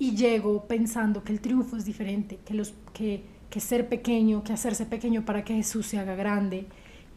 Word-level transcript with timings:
y 0.00 0.16
llego 0.16 0.64
pensando 0.64 1.22
que 1.22 1.30
el 1.30 1.40
triunfo 1.40 1.76
es 1.76 1.84
diferente, 1.84 2.38
que, 2.44 2.54
los, 2.54 2.72
que, 2.94 3.22
que 3.50 3.60
ser 3.60 3.86
pequeño, 3.88 4.42
que 4.42 4.54
hacerse 4.54 4.86
pequeño 4.86 5.26
para 5.26 5.44
que 5.44 5.54
Jesús 5.54 5.86
se 5.86 5.98
haga 5.98 6.16
grande, 6.16 6.66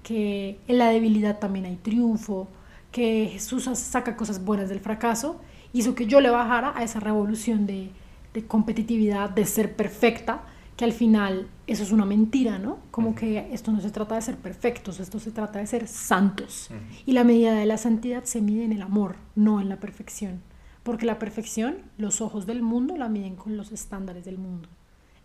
que 0.03 0.59
en 0.67 0.77
la 0.77 0.89
debilidad 0.89 1.39
también 1.39 1.65
hay 1.65 1.77
triunfo, 1.77 2.49
que 2.91 3.29
Jesús 3.31 3.69
saca 3.73 4.17
cosas 4.17 4.43
buenas 4.43 4.67
del 4.67 4.81
fracaso, 4.81 5.39
hizo 5.71 5.95
que 5.95 6.07
yo 6.07 6.19
le 6.19 6.29
bajara 6.29 6.73
a 6.75 6.83
esa 6.83 6.99
revolución 6.99 7.65
de, 7.65 7.89
de 8.33 8.45
competitividad, 8.45 9.29
de 9.29 9.45
ser 9.45 9.77
perfecta, 9.77 10.43
que 10.75 10.83
al 10.83 10.91
final 10.91 11.47
eso 11.67 11.83
es 11.83 11.91
una 11.93 12.03
mentira, 12.03 12.59
¿no? 12.59 12.79
Como 12.91 13.15
que 13.15 13.47
esto 13.53 13.71
no 13.71 13.79
se 13.79 13.91
trata 13.91 14.15
de 14.15 14.21
ser 14.23 14.35
perfectos, 14.35 14.99
esto 14.99 15.19
se 15.19 15.31
trata 15.31 15.59
de 15.59 15.67
ser 15.67 15.87
santos. 15.87 16.69
Y 17.05 17.13
la 17.13 17.23
medida 17.23 17.53
de 17.53 17.65
la 17.65 17.77
santidad 17.77 18.25
se 18.25 18.41
mide 18.41 18.65
en 18.65 18.73
el 18.73 18.81
amor, 18.81 19.15
no 19.35 19.61
en 19.61 19.69
la 19.69 19.77
perfección. 19.77 20.41
Porque 20.83 21.05
la 21.05 21.17
perfección, 21.17 21.77
los 21.97 22.19
ojos 22.19 22.45
del 22.45 22.61
mundo 22.61 22.97
la 22.97 23.07
miden 23.07 23.35
con 23.35 23.55
los 23.55 23.71
estándares 23.71 24.25
del 24.25 24.37
mundo. 24.37 24.67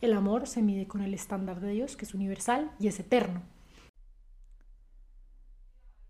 El 0.00 0.12
amor 0.12 0.46
se 0.46 0.62
mide 0.62 0.86
con 0.86 1.02
el 1.02 1.12
estándar 1.12 1.60
de 1.60 1.72
Dios, 1.72 1.96
que 1.96 2.04
es 2.04 2.14
universal 2.14 2.70
y 2.78 2.86
es 2.86 3.00
eterno. 3.00 3.42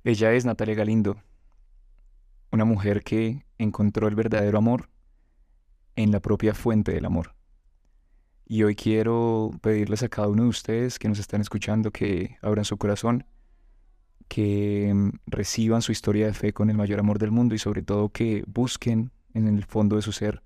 Ella 0.04 0.32
es 0.34 0.44
Natalia 0.44 0.74
Galindo, 0.74 1.16
una 2.52 2.66
mujer 2.66 3.02
que 3.02 3.46
encontró 3.56 4.08
el 4.08 4.14
verdadero 4.14 4.58
amor 4.58 4.90
en 5.96 6.12
la 6.12 6.20
propia 6.20 6.54
fuente 6.54 6.92
del 6.92 7.06
amor. 7.06 7.34
Y 8.46 8.62
hoy 8.62 8.76
quiero 8.76 9.50
pedirles 9.60 10.02
a 10.02 10.08
cada 10.08 10.28
uno 10.28 10.44
de 10.44 10.48
ustedes 10.48 10.98
que 10.98 11.08
nos 11.08 11.18
están 11.18 11.40
escuchando 11.40 11.90
que 11.90 12.36
abran 12.40 12.64
su 12.64 12.76
corazón, 12.76 13.26
que 14.28 14.92
mm, 14.94 15.10
reciban 15.26 15.82
su 15.82 15.92
historia 15.92 16.26
de 16.26 16.34
fe 16.34 16.52
con 16.52 16.70
el 16.70 16.76
mayor 16.76 17.00
amor 17.00 17.18
del 17.18 17.30
mundo 17.30 17.54
y 17.54 17.58
sobre 17.58 17.82
todo 17.82 18.10
que 18.10 18.44
busquen 18.46 19.10
en 19.34 19.46
el 19.48 19.64
fondo 19.64 19.96
de 19.96 20.02
su 20.02 20.12
ser 20.12 20.42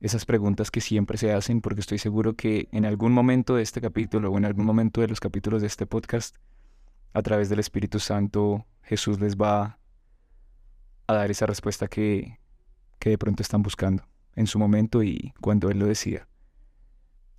esas 0.00 0.26
preguntas 0.26 0.70
que 0.70 0.82
siempre 0.82 1.16
se 1.16 1.32
hacen, 1.32 1.62
porque 1.62 1.80
estoy 1.80 1.98
seguro 1.98 2.34
que 2.36 2.68
en 2.72 2.84
algún 2.84 3.12
momento 3.12 3.56
de 3.56 3.62
este 3.62 3.80
capítulo 3.80 4.30
o 4.30 4.36
en 4.36 4.44
algún 4.44 4.66
momento 4.66 5.00
de 5.00 5.08
los 5.08 5.18
capítulos 5.18 5.62
de 5.62 5.66
este 5.66 5.86
podcast, 5.86 6.36
a 7.14 7.22
través 7.22 7.48
del 7.48 7.58
Espíritu 7.58 7.98
Santo, 8.00 8.66
Jesús 8.82 9.18
les 9.18 9.36
va 9.36 9.78
a 11.06 11.14
dar 11.14 11.30
esa 11.30 11.46
respuesta 11.46 11.88
que, 11.88 12.38
que 12.98 13.10
de 13.10 13.18
pronto 13.18 13.42
están 13.42 13.62
buscando 13.62 14.04
en 14.34 14.46
su 14.46 14.58
momento 14.58 15.02
y 15.02 15.32
cuando 15.40 15.70
Él 15.70 15.78
lo 15.78 15.86
decida. 15.86 16.28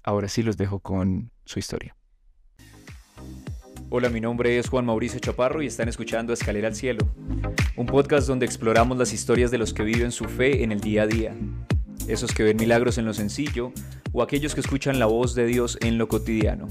Ahora 0.01 0.27
sí 0.27 0.41
los 0.41 0.57
dejo 0.57 0.79
con 0.79 1.31
su 1.45 1.59
historia. 1.59 1.95
Hola, 3.91 4.09
mi 4.09 4.19
nombre 4.19 4.57
es 4.57 4.67
Juan 4.67 4.83
Mauricio 4.83 5.19
Chaparro 5.19 5.61
y 5.61 5.67
están 5.67 5.87
escuchando 5.87 6.33
Escalera 6.33 6.67
al 6.67 6.75
Cielo, 6.75 7.07
un 7.75 7.85
podcast 7.85 8.27
donde 8.27 8.43
exploramos 8.43 8.97
las 8.97 9.13
historias 9.13 9.51
de 9.51 9.59
los 9.59 9.75
que 9.75 9.83
viven 9.83 10.11
su 10.11 10.25
fe 10.25 10.63
en 10.63 10.71
el 10.71 10.81
día 10.81 11.03
a 11.03 11.07
día, 11.07 11.35
esos 12.07 12.33
que 12.33 12.41
ven 12.41 12.57
milagros 12.57 12.97
en 12.97 13.05
lo 13.05 13.13
sencillo 13.13 13.71
o 14.11 14.23
aquellos 14.23 14.55
que 14.55 14.61
escuchan 14.61 14.97
la 14.97 15.05
voz 15.05 15.35
de 15.35 15.45
Dios 15.45 15.77
en 15.81 15.99
lo 15.99 16.07
cotidiano, 16.07 16.67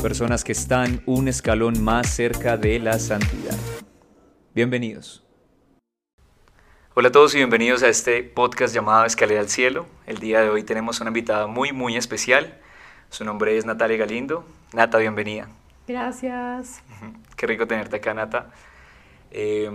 personas 0.00 0.44
que 0.44 0.52
están 0.52 1.02
un 1.06 1.26
escalón 1.26 1.82
más 1.82 2.08
cerca 2.14 2.56
de 2.56 2.78
la 2.78 3.00
santidad. 3.00 3.58
Bienvenidos. 4.54 5.24
Hola 6.94 7.08
a 7.08 7.12
todos 7.12 7.34
y 7.34 7.38
bienvenidos 7.38 7.82
a 7.82 7.88
este 7.88 8.22
podcast 8.22 8.72
llamado 8.72 9.04
Escalera 9.04 9.40
al 9.40 9.48
Cielo. 9.48 9.86
El 10.06 10.18
día 10.18 10.40
de 10.40 10.50
hoy 10.50 10.62
tenemos 10.62 11.00
una 11.00 11.10
invitada 11.10 11.48
muy 11.48 11.72
muy 11.72 11.96
especial. 11.96 12.60
Su 13.10 13.24
nombre 13.24 13.58
es 13.58 13.66
Natalia 13.66 13.96
Galindo. 13.96 14.46
Nata, 14.72 14.98
bienvenida. 14.98 15.48
Gracias. 15.86 16.82
Qué 17.36 17.46
rico 17.46 17.66
tenerte 17.66 17.96
acá, 17.96 18.14
Nata. 18.14 18.50
Eh, 19.30 19.70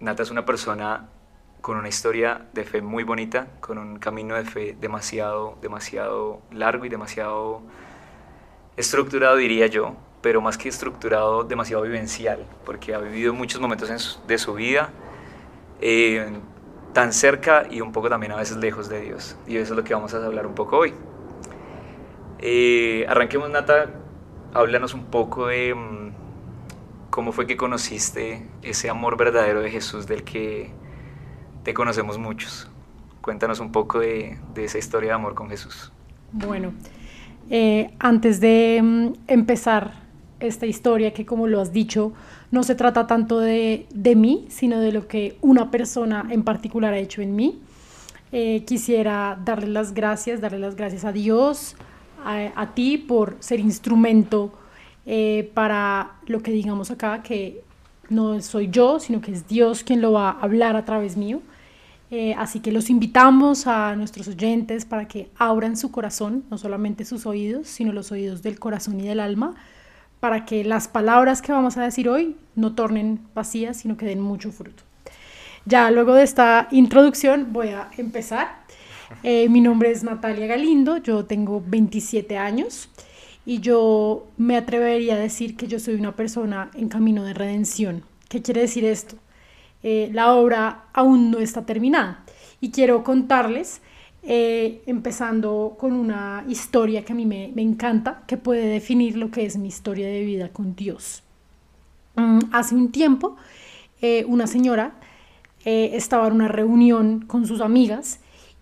Nata 0.00 0.22
es 0.22 0.30
una 0.30 0.44
persona 0.44 1.08
con 1.60 1.76
una 1.76 1.88
historia 1.88 2.46
de 2.52 2.64
fe 2.64 2.82
muy 2.82 3.02
bonita, 3.02 3.48
con 3.60 3.78
un 3.78 3.98
camino 3.98 4.36
de 4.36 4.44
fe 4.44 4.76
demasiado, 4.80 5.58
demasiado 5.60 6.40
largo 6.52 6.84
y 6.84 6.88
demasiado 6.88 7.62
estructurado, 8.76 9.36
diría 9.36 9.66
yo, 9.66 9.96
pero 10.22 10.40
más 10.40 10.56
que 10.56 10.68
estructurado, 10.68 11.42
demasiado 11.42 11.82
vivencial, 11.82 12.46
porque 12.64 12.94
ha 12.94 12.98
vivido 12.98 13.34
muchos 13.34 13.60
momentos 13.60 14.22
de 14.26 14.38
su 14.38 14.54
vida 14.54 14.90
eh, 15.80 16.38
tan 16.92 17.12
cerca 17.12 17.66
y 17.68 17.80
un 17.80 17.90
poco 17.92 18.08
también 18.08 18.32
a 18.32 18.36
veces 18.36 18.56
lejos 18.56 18.88
de 18.88 19.00
Dios. 19.00 19.36
Y 19.46 19.56
eso 19.56 19.72
es 19.72 19.76
lo 19.76 19.84
que 19.84 19.94
vamos 19.94 20.14
a 20.14 20.24
hablar 20.24 20.46
un 20.46 20.54
poco 20.54 20.78
hoy. 20.78 20.94
Eh, 22.38 23.04
arranquemos, 23.08 23.50
Nata, 23.50 23.90
háblanos 24.54 24.94
un 24.94 25.04
poco 25.04 25.46
de 25.46 25.74
mm, 25.74 26.10
cómo 27.10 27.32
fue 27.32 27.46
que 27.46 27.56
conociste 27.56 28.46
ese 28.62 28.90
amor 28.90 29.16
verdadero 29.16 29.60
de 29.60 29.70
Jesús 29.70 30.06
del 30.06 30.24
que 30.24 30.70
te 31.64 31.74
conocemos 31.74 32.18
muchos. 32.18 32.68
Cuéntanos 33.20 33.60
un 33.60 33.72
poco 33.72 34.00
de, 34.00 34.38
esa 34.56 34.78
historia 34.78 35.10
de 35.10 35.14
amor 35.14 35.34
con 35.34 35.48
Jesús. 35.48 35.92
Bueno, 36.32 36.72
eh, 37.50 37.90
antes 37.98 38.40
de 38.40 38.80
mm, 38.82 39.12
empezar 39.26 40.06
esta 40.40 40.66
historia, 40.66 41.12
que 41.12 41.26
como 41.26 41.46
lo 41.46 41.60
has 41.60 41.72
dicho, 41.72 42.12
no 42.50 42.62
se 42.62 42.74
trata 42.74 43.06
tanto 43.06 43.40
de, 43.40 43.86
de 43.90 44.16
mí, 44.16 44.46
sino 44.48 44.80
de 44.80 44.92
lo 44.92 45.08
que 45.08 45.36
una 45.40 45.70
persona 45.70 46.26
en 46.30 46.42
particular 46.42 46.94
ha 46.94 46.98
hecho 46.98 47.22
en 47.22 47.34
mí. 47.34 47.60
Eh, 48.30 48.64
quisiera 48.66 49.38
darle 49.42 49.68
las 49.68 49.94
gracias, 49.94 50.40
darle 50.40 50.58
las 50.58 50.76
gracias 50.76 51.04
a 51.04 51.12
Dios, 51.12 51.76
a, 52.24 52.74
ti 52.74 52.98
por 52.98 53.36
ser 53.40 53.60
instrumento 53.60 54.52
eh, 55.06 55.50
para 55.54 56.12
lo 56.26 56.42
que 56.42 56.50
digamos 56.50 56.90
acá, 56.90 57.22
que 57.22 57.62
no 58.08 58.40
soy 58.40 58.68
yo, 58.68 59.00
sino 59.00 59.20
que 59.20 59.32
es 59.32 59.46
Dios 59.48 59.84
quien 59.84 60.00
lo 60.00 60.12
va 60.12 60.30
a 60.30 60.40
hablar 60.40 60.76
a 60.76 60.84
través 60.84 61.16
mío. 61.16 61.40
Eh, 62.10 62.34
así 62.38 62.60
que 62.60 62.72
los 62.72 62.88
invitamos 62.88 63.66
a 63.66 63.94
nuestros 63.94 64.28
oyentes 64.28 64.86
para 64.86 65.06
que 65.06 65.30
abran 65.36 65.76
su 65.76 65.90
corazón, 65.90 66.44
no 66.50 66.56
solamente 66.56 67.04
sus 67.04 67.26
oídos, 67.26 67.68
sino 67.68 67.92
los 67.92 68.10
oídos 68.12 68.42
del 68.42 68.58
corazón 68.58 68.98
y 69.00 69.06
del 69.06 69.20
alma, 69.20 69.54
para 70.20 70.44
que 70.46 70.64
las 70.64 70.88
palabras 70.88 71.42
que 71.42 71.52
vamos 71.52 71.76
a 71.76 71.82
decir 71.82 72.08
hoy 72.08 72.36
no 72.54 72.74
tornen 72.74 73.20
vacías, 73.34 73.76
sino 73.76 73.96
que 73.96 74.06
den 74.06 74.20
mucho 74.20 74.50
fruto. 74.52 74.82
Ya 75.66 75.90
luego 75.90 76.14
de 76.14 76.22
esta 76.22 76.66
introducción 76.70 77.52
voy 77.52 77.68
a 77.68 77.90
empezar. 77.98 78.57
Eh, 79.22 79.48
mi 79.48 79.60
nombre 79.60 79.90
es 79.90 80.04
Natalia 80.04 80.46
Galindo, 80.46 80.98
yo 80.98 81.24
tengo 81.24 81.62
27 81.66 82.36
años 82.36 82.90
y 83.46 83.60
yo 83.60 84.26
me 84.36 84.56
atrevería 84.56 85.14
a 85.14 85.18
decir 85.18 85.56
que 85.56 85.66
yo 85.66 85.78
soy 85.78 85.94
una 85.94 86.14
persona 86.14 86.70
en 86.74 86.88
camino 86.88 87.24
de 87.24 87.34
redención. 87.34 88.02
¿Qué 88.28 88.42
quiere 88.42 88.62
decir 88.62 88.84
esto? 88.84 89.16
Eh, 89.82 90.10
la 90.12 90.34
obra 90.34 90.84
aún 90.92 91.30
no 91.30 91.38
está 91.38 91.64
terminada 91.64 92.24
y 92.60 92.70
quiero 92.70 93.02
contarles, 93.02 93.80
eh, 94.24 94.82
empezando 94.86 95.76
con 95.78 95.92
una 95.92 96.44
historia 96.48 97.04
que 97.04 97.12
a 97.12 97.16
mí 97.16 97.24
me, 97.24 97.52
encanta, 97.56 98.24
que 98.26 98.36
puede 98.36 98.66
definir 98.66 99.16
lo 99.16 99.30
que 99.30 99.46
es 99.46 99.56
mi 99.56 99.68
historia 99.68 100.06
de 100.06 100.20
vida 100.22 100.50
con 100.50 100.74
Dios. 100.76 101.22
Mm, 102.16 102.40
hace 102.52 102.74
un 102.74 102.92
tiempo, 102.92 103.36
una 104.26 104.46
señora 104.46 104.92
estaba 105.64 106.28
en 106.28 106.34
una 106.34 106.48
reunión 106.48 107.24
con 107.26 107.46
sus 107.46 107.60
amigas 107.60 108.20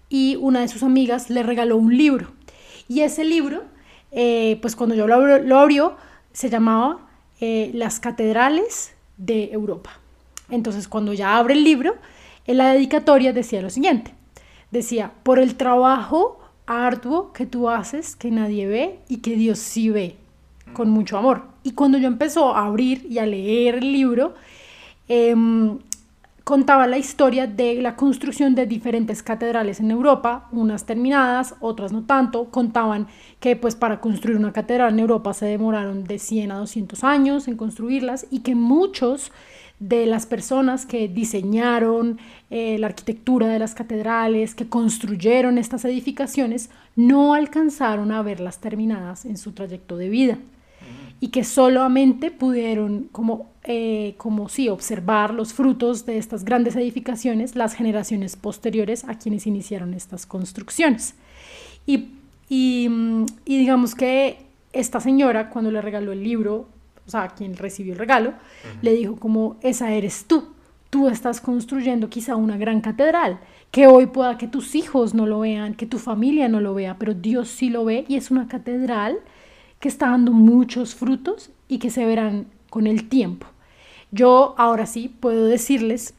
y 0.09 0.37
una 0.37 0.61
de 0.61 0.69
sus 0.69 0.83
amigas 0.83 1.31
le 1.31 1.43
regaló 1.43 1.77
un 1.77 1.97
libro. 1.97 2.29
Y 2.89 3.01
ese 3.01 3.25
libro, 3.25 3.65
eh, 4.13 4.59
pues 4.63 4.77
cuando 4.77 4.95
yo 4.95 5.07
lo, 5.07 5.59
abrió, 5.59 5.97
se 6.33 6.51
llamaba 6.51 6.99
eh, 7.41 7.71
Las 7.75 8.01
Catedrales 8.01 8.95
de 9.17 9.51
Europa. 9.53 9.99
Entonces 10.51 10.89
cuando 10.89 11.13
ya 11.13 11.37
abre 11.37 11.55
el 11.55 11.65
libro, 11.65 11.97
en 12.47 12.59
la 12.59 12.73
dedicatoria 12.73 13.33
decía 13.33 13.63
lo 13.63 13.71
siguiente. 13.71 14.15
Decía, 14.71 15.13
por 15.23 15.39
el 15.39 15.57
trabajo 15.57 16.41
arduo 16.67 17.33
que 17.33 17.47
tú 17.47 17.69
haces, 17.69 18.17
que 18.17 18.31
nadie 18.31 18.67
ve 18.67 18.99
y 19.09 19.19
que 19.19 19.37
Dios 19.37 19.59
sí 19.59 19.91
ve, 19.91 20.17
con 20.73 20.91
mucho 20.91 21.17
amor. 21.19 21.45
Y 21.63 21.73
cuando 21.73 21.99
yo 21.99 22.09
empezó 22.09 22.55
a 22.55 22.67
abrir 22.67 23.07
y 23.09 23.19
a 23.19 23.27
leer 23.27 23.77
el 23.77 23.93
libro, 23.93 24.35
em, 25.09 25.79
contaba 26.47 26.87
la 26.87 26.97
historia 26.97 27.49
de 27.49 27.83
la 27.83 27.97
construcción 27.97 28.55
de 28.55 28.67
diferentes 28.67 29.21
catedrales 29.21 29.81
en 29.81 29.91
Europa, 29.91 30.49
unas 30.53 30.87
terminadas, 30.87 31.57
otras 31.59 31.91
no 31.91 32.05
tanto. 32.05 32.53
Contaban 32.53 33.09
que 33.41 33.57
pues 33.57 33.75
para 33.75 34.01
construir 34.01 34.37
una 34.37 34.53
catedral 34.53 34.93
en 34.93 35.01
Europa 35.01 35.35
se 35.35 35.47
demoraron 35.47 36.05
de 36.05 36.21
100 36.21 36.53
a 36.53 36.59
200 36.59 37.03
años 37.03 37.49
en 37.49 37.57
construirlas 37.57 38.29
y 38.31 38.43
que 38.43 38.55
muchos 38.55 39.33
de 39.81 40.07
las 40.07 40.27
personas 40.27 40.87
que 40.87 41.09
diseñaron 41.09 42.21
eh, 42.51 42.79
la 42.79 42.87
arquitectura 42.87 43.49
de 43.49 43.59
las 43.59 43.75
catedrales, 43.75 44.55
que 44.55 44.69
construyeron 44.69 45.59
estas 45.59 45.85
edificaciones, 45.85 46.71
no 46.95 47.35
alcanzaron 47.35 48.13
a 48.13 48.23
verlas 48.23 48.61
terminadas 48.61 49.25
en 49.25 49.37
su 49.37 49.51
trayecto 49.51 49.97
de 49.97 50.11
vida 50.11 50.39
y 51.19 51.29
que 51.29 51.45
solamente 51.45 52.31
pudieron 52.31 53.09
como, 53.11 53.51
eh, 53.69 54.15
como 54.17 54.49
sí, 54.49 54.69
observar 54.69 55.35
los 55.35 55.53
frutos 55.53 56.07
de 56.07 56.19
estas 56.19 56.45
grandes 56.45 56.77
edificaciones 56.77 57.57
las 57.57 57.75
generaciones 57.75 58.37
posteriores 58.37 59.05
a 59.05 59.19
quienes 59.19 59.47
iniciaron 59.47 59.93
estas 59.93 60.25
construcciones. 60.25 61.15
Y, 61.85 62.11
y, 62.49 62.89
y 63.45 63.59
digamos 63.59 63.97
que 63.97 64.47
esta 64.73 65.01
señora, 65.01 65.51
cuando 65.51 65.73
le 65.73 65.83
regaló 65.83 66.13
el 66.13 66.23
libro, 66.23 66.69
o 67.07 67.11
sea, 67.11 67.29
quien 67.29 67.57
recibió 67.57 67.95
el 67.95 67.99
regalo, 67.99 68.35
le 68.83 68.93
dijo 68.93 69.17
como, 69.17 69.57
esa 69.63 69.93
eres 69.93 70.27
tú, 70.27 70.49
tú 70.91 71.09
estás 71.09 71.41
construyendo 71.41 72.09
quizá 72.09 72.37
una 72.37 72.57
gran 72.57 72.81
catedral, 72.81 73.41
que 73.71 73.89
hoy 73.89 74.07
pueda 74.07 74.39
que 74.39 74.47
tus 74.47 74.75
hijos 74.75 75.13
no 75.13 75.27
lo 75.27 75.41
vean, 75.41 75.75
que 75.75 75.87
tu 75.87 75.99
familia 75.99 76.49
no 76.49 76.61
lo 76.61 76.73
vea, 76.73 76.97
pero 76.99 77.15
Dios 77.15 77.49
sí 77.49 77.69
lo 77.69 77.85
ve 77.85 78.05
y 78.07 78.17
es 78.17 78.31
una 78.31 78.47
catedral 78.47 79.19
que 79.81 79.89
está 79.89 80.11
dando 80.11 80.33
muchos 80.33 80.95
frutos 80.95 81.51
y 81.69 81.79
que 81.79 81.91
se 81.91 82.05
verán 82.05 82.47
con 82.71 82.87
el 82.87 83.09
tiempo. 83.09 83.47
Yo 84.11 84.55
ahora 84.59 84.87
sí 84.87 85.09
puedo 85.09 85.47
decirles 85.47 86.15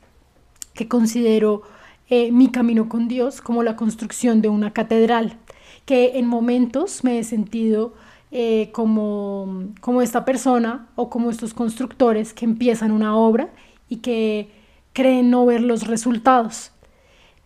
que 0.74 0.88
considero 0.88 1.64
eh, 2.10 2.32
mi 2.32 2.50
camino 2.50 2.88
con 2.88 3.08
Dios 3.08 3.42
como 3.42 3.64
la 3.64 3.76
construcción 3.76 4.42
de 4.42 4.50
una 4.50 4.72
catedral, 4.72 5.38
que 5.86 6.18
en 6.18 6.28
momentos 6.28 7.04
me 7.04 7.20
he 7.20 7.24
sentido 7.24 7.94
eh, 8.32 8.70
como, 8.74 9.66
como 9.82 10.02
esta 10.02 10.26
persona 10.26 10.88
o 10.96 11.10
como 11.10 11.30
estos 11.30 11.54
constructores 11.54 12.34
que 12.34 12.46
empiezan 12.46 12.92
una 12.92 13.16
obra 13.16 13.50
y 13.90 13.98
que 13.98 14.52
creen 14.94 15.30
no 15.30 15.46
ver 15.46 15.62
los 15.62 15.88
resultados. 15.88 16.72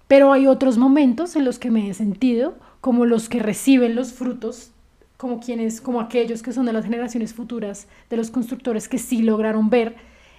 Pero 0.07 0.33
hay 0.33 0.47
otros 0.47 0.77
momentos 0.77 1.35
en 1.35 1.45
los 1.45 1.59
que 1.59 1.71
me 1.71 1.89
he 1.89 1.93
sentido 1.93 2.55
como 2.81 3.05
los 3.05 3.29
que 3.29 3.39
reciben 3.39 3.95
los 3.95 4.13
frutos, 4.13 4.71
como 5.17 5.39
quienes, 5.39 5.81
como 5.81 6.01
aquellos 6.01 6.41
que 6.41 6.51
son 6.51 6.65
de 6.65 6.73
las 6.73 6.83
generaciones 6.83 7.33
futuras, 7.33 7.87
de 8.09 8.17
los 8.17 8.31
constructores 8.31 8.89
que 8.89 8.97
sí 8.97 9.21
lograron 9.21 9.69
ver 9.69 9.95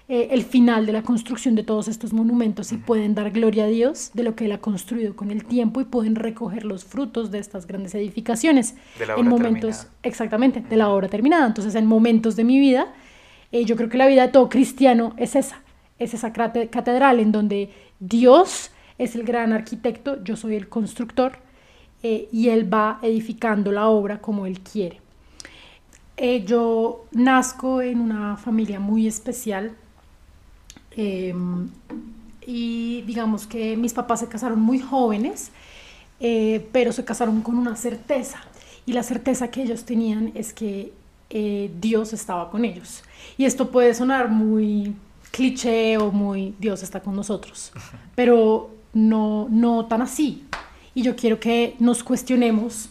eh, 0.09 0.29
el 0.31 0.43
final 0.43 0.85
de 0.85 0.91
la 0.91 1.01
construcción 1.01 1.55
de 1.55 1.63
todos 1.63 1.87
estos 1.87 2.11
monumentos 2.11 2.73
y 2.73 2.77
pueden 2.77 3.15
dar 3.15 3.31
gloria 3.31 3.63
a 3.63 3.67
Dios 3.67 4.11
de 4.13 4.23
lo 4.23 4.35
que 4.35 4.45
Él 4.45 4.51
ha 4.51 4.57
construido 4.57 5.15
con 5.15 5.31
el 5.31 5.45
tiempo 5.45 5.79
y 5.79 5.85
pueden 5.85 6.15
recoger 6.15 6.65
los 6.65 6.83
frutos 6.83 7.31
de 7.31 7.39
estas 7.39 7.67
grandes 7.67 7.95
edificaciones. 7.95 8.75
De 8.99 9.05
la 9.05 9.15
en 9.15 9.27
momentos, 9.27 9.77
terminada. 9.77 9.99
exactamente, 10.03 10.59
de 10.59 10.75
la 10.75 10.89
obra 10.89 11.07
terminada. 11.07 11.47
Entonces, 11.47 11.73
en 11.75 11.85
momentos 11.85 12.35
de 12.35 12.43
mi 12.43 12.59
vida, 12.59 12.93
eh, 13.53 13.63
yo 13.63 13.77
creo 13.77 13.87
que 13.87 13.97
la 13.97 14.07
vida 14.07 14.23
de 14.23 14.33
todo 14.33 14.49
cristiano 14.49 15.13
es 15.15 15.37
esa, 15.37 15.61
es 15.99 16.13
esa 16.13 16.33
catedral 16.33 17.21
en 17.21 17.31
donde 17.31 17.69
Dios 17.99 18.71
es 18.97 19.15
el 19.15 19.23
gran 19.23 19.53
arquitecto, 19.53 20.21
yo 20.23 20.35
soy 20.35 20.55
el 20.55 20.67
constructor 20.67 21.37
eh, 22.03 22.27
y 22.31 22.49
Él 22.49 22.71
va 22.71 22.99
edificando 23.01 23.71
la 23.71 23.87
obra 23.87 24.19
como 24.19 24.45
Él 24.45 24.59
quiere. 24.59 24.99
Eh, 26.17 26.43
yo 26.45 27.05
nazco 27.11 27.81
en 27.81 27.99
una 27.99 28.37
familia 28.37 28.79
muy 28.79 29.07
especial 29.07 29.77
eh, 30.95 31.33
y 32.45 33.01
digamos 33.03 33.47
que 33.47 33.77
mis 33.77 33.93
papás 33.93 34.19
se 34.19 34.27
casaron 34.27 34.59
muy 34.59 34.79
jóvenes, 34.79 35.51
eh, 36.19 36.67
pero 36.71 36.91
se 36.91 37.03
casaron 37.03 37.41
con 37.41 37.55
una 37.55 37.75
certeza 37.75 38.39
y 38.85 38.93
la 38.93 39.03
certeza 39.03 39.49
que 39.49 39.63
ellos 39.63 39.85
tenían 39.85 40.31
es 40.35 40.53
que 40.53 40.93
eh, 41.29 41.71
Dios 41.79 42.13
estaba 42.13 42.49
con 42.49 42.65
ellos. 42.65 43.03
Y 43.37 43.45
esto 43.45 43.71
puede 43.71 43.93
sonar 43.93 44.29
muy 44.29 44.95
cliché 45.31 45.97
o 45.97 46.11
muy 46.11 46.53
Dios 46.59 46.83
está 46.83 46.99
con 46.99 47.15
nosotros, 47.15 47.71
pero 48.15 48.69
no, 48.93 49.47
no 49.49 49.85
tan 49.85 50.01
así. 50.01 50.45
Y 50.93 51.01
yo 51.01 51.15
quiero 51.15 51.39
que 51.39 51.75
nos 51.79 52.03
cuestionemos 52.03 52.89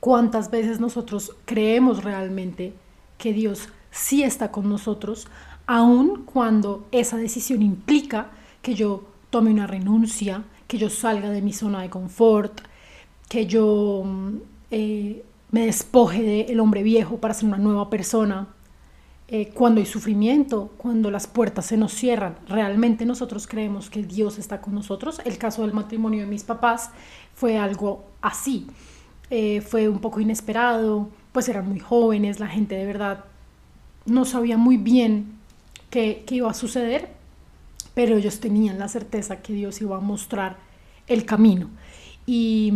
cuántas 0.00 0.50
veces 0.50 0.80
nosotros 0.80 1.32
creemos 1.44 2.04
realmente 2.04 2.72
que 3.18 3.32
Dios 3.32 3.68
sí 3.90 4.22
está 4.22 4.50
con 4.50 4.68
nosotros, 4.68 5.26
aun 5.66 6.24
cuando 6.24 6.86
esa 6.92 7.16
decisión 7.16 7.62
implica 7.62 8.30
que 8.62 8.74
yo 8.74 9.04
tome 9.30 9.50
una 9.50 9.66
renuncia, 9.66 10.44
que 10.66 10.78
yo 10.78 10.90
salga 10.90 11.30
de 11.30 11.42
mi 11.42 11.52
zona 11.52 11.82
de 11.82 11.90
confort, 11.90 12.60
que 13.28 13.46
yo 13.46 14.02
mm, 14.04 14.36
eh, 14.70 15.24
me 15.50 15.66
despoje 15.66 16.22
del 16.22 16.60
hombre 16.60 16.82
viejo 16.82 17.18
para 17.18 17.34
ser 17.34 17.48
una 17.48 17.58
nueva 17.58 17.90
persona. 17.90 18.48
Eh, 19.28 19.50
cuando 19.52 19.80
hay 19.80 19.86
sufrimiento, 19.86 20.70
cuando 20.76 21.10
las 21.10 21.26
puertas 21.26 21.66
se 21.66 21.76
nos 21.76 21.92
cierran, 21.92 22.36
realmente 22.48 23.04
nosotros 23.04 23.48
creemos 23.48 23.90
que 23.90 24.04
Dios 24.04 24.38
está 24.38 24.60
con 24.60 24.74
nosotros. 24.74 25.20
El 25.24 25.36
caso 25.36 25.62
del 25.62 25.72
matrimonio 25.72 26.20
de 26.20 26.26
mis 26.26 26.44
papás 26.44 26.90
fue 27.34 27.58
algo 27.58 28.04
así. 28.20 28.68
Eh, 29.30 29.60
fue 29.62 29.88
un 29.88 29.98
poco 29.98 30.20
inesperado, 30.20 31.08
pues 31.32 31.48
eran 31.48 31.68
muy 31.68 31.80
jóvenes, 31.80 32.38
la 32.38 32.46
gente 32.46 32.76
de 32.76 32.86
verdad 32.86 33.24
no 34.04 34.24
sabía 34.24 34.56
muy 34.56 34.76
bien 34.76 35.35
qué 35.96 36.34
iba 36.34 36.50
a 36.50 36.54
suceder, 36.54 37.08
pero 37.94 38.16
ellos 38.16 38.40
tenían 38.40 38.78
la 38.78 38.88
certeza 38.88 39.40
que 39.40 39.52
Dios 39.52 39.80
iba 39.80 39.96
a 39.96 40.00
mostrar 40.00 40.58
el 41.06 41.24
camino. 41.24 41.70
Y, 42.26 42.72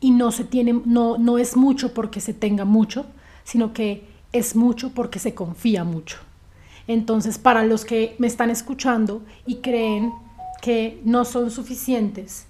y 0.00 0.10
no, 0.10 0.32
se 0.32 0.44
tiene, 0.44 0.80
no, 0.84 1.18
no 1.18 1.38
es 1.38 1.56
mucho 1.56 1.94
porque 1.94 2.20
se 2.20 2.34
tenga 2.34 2.64
mucho, 2.64 3.06
sino 3.44 3.72
que 3.72 4.04
es 4.32 4.56
mucho 4.56 4.90
porque 4.92 5.18
se 5.18 5.34
confía 5.34 5.84
mucho. 5.84 6.18
Entonces, 6.88 7.38
para 7.38 7.64
los 7.64 7.84
que 7.84 8.16
me 8.18 8.26
están 8.26 8.50
escuchando 8.50 9.22
y 9.46 9.56
creen 9.56 10.12
que 10.62 11.00
no 11.04 11.24
son 11.24 11.50
suficientes 11.50 12.46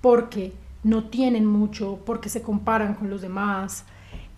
porque 0.00 0.52
no 0.82 1.04
tienen 1.04 1.46
mucho, 1.46 2.00
porque 2.04 2.28
se 2.28 2.42
comparan 2.42 2.94
con 2.94 3.10
los 3.10 3.20
demás, 3.20 3.84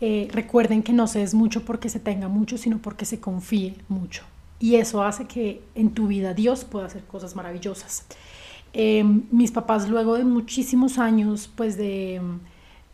eh, 0.00 0.28
recuerden 0.32 0.82
que 0.82 0.92
no 0.92 1.06
se 1.06 1.22
es 1.22 1.32
mucho 1.32 1.64
porque 1.64 1.88
se 1.88 2.00
tenga 2.00 2.28
mucho, 2.28 2.58
sino 2.58 2.78
porque 2.78 3.04
se 3.04 3.20
confíe 3.20 3.76
mucho. 3.88 4.24
Y 4.62 4.76
eso 4.76 5.02
hace 5.02 5.26
que 5.26 5.60
en 5.74 5.90
tu 5.90 6.06
vida 6.06 6.34
Dios 6.34 6.64
pueda 6.64 6.86
hacer 6.86 7.02
cosas 7.02 7.34
maravillosas. 7.34 8.06
Eh, 8.72 9.02
mis 9.02 9.50
papás 9.50 9.88
luego 9.88 10.16
de 10.16 10.24
muchísimos 10.24 10.98
años 10.98 11.50
pues 11.56 11.76
de, 11.76 12.20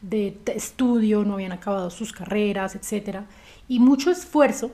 de, 0.00 0.34
estudio, 0.46 1.26
no 1.26 1.34
habían 1.34 1.52
acabado 1.52 1.90
sus 1.90 2.14
carreras, 2.14 2.74
etcétera, 2.74 3.26
y 3.68 3.80
mucho 3.80 4.10
esfuerzo, 4.10 4.70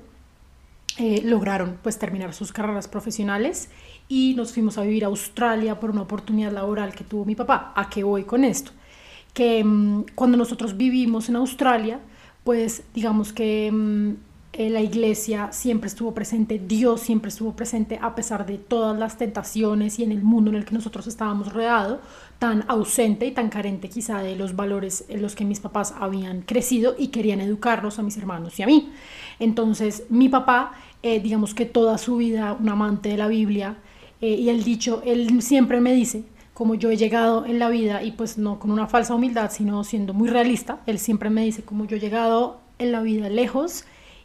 eh, 0.96 1.20
lograron 1.24 1.80
pues 1.82 1.98
terminar 1.98 2.32
sus 2.32 2.52
carreras 2.52 2.86
profesionales 2.86 3.70
y 4.06 4.34
nos 4.36 4.52
fuimos 4.52 4.78
a 4.78 4.82
vivir 4.82 5.02
a 5.02 5.08
Australia 5.08 5.80
por 5.80 5.90
una 5.90 6.02
oportunidad 6.02 6.52
laboral 6.52 6.94
que 6.94 7.02
tuvo 7.02 7.24
mi 7.24 7.34
papá. 7.34 7.72
¿A 7.74 7.90
qué 7.90 8.04
voy 8.04 8.22
con 8.22 8.44
esto? 8.44 8.70
Que 9.32 9.64
mmm, 9.64 10.04
cuando 10.14 10.36
nosotros 10.36 10.76
vivimos 10.76 11.28
en 11.28 11.34
Australia, 11.34 11.98
pues 12.44 12.84
digamos 12.94 13.32
que 13.32 13.72
mmm, 13.72 14.12
eh, 14.56 14.70
la 14.70 14.80
iglesia 14.80 15.48
siempre 15.50 15.88
estuvo 15.88 16.14
presente, 16.14 16.60
Dios 16.64 17.00
siempre 17.00 17.28
estuvo 17.28 17.56
presente 17.56 17.98
a 18.00 18.14
pesar 18.14 18.46
de 18.46 18.56
todas 18.56 18.96
las 18.96 19.18
tentaciones 19.18 19.98
y 19.98 20.04
en 20.04 20.12
el 20.12 20.22
mundo 20.22 20.48
en 20.50 20.56
el 20.56 20.64
que 20.64 20.74
nosotros 20.74 21.08
estábamos 21.08 21.52
rodeados, 21.52 21.98
tan 22.38 22.64
ausente 22.68 23.26
y 23.26 23.32
tan 23.32 23.48
carente 23.48 23.88
quizá 23.88 24.22
de 24.22 24.36
los 24.36 24.54
valores 24.54 25.06
en 25.08 25.22
los 25.22 25.34
que 25.34 25.44
mis 25.44 25.58
papás 25.58 25.92
habían 25.98 26.42
crecido 26.42 26.94
y 26.96 27.08
querían 27.08 27.40
educarnos 27.40 27.98
a 27.98 28.04
mis 28.04 28.16
hermanos 28.16 28.56
y 28.60 28.62
a 28.62 28.66
mí. 28.66 28.92
Entonces 29.40 30.04
mi 30.08 30.28
papá, 30.28 30.70
eh, 31.02 31.18
digamos 31.18 31.52
que 31.52 31.66
toda 31.66 31.98
su 31.98 32.18
vida 32.18 32.56
un 32.58 32.68
amante 32.68 33.08
de 33.08 33.16
la 33.16 33.26
Biblia 33.26 33.78
eh, 34.20 34.34
y 34.34 34.50
el 34.50 34.62
dicho, 34.62 35.02
él 35.04 35.42
siempre 35.42 35.80
me 35.80 35.92
dice, 35.92 36.22
como 36.52 36.76
yo 36.76 36.90
he 36.90 36.96
llegado 36.96 37.44
en 37.44 37.58
la 37.58 37.70
vida 37.70 38.04
y 38.04 38.12
pues 38.12 38.38
no 38.38 38.60
con 38.60 38.70
una 38.70 38.86
falsa 38.86 39.16
humildad, 39.16 39.50
sino 39.50 39.82
siendo 39.82 40.14
muy 40.14 40.28
realista, 40.28 40.78
él 40.86 41.00
siempre 41.00 41.28
me 41.28 41.42
dice 41.42 41.64
como 41.64 41.86
yo 41.86 41.96
he 41.96 42.00
llegado 42.00 42.60
en 42.78 42.92
la 42.92 43.02
vida 43.02 43.28
lejos 43.28 43.84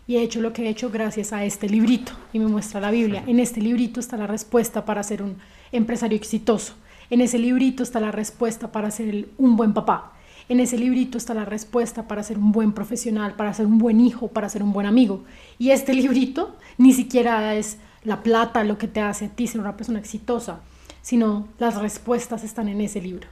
y 0.09 0.17
he 0.17 0.23
hecho 0.23 0.41
lo 0.41 0.53
que 0.53 0.63
he 0.63 0.69
hecho 0.69 0.89
gracias 0.89 1.33
a 1.33 1.45
este 1.45 1.69
librito 1.69 2.13
y 2.33 2.39
me 2.39 2.47
muestra 2.47 2.81
la 2.81 2.89
Biblia. 2.89 3.23
En 3.27 3.39
este 3.39 3.61
librito 3.61 3.99
está 3.99 4.17
la 4.17 4.25
respuesta 4.25 4.83
para 4.83 5.03
ser 5.03 5.21
un 5.21 5.37
empresario 5.71 6.17
exitoso. 6.17 6.73
En 7.11 7.21
ese 7.21 7.37
librito 7.37 7.83
está 7.83 7.99
la 7.99 8.11
respuesta 8.11 8.71
para 8.71 8.89
ser 8.89 9.29
un 9.37 9.55
buen 9.55 9.75
papá. 9.75 10.13
En 10.49 10.59
ese 10.59 10.79
librito 10.79 11.19
está 11.19 11.35
la 11.35 11.45
respuesta 11.45 12.07
para 12.07 12.23
ser 12.23 12.39
un 12.39 12.51
buen 12.51 12.73
profesional, 12.73 13.35
para 13.35 13.53
ser 13.53 13.67
un 13.67 13.77
buen 13.77 14.01
hijo, 14.01 14.29
para 14.29 14.49
ser 14.49 14.63
un 14.63 14.73
buen 14.73 14.87
amigo. 14.87 15.25
Y 15.59 15.69
este 15.69 15.93
librito 16.01 16.57
ni 16.79 16.91
siquiera 16.93 17.53
es 17.53 17.77
la 18.03 18.23
plata 18.23 18.63
lo 18.63 18.79
que 18.79 18.87
te 18.87 19.01
hace 19.01 19.25
a 19.25 19.29
ti 19.29 19.45
ser 19.45 19.61
una 19.61 19.77
persona 19.77 19.99
exitosa, 19.99 20.61
sino 21.03 21.49
las 21.59 21.79
respuestas 21.79 22.43
están 22.43 22.67
en 22.67 22.81
ese 22.81 22.99
libro, 22.99 23.27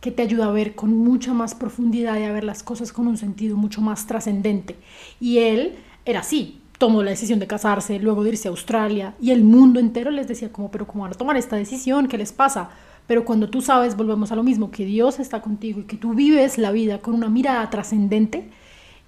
que 0.00 0.10
te 0.10 0.22
ayuda 0.22 0.46
a 0.46 0.50
ver 0.50 0.74
con 0.74 0.94
mucha 0.96 1.34
más 1.34 1.54
profundidad 1.54 2.18
y 2.18 2.24
a 2.24 2.32
ver 2.32 2.44
las 2.44 2.62
cosas 2.62 2.90
con 2.90 3.06
un 3.06 3.18
sentido 3.18 3.58
mucho 3.58 3.82
más 3.82 4.06
trascendente. 4.06 4.78
Y 5.20 5.36
él 5.36 5.76
era 6.04 6.20
así, 6.20 6.60
tomó 6.78 7.02
la 7.02 7.10
decisión 7.10 7.38
de 7.38 7.46
casarse, 7.46 7.98
luego 7.98 8.24
de 8.24 8.30
irse 8.30 8.48
a 8.48 8.50
Australia 8.50 9.14
y 9.20 9.30
el 9.30 9.44
mundo 9.44 9.78
entero 9.78 10.10
les 10.10 10.26
decía 10.28 10.50
como, 10.50 10.70
pero 10.70 10.86
¿cómo 10.86 11.04
van 11.04 11.12
a 11.12 11.16
tomar 11.16 11.36
esta 11.36 11.56
decisión? 11.56 12.08
¿Qué 12.08 12.18
les 12.18 12.32
pasa? 12.32 12.70
Pero 13.06 13.24
cuando 13.24 13.48
tú 13.48 13.62
sabes, 13.62 13.96
volvemos 13.96 14.32
a 14.32 14.36
lo 14.36 14.42
mismo, 14.42 14.70
que 14.70 14.84
Dios 14.84 15.20
está 15.20 15.40
contigo 15.40 15.80
y 15.80 15.84
que 15.84 15.96
tú 15.96 16.14
vives 16.14 16.58
la 16.58 16.72
vida 16.72 16.98
con 16.98 17.14
una 17.14 17.28
mirada 17.28 17.68
trascendente, 17.70 18.48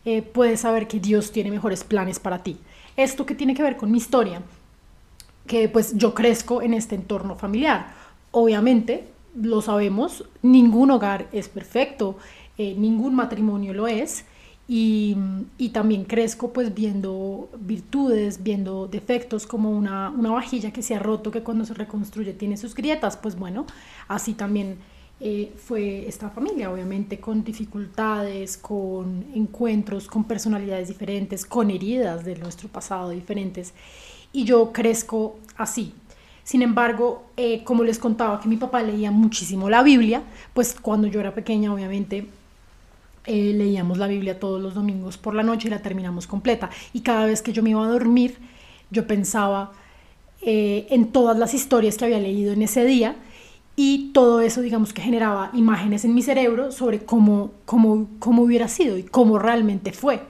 eh, 0.05 0.23
puedes 0.23 0.61
saber 0.61 0.87
que 0.87 1.01
Dios 1.01 1.33
tiene 1.33 1.51
mejores 1.51 1.85
planes 1.85 2.19
para 2.19 2.43
ti. 2.43 2.59
Esto 2.97 3.27
que 3.27 3.35
tiene 3.35 3.55
que 3.55 3.63
ver 3.63 3.77
con 3.77 3.91
mi 3.91 3.99
historia, 3.99 4.43
que 5.47 5.69
pues 5.69 5.97
yo 5.97 6.15
crezco 6.15 6.63
en 6.63 6.75
este 6.75 6.95
entorno 6.95 7.37
familiar. 7.37 7.95
Obviamente, 8.31 9.09
lo 9.35 9.63
sabemos, 9.63 10.25
ningún 10.43 10.91
hogar 10.91 11.27
es 11.33 11.49
perfecto, 11.49 12.19
eh, 12.59 12.75
ningún 12.79 13.15
matrimonio 13.15 13.73
lo 13.75 13.89
es, 13.89 14.25
y, 14.67 15.17
y, 15.59 15.71
también 15.71 16.05
crezco 16.05 16.53
pues 16.53 16.75
viendo 16.75 17.51
virtudes, 17.59 18.43
viendo 18.43 18.87
defectos 18.87 19.47
como 19.47 19.71
una, 19.71 20.09
una, 20.11 20.31
vajilla 20.31 20.73
que 20.73 20.83
se 20.83 20.95
ha 20.95 20.99
roto, 20.99 21.31
que 21.31 21.43
cuando 21.43 21.67
se 21.67 21.75
reconstruye 21.75 22.33
tiene 22.33 22.57
sus 22.57 22.75
grietas, 22.75 23.19
pues 23.19 23.37
bueno, 23.37 23.67
así 24.09 24.33
también 24.33 24.79
eh, 25.21 25.53
fue 25.57 26.09
esta 26.09 26.29
familia, 26.29 26.73
obviamente 26.73 27.21
con 27.21 27.45
dificultades, 27.45 28.57
con 28.57 29.25
encuentros, 29.35 30.09
con 30.09 30.25
personalidades 30.25 30.89
diferentes, 30.89 31.47
con 31.47 31.71
heridas 31.71 32.25
de 32.25 32.37
nuestro 32.37 32.69
pasado 32.69 33.11
diferentes, 33.11 33.75
y 34.33 34.45
yo 34.45 34.73
crezco 34.73 35.39
así. 35.57 35.95
Sin 36.43 36.63
embargo, 36.63 37.25
eh, 37.37 37.65
como 37.65 37.85
les 37.85 37.99
contaba 37.99 38.41
que 38.41 38.49
mi 38.49 38.57
papá 38.57 38.83
leía 38.83 39.11
muchísimo 39.11 39.71
la 39.71 39.83
Biblia, 39.83 40.23
pues 40.53 40.77
cuando 40.81 41.07
yo 41.07 41.21
era 41.21 41.35
pequeña, 41.35 41.73
obviamente, 41.73 42.27
eh, 43.27 43.53
leíamos 43.55 43.99
la 43.99 44.07
Biblia 44.07 44.39
todos 44.39 44.61
los 44.61 44.75
domingos 44.75 45.17
por 45.17 45.35
la 45.35 45.43
noche 45.43 45.69
y 45.69 45.71
la 45.71 45.81
terminamos 45.81 46.27
completa. 46.27 46.71
Y 46.93 47.01
cada 47.01 47.27
vez 47.27 47.43
que 47.43 47.53
yo 47.53 47.63
me 47.63 47.71
iba 47.71 47.85
a 47.85 47.89
dormir, 47.89 48.37
yo 48.91 49.07
pensaba 49.07 49.73
eh, 50.43 50.87
en 50.91 51.09
todas 51.09 51.39
las 51.39 51.55
historias 51.55 51.97
que 51.97 52.05
había 52.05 52.19
leído 52.19 52.53
en 52.53 52.63
ese 52.63 52.85
día 52.85 53.17
y 53.77 54.11
todo 54.13 54.41
eso, 54.41 54.61
digamos, 54.61 54.93
que 54.93 55.03
generaba 55.03 55.51
imágenes 55.55 56.05
en 56.05 56.15
mi 56.15 56.23
cerebro 56.23 56.71
sobre 56.71 57.01
cómo, 57.05 57.53
cómo, 57.65 58.09
cómo 58.19 58.43
hubiera 58.43 58.69
sido 58.69 58.99
y 58.99 59.03
cómo 59.03 59.39
realmente 59.39 59.93
fue. 59.93 60.21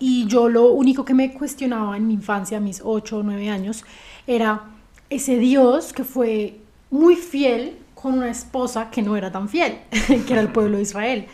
Y 0.00 0.26
yo 0.26 0.48
lo 0.48 0.72
único 0.72 1.04
que 1.04 1.14
me 1.14 1.34
cuestionaba 1.34 1.96
en 1.96 2.06
mi 2.06 2.14
infancia, 2.14 2.58
a 2.58 2.60
mis 2.60 2.80
8 2.82 3.18
o 3.18 3.22
9 3.22 3.50
años, 3.50 3.84
era 4.26 4.62
ese 5.10 5.38
Dios 5.38 5.92
que 5.92 6.04
fue 6.04 6.60
muy 6.90 7.16
fiel 7.16 7.76
con 7.94 8.14
una 8.14 8.30
esposa 8.30 8.90
que 8.90 9.02
no 9.02 9.16
era 9.16 9.30
tan 9.30 9.48
fiel, 9.48 9.78
que 10.26 10.32
era 10.32 10.40
el 10.40 10.48
pueblo 10.48 10.76
de 10.76 10.84
Israel. 10.84 11.26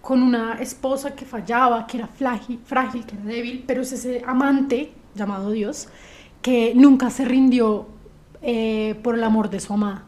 Con 0.00 0.22
una 0.22 0.54
esposa 0.54 1.14
que 1.14 1.24
fallaba, 1.24 1.86
que 1.86 1.98
era 1.98 2.06
frágil, 2.06 2.60
frágil, 2.64 3.04
que 3.04 3.14
era 3.14 3.24
débil, 3.24 3.64
pero 3.66 3.82
es 3.82 3.92
ese 3.92 4.22
amante 4.26 4.92
llamado 5.14 5.50
Dios 5.50 5.88
que 6.42 6.72
nunca 6.74 7.10
se 7.10 7.24
rindió 7.24 7.86
eh, 8.42 8.94
por 9.02 9.14
el 9.14 9.24
amor 9.24 9.50
de 9.50 9.60
su 9.60 9.72
amada 9.72 10.04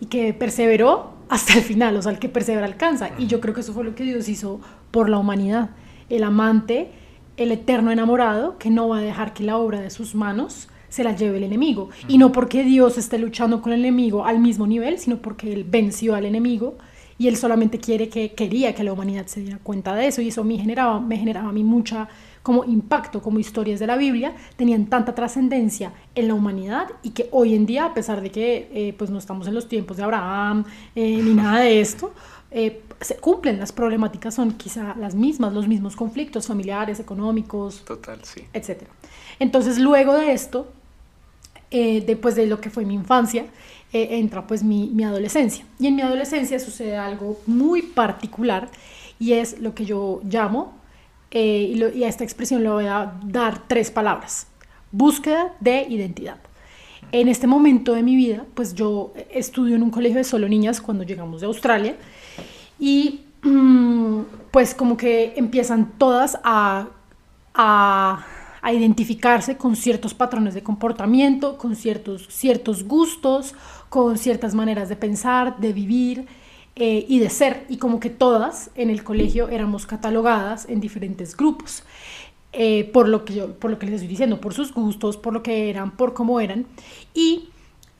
y 0.00 0.06
que 0.06 0.32
perseveró 0.32 1.12
hasta 1.28 1.54
el 1.54 1.62
final, 1.62 1.96
o 1.96 2.02
sea, 2.02 2.12
el 2.12 2.18
que 2.18 2.28
persevera 2.28 2.66
alcanza. 2.66 3.10
Y 3.18 3.26
yo 3.26 3.40
creo 3.40 3.54
que 3.54 3.60
eso 3.60 3.72
fue 3.72 3.84
lo 3.84 3.94
que 3.94 4.04
Dios 4.04 4.28
hizo 4.28 4.60
por 4.90 5.08
la 5.08 5.18
humanidad. 5.18 5.70
El 6.08 6.24
amante, 6.24 6.90
el 7.36 7.52
eterno 7.52 7.90
enamorado, 7.90 8.56
que 8.58 8.70
no 8.70 8.88
va 8.88 8.98
a 8.98 9.02
dejar 9.02 9.34
que 9.34 9.44
la 9.44 9.58
obra 9.58 9.80
de 9.80 9.90
sus 9.90 10.14
manos 10.14 10.68
se 10.88 11.04
la 11.04 11.14
lleve 11.14 11.36
el 11.36 11.44
enemigo. 11.44 11.90
Y 12.06 12.16
no 12.16 12.32
porque 12.32 12.64
Dios 12.64 12.96
esté 12.96 13.18
luchando 13.18 13.60
con 13.60 13.72
el 13.72 13.80
enemigo 13.80 14.24
al 14.24 14.38
mismo 14.38 14.66
nivel, 14.66 14.98
sino 14.98 15.18
porque 15.18 15.52
Él 15.52 15.64
venció 15.64 16.14
al 16.14 16.24
enemigo 16.24 16.78
y 17.18 17.26
Él 17.26 17.36
solamente 17.36 17.78
quiere 17.78 18.08
que, 18.08 18.32
quería 18.32 18.74
que 18.74 18.84
la 18.84 18.92
humanidad 18.92 19.26
se 19.26 19.40
diera 19.40 19.58
cuenta 19.58 19.94
de 19.94 20.06
eso. 20.06 20.22
Y 20.22 20.28
eso 20.28 20.44
me 20.44 20.56
generaba, 20.56 21.00
me 21.00 21.16
generaba 21.16 21.48
a 21.48 21.52
mí 21.52 21.64
mucha 21.64 22.08
como 22.42 22.64
impacto, 22.64 23.20
como 23.20 23.38
historias 23.40 23.80
de 23.80 23.86
la 23.86 23.96
Biblia, 23.96 24.34
tenían 24.56 24.86
tanta 24.86 25.14
trascendencia 25.14 25.92
en 26.14 26.28
la 26.28 26.34
humanidad 26.34 26.86
y 27.02 27.10
que 27.10 27.28
hoy 27.32 27.54
en 27.54 27.66
día, 27.66 27.84
a 27.84 27.92
pesar 27.92 28.22
de 28.22 28.30
que 28.30 28.70
eh, 28.72 28.94
pues 28.96 29.10
no 29.10 29.18
estamos 29.18 29.46
en 29.48 29.54
los 29.54 29.68
tiempos 29.68 29.98
de 29.98 30.04
Abraham 30.04 30.64
eh, 30.94 31.20
ni 31.22 31.34
nada 31.34 31.60
de 31.60 31.80
esto, 31.80 32.14
eh, 32.50 32.82
se 33.00 33.16
cumplen, 33.16 33.58
las 33.58 33.72
problemáticas 33.72 34.34
son 34.34 34.52
quizá 34.52 34.94
las 34.96 35.14
mismas, 35.14 35.52
los 35.52 35.68
mismos 35.68 35.94
conflictos 35.94 36.46
familiares, 36.46 37.00
económicos, 37.00 37.84
Total, 37.84 38.18
sí. 38.22 38.44
etc. 38.54 38.84
Entonces, 39.38 39.78
luego 39.78 40.14
de 40.14 40.32
esto, 40.32 40.72
después 41.70 42.34
de 42.34 42.46
lo 42.46 42.62
que 42.62 42.70
fue 42.70 42.86
mi 42.86 42.94
infancia, 42.94 43.44
entra 43.92 44.46
pues 44.46 44.62
mi, 44.62 44.88
mi 44.88 45.04
adolescencia. 45.04 45.64
Y 45.78 45.86
en 45.86 45.96
mi 45.96 46.02
adolescencia 46.02 46.58
sucede 46.58 46.96
algo 46.96 47.38
muy 47.46 47.82
particular 47.82 48.68
y 49.18 49.32
es 49.32 49.60
lo 49.60 49.74
que 49.74 49.84
yo 49.84 50.20
llamo 50.24 50.78
eh, 51.30 51.92
y, 51.94 52.04
a 52.04 52.08
esta 52.08 52.24
expresión 52.24 52.62
le 52.62 52.70
voy 52.70 52.86
a 52.86 53.12
dar 53.24 53.66
tres 53.68 53.90
palabras. 53.90 54.46
Búsqueda 54.90 55.54
de 55.60 55.82
identidad. 55.88 56.38
En 57.12 57.28
este 57.28 57.46
momento 57.46 57.92
de 57.94 58.02
mi 58.02 58.16
vida, 58.16 58.44
pues 58.54 58.74
yo 58.74 59.12
estudio 59.30 59.76
en 59.76 59.82
un 59.82 59.90
colegio 59.90 60.18
de 60.18 60.24
solo 60.24 60.48
niñas 60.48 60.80
cuando 60.80 61.04
llegamos 61.04 61.40
de 61.40 61.46
Australia 61.46 61.96
y 62.78 63.22
mm, 63.42 64.20
pues 64.50 64.74
como 64.74 64.96
que 64.96 65.34
empiezan 65.36 65.92
todas 65.98 66.38
a, 66.44 66.88
a, 67.54 68.26
a, 68.62 68.72
identificarse 68.72 69.56
con 69.56 69.76
ciertos 69.76 70.14
patrones 70.14 70.54
de 70.54 70.62
comportamiento, 70.62 71.56
con 71.56 71.76
ciertos, 71.76 72.26
ciertos 72.28 72.84
gustos, 72.84 73.54
con 73.88 74.18
ciertas 74.18 74.54
maneras 74.54 74.88
de 74.88 74.96
pensar, 74.96 75.58
de 75.58 75.72
vivir, 75.72 76.26
eh, 76.80 77.04
y 77.08 77.18
de 77.18 77.28
ser, 77.28 77.66
y 77.68 77.78
como 77.78 77.98
que 77.98 78.08
todas 78.08 78.70
en 78.76 78.88
el 78.88 79.02
colegio 79.02 79.48
éramos 79.48 79.84
catalogadas 79.84 80.68
en 80.68 80.78
diferentes 80.80 81.36
grupos. 81.36 81.82
Eh, 82.52 82.88
por, 82.92 83.08
lo 83.08 83.24
que 83.24 83.34
yo, 83.34 83.54
por 83.58 83.72
lo 83.72 83.80
que 83.80 83.86
les 83.86 83.96
estoy 83.96 84.06
diciendo, 84.08 84.40
por 84.40 84.54
sus 84.54 84.72
gustos, 84.72 85.16
por 85.16 85.32
lo 85.32 85.42
que 85.42 85.70
eran, 85.70 85.96
por 85.96 86.14
cómo 86.14 86.38
eran. 86.38 86.66
Y 87.14 87.48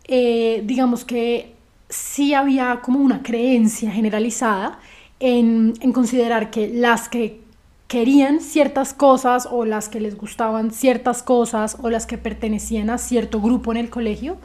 eh, 0.04 0.62
digamos 0.64 1.04
que 1.04 1.54
sí 1.88 2.34
había 2.34 2.80
como 2.80 3.00
una 3.00 3.24
creencia 3.24 3.90
generalizada 3.90 4.78
en, 5.18 5.74
en 5.80 5.92
considerar 5.92 6.50
que 6.52 6.68
las 6.68 7.08
que 7.08 7.40
querían 7.88 8.40
ciertas 8.40 8.94
cosas 8.94 9.48
o 9.50 9.64
las 9.64 9.88
que 9.88 9.98
les 9.98 10.16
gustaban 10.16 10.70
ciertas 10.70 11.24
cosas 11.24 11.78
o 11.82 11.90
las 11.90 12.06
que 12.06 12.16
pertenecían 12.16 12.90
a 12.90 12.98
cierto 12.98 13.40
grupo 13.40 13.72
en 13.72 13.78
el 13.78 13.90
colegio 13.90 14.36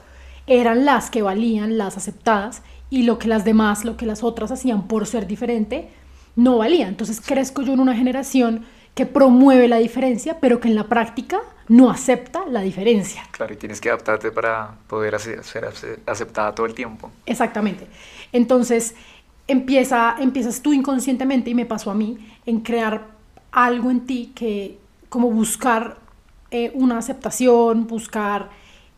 eran 0.47 0.85
las 0.85 1.09
que 1.09 1.21
valían, 1.21 1.77
las 1.77 1.97
aceptadas 1.97 2.62
y 2.89 3.03
lo 3.03 3.17
que 3.17 3.27
las 3.27 3.45
demás, 3.45 3.85
lo 3.85 3.97
que 3.97 4.05
las 4.05 4.23
otras 4.23 4.51
hacían 4.51 4.88
por 4.88 5.07
ser 5.07 5.27
diferente, 5.27 5.89
no 6.35 6.57
valía. 6.57 6.88
Entonces 6.88 7.21
crezco 7.21 7.62
yo 7.62 7.73
en 7.73 7.79
una 7.79 7.95
generación 7.95 8.65
que 8.95 9.05
promueve 9.05 9.67
la 9.67 9.77
diferencia, 9.77 10.39
pero 10.39 10.59
que 10.59 10.67
en 10.67 10.75
la 10.75 10.88
práctica 10.88 11.39
no 11.67 11.89
acepta 11.89 12.45
la 12.47 12.62
diferencia. 12.62 13.23
Claro, 13.31 13.53
y 13.53 13.57
tienes 13.57 13.81
que 13.81 13.89
adaptarte 13.89 14.31
para 14.31 14.75
poder 14.88 15.19
ser 15.19 15.69
aceptada 16.05 16.53
todo 16.53 16.65
el 16.65 16.73
tiempo. 16.73 17.09
Exactamente. 17.25 17.88
Entonces 18.31 18.95
empieza, 19.47 20.15
empiezas 20.19 20.62
tú 20.62 20.73
inconscientemente, 20.73 21.50
y 21.50 21.55
me 21.55 21.65
pasó 21.65 21.91
a 21.91 21.95
mí, 21.95 22.17
en 22.45 22.59
crear 22.62 23.07
algo 23.51 23.91
en 23.91 24.05
ti 24.05 24.31
que 24.35 24.77
como 25.09 25.29
buscar 25.31 25.97
eh, 26.51 26.71
una 26.75 26.97
aceptación, 26.97 27.88
buscar 27.88 28.50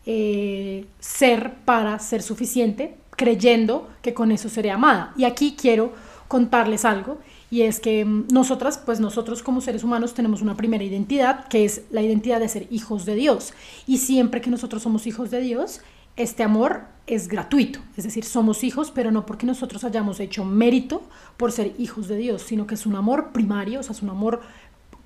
eh, 0.06 0.86
ser 1.00 1.54
para 1.64 1.98
ser 1.98 2.22
suficiente, 2.22 2.96
creyendo 3.10 3.88
que 4.02 4.14
con 4.14 4.32
eso 4.32 4.48
seré 4.48 4.70
amada. 4.70 5.12
Y 5.16 5.24
aquí 5.24 5.56
quiero 5.58 5.92
contarles 6.28 6.84
algo 6.84 7.18
y 7.50 7.62
es 7.62 7.80
que 7.80 8.04
mm, 8.04 8.28
nosotras, 8.32 8.80
pues 8.84 9.00
nosotros 9.00 9.42
como 9.42 9.60
seres 9.60 9.84
humanos 9.84 10.14
tenemos 10.14 10.42
una 10.42 10.56
primera 10.56 10.84
identidad 10.84 11.46
que 11.48 11.64
es 11.64 11.82
la 11.90 12.02
identidad 12.02 12.40
de 12.40 12.48
ser 12.48 12.66
hijos 12.70 13.04
de 13.04 13.14
Dios. 13.14 13.52
Y 13.86 13.98
siempre 13.98 14.40
que 14.40 14.50
nosotros 14.50 14.82
somos 14.82 15.06
hijos 15.06 15.30
de 15.30 15.40
Dios, 15.40 15.80
este 16.16 16.42
amor 16.42 16.84
es 17.06 17.28
gratuito, 17.28 17.78
es 17.96 18.02
decir, 18.02 18.24
somos 18.24 18.64
hijos, 18.64 18.90
pero 18.90 19.12
no 19.12 19.26
porque 19.26 19.46
nosotros 19.46 19.84
hayamos 19.84 20.18
hecho 20.18 20.44
mérito 20.44 21.02
por 21.36 21.52
ser 21.52 21.74
hijos 21.78 22.08
de 22.08 22.16
Dios, 22.16 22.42
sino 22.42 22.66
que 22.66 22.74
es 22.74 22.84
un 22.84 22.96
amor 22.96 23.32
primario, 23.32 23.80
o 23.80 23.82
sea, 23.82 23.92
es 23.92 24.02
un 24.02 24.08
amor 24.10 24.40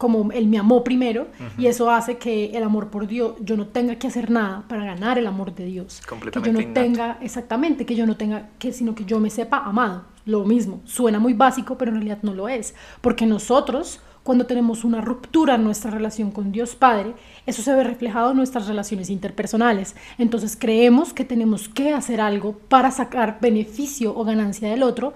como 0.00 0.32
Él 0.32 0.46
me 0.46 0.56
amó 0.56 0.82
primero 0.82 1.26
y 1.58 1.66
eso 1.66 1.90
hace 1.90 2.16
que 2.16 2.52
el 2.56 2.62
amor 2.62 2.88
por 2.88 3.06
Dios, 3.06 3.34
yo 3.42 3.58
no 3.58 3.66
tenga 3.66 3.96
que 3.96 4.06
hacer 4.06 4.30
nada 4.30 4.64
para 4.66 4.82
ganar 4.82 5.18
el 5.18 5.26
amor 5.26 5.54
de 5.54 5.66
Dios. 5.66 6.00
Completamente 6.08 6.58
que 6.58 6.64
yo 6.64 6.68
no 6.68 6.72
tenga, 6.72 7.18
exactamente, 7.20 7.84
que 7.84 7.94
yo 7.94 8.06
no 8.06 8.16
tenga, 8.16 8.48
que 8.58 8.72
sino 8.72 8.94
que 8.94 9.04
yo 9.04 9.20
me 9.20 9.28
sepa 9.28 9.58
amado. 9.58 10.06
Lo 10.24 10.46
mismo, 10.46 10.80
suena 10.86 11.18
muy 11.18 11.34
básico, 11.34 11.76
pero 11.76 11.90
en 11.90 11.98
realidad 11.98 12.20
no 12.22 12.32
lo 12.32 12.48
es. 12.48 12.74
Porque 13.02 13.26
nosotros, 13.26 14.00
cuando 14.22 14.46
tenemos 14.46 14.84
una 14.84 15.02
ruptura 15.02 15.56
en 15.56 15.64
nuestra 15.64 15.90
relación 15.90 16.30
con 16.30 16.50
Dios 16.50 16.76
Padre, 16.76 17.12
eso 17.44 17.60
se 17.60 17.74
ve 17.74 17.84
reflejado 17.84 18.30
en 18.30 18.38
nuestras 18.38 18.68
relaciones 18.68 19.10
interpersonales. 19.10 19.96
Entonces 20.16 20.56
creemos 20.58 21.12
que 21.12 21.26
tenemos 21.26 21.68
que 21.68 21.92
hacer 21.92 22.22
algo 22.22 22.54
para 22.70 22.90
sacar 22.90 23.36
beneficio 23.42 24.16
o 24.16 24.24
ganancia 24.24 24.70
del 24.70 24.82
otro 24.82 25.12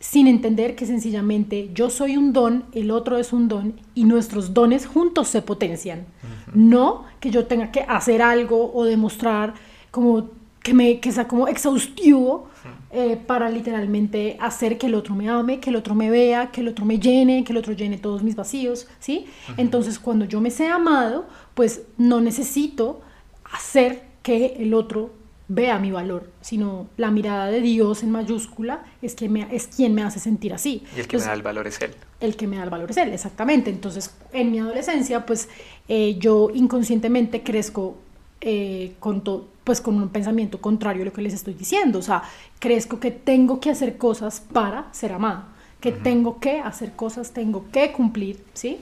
sin 0.00 0.26
entender 0.26 0.74
que 0.74 0.86
sencillamente 0.86 1.70
yo 1.74 1.90
soy 1.90 2.16
un 2.16 2.32
don, 2.32 2.64
el 2.72 2.90
otro 2.90 3.18
es 3.18 3.34
un 3.34 3.48
don 3.48 3.74
y 3.94 4.04
nuestros 4.04 4.54
dones 4.54 4.86
juntos 4.86 5.28
se 5.28 5.42
potencian. 5.42 6.06
No 6.54 7.04
que 7.20 7.30
yo 7.30 7.46
tenga 7.46 7.70
que 7.70 7.82
hacer 7.82 8.22
algo 8.22 8.72
o 8.74 8.84
demostrar 8.84 9.52
como 9.90 10.30
que, 10.62 10.72
me, 10.72 11.00
que 11.00 11.12
sea 11.12 11.28
como 11.28 11.48
exhaustivo 11.48 12.48
eh, 12.90 13.18
para 13.24 13.50
literalmente 13.50 14.38
hacer 14.40 14.78
que 14.78 14.86
el 14.86 14.94
otro 14.94 15.14
me 15.14 15.28
ame, 15.28 15.60
que 15.60 15.68
el 15.68 15.76
otro 15.76 15.94
me 15.94 16.10
vea, 16.10 16.50
que 16.50 16.62
el 16.62 16.68
otro 16.68 16.86
me 16.86 16.98
llene, 16.98 17.44
que 17.44 17.52
el 17.52 17.58
otro 17.58 17.74
llene 17.74 17.98
todos 17.98 18.22
mis 18.22 18.34
vacíos, 18.34 18.88
¿sí? 19.00 19.26
Entonces 19.58 19.98
cuando 19.98 20.24
yo 20.24 20.40
me 20.40 20.50
sé 20.50 20.66
amado, 20.68 21.26
pues 21.54 21.82
no 21.98 22.22
necesito 22.22 23.02
hacer 23.44 24.02
que 24.22 24.56
el 24.58 24.72
otro 24.72 25.19
vea 25.52 25.80
mi 25.80 25.90
valor, 25.90 26.30
sino 26.40 26.86
la 26.96 27.10
mirada 27.10 27.46
de 27.46 27.60
Dios 27.60 28.04
en 28.04 28.12
mayúscula 28.12 28.84
es, 29.02 29.16
que 29.16 29.28
me, 29.28 29.48
es 29.50 29.66
quien 29.66 29.96
me 29.96 30.02
hace 30.02 30.20
sentir 30.20 30.54
así. 30.54 30.84
Y 30.96 31.00
el 31.00 31.08
que 31.08 31.18
me 31.18 31.24
da 31.24 31.32
el 31.32 31.42
valor 31.42 31.66
es 31.66 31.82
Él. 31.82 31.90
El 32.20 32.36
que 32.36 32.46
me 32.46 32.56
da 32.56 32.62
el 32.62 32.70
valor 32.70 32.88
es 32.92 32.96
Él, 32.96 33.12
exactamente. 33.12 33.68
Entonces, 33.68 34.14
en 34.32 34.52
mi 34.52 34.60
adolescencia, 34.60 35.26
pues 35.26 35.48
eh, 35.88 36.16
yo 36.20 36.50
inconscientemente 36.54 37.42
crezco 37.42 37.96
eh, 38.40 38.92
con, 39.00 39.24
pues, 39.64 39.80
con 39.80 39.96
un 39.96 40.08
pensamiento 40.10 40.60
contrario 40.60 41.02
a 41.02 41.06
lo 41.06 41.12
que 41.12 41.20
les 41.20 41.34
estoy 41.34 41.54
diciendo. 41.54 41.98
O 41.98 42.02
sea, 42.02 42.22
crezco 42.60 43.00
que 43.00 43.10
tengo 43.10 43.58
que 43.58 43.70
hacer 43.70 43.98
cosas 43.98 44.40
para 44.52 44.86
ser 44.92 45.12
amado, 45.12 45.46
que 45.80 45.90
tengo 45.90 46.38
que 46.38 46.60
hacer 46.60 46.92
cosas, 46.92 47.32
tengo 47.32 47.64
que 47.72 47.90
cumplir, 47.90 48.40
¿sí? 48.54 48.78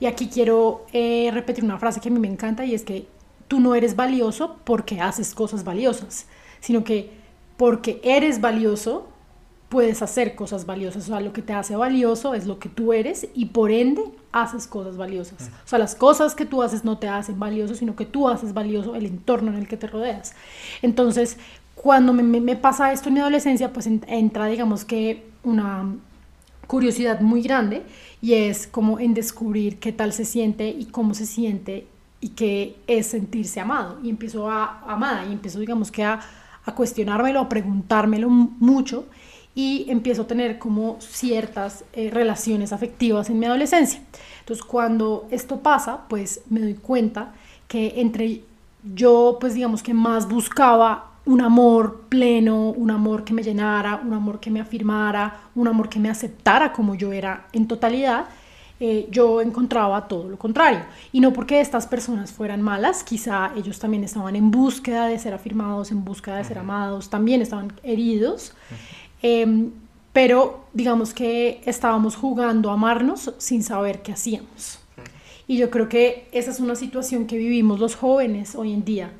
Y 0.00 0.06
aquí 0.06 0.26
quiero 0.26 0.84
eh, 0.92 1.30
repetir 1.32 1.62
una 1.62 1.78
frase 1.78 2.00
que 2.00 2.08
a 2.08 2.12
mí 2.12 2.18
me 2.18 2.28
encanta 2.28 2.64
y 2.64 2.74
es 2.74 2.82
que 2.82 3.06
tú 3.48 3.60
no 3.60 3.74
eres 3.74 3.96
valioso 3.96 4.56
porque 4.64 5.00
haces 5.00 5.34
cosas 5.34 5.64
valiosas, 5.64 6.26
sino 6.60 6.84
que 6.84 7.10
porque 7.56 8.00
eres 8.04 8.40
valioso, 8.40 9.08
puedes 9.68 10.00
hacer 10.02 10.34
cosas 10.34 10.64
valiosas. 10.64 11.04
O 11.04 11.06
sea, 11.08 11.20
lo 11.20 11.32
que 11.32 11.42
te 11.42 11.52
hace 11.52 11.74
valioso 11.76 12.34
es 12.34 12.46
lo 12.46 12.58
que 12.58 12.68
tú 12.68 12.92
eres 12.92 13.26
y 13.34 13.46
por 13.46 13.70
ende 13.70 14.02
haces 14.32 14.66
cosas 14.66 14.96
valiosas. 14.96 15.50
O 15.64 15.68
sea, 15.68 15.78
las 15.78 15.94
cosas 15.94 16.34
que 16.34 16.46
tú 16.46 16.62
haces 16.62 16.84
no 16.84 16.98
te 16.98 17.08
hacen 17.08 17.38
valioso, 17.38 17.74
sino 17.74 17.96
que 17.96 18.06
tú 18.06 18.28
haces 18.28 18.54
valioso 18.54 18.94
el 18.94 19.06
entorno 19.06 19.50
en 19.50 19.58
el 19.58 19.68
que 19.68 19.76
te 19.76 19.88
rodeas. 19.88 20.34
Entonces, 20.82 21.38
cuando 21.74 22.12
me, 22.12 22.56
pasa 22.56 22.92
esto 22.92 23.08
en 23.08 23.14
mi 23.14 23.20
adolescencia, 23.20 23.72
pues 23.72 23.86
entra, 23.86 24.46
digamos 24.46 24.84
que 24.84 25.26
una 25.42 25.96
curiosidad 26.66 27.20
muy 27.20 27.42
grande 27.42 27.82
y 28.20 28.34
es 28.34 28.66
como 28.66 29.00
en 29.00 29.14
descubrir 29.14 29.78
qué 29.78 29.92
tal 29.92 30.12
se 30.12 30.24
siente 30.24 30.68
y 30.68 30.86
cómo 30.86 31.14
se 31.14 31.26
siente 31.26 31.86
y 32.20 32.30
qué 32.30 32.76
es 32.86 33.08
sentirse 33.08 33.60
amado. 33.60 33.98
Y 34.02 34.10
empiezo 34.10 34.50
a 34.50 34.80
amada 34.86 35.24
y 35.26 35.32
empiezo, 35.32 35.60
digamos 35.60 35.90
que 35.90 36.04
a, 36.04 36.20
cuestionármelo, 36.74 37.40
a 37.40 37.48
preguntármelo 37.48 38.28
mucho 38.28 39.06
y 39.54 39.86
empiezo 39.88 40.22
a 40.22 40.26
tener 40.26 40.58
como 40.58 40.98
ciertas 41.00 41.84
eh, 41.94 42.10
relaciones 42.12 42.74
afectivas 42.74 43.30
en 43.30 43.38
mi 43.38 43.46
adolescencia. 43.46 44.02
Entonces 44.40 44.64
cuando 44.64 45.26
esto 45.30 45.60
pasa, 45.60 46.06
pues 46.08 46.42
me 46.50 46.60
doy 46.60 46.74
cuenta 46.74 47.32
que 47.66 47.94
entre 47.96 48.42
yo, 48.94 49.38
pues 49.40 49.54
digamos 49.54 49.82
que 49.82 49.94
más 49.94 50.28
buscaba 50.28 51.08
un 51.28 51.42
amor 51.42 52.04
pleno, 52.08 52.70
un 52.70 52.90
amor 52.90 53.24
que 53.24 53.34
me 53.34 53.42
llenara, 53.42 54.00
un 54.02 54.14
amor 54.14 54.40
que 54.40 54.50
me 54.50 54.60
afirmara, 54.60 55.40
un 55.54 55.68
amor 55.68 55.88
que 55.88 55.98
me 55.98 56.08
aceptara 56.08 56.72
como 56.72 56.94
yo 56.94 57.12
era 57.12 57.46
en 57.52 57.68
totalidad, 57.68 58.26
eh, 58.80 59.08
yo 59.10 59.40
encontraba 59.40 60.06
todo 60.06 60.28
lo 60.28 60.38
contrario. 60.38 60.80
Y 61.12 61.20
no 61.20 61.32
porque 61.32 61.60
estas 61.60 61.86
personas 61.86 62.30
fueran 62.32 62.62
malas, 62.62 63.02
quizá 63.02 63.52
ellos 63.56 63.78
también 63.78 64.04
estaban 64.04 64.36
en 64.36 64.50
búsqueda 64.50 65.06
de 65.06 65.18
ser 65.18 65.34
afirmados, 65.34 65.90
en 65.90 66.04
búsqueda 66.04 66.36
de 66.36 66.44
ser 66.44 66.58
amados, 66.58 67.10
también 67.10 67.42
estaban 67.42 67.72
heridos. 67.82 68.52
Em, 69.20 69.72
pero 70.12 70.64
digamos 70.72 71.12
que 71.12 71.60
estábamos 71.66 72.16
jugando 72.16 72.70
a 72.70 72.74
amarnos 72.74 73.34
sin 73.38 73.62
saber 73.62 74.02
qué 74.02 74.12
hacíamos. 74.12 74.78
Y 75.48 75.56
yo 75.56 75.70
creo 75.70 75.88
que 75.88 76.28
esa 76.32 76.50
es 76.50 76.60
una 76.60 76.76
situación 76.76 77.26
que 77.26 77.36
vivimos 77.36 77.80
los 77.80 77.96
jóvenes 77.96 78.54
hoy 78.54 78.72
en 78.72 78.84
día. 78.84 79.10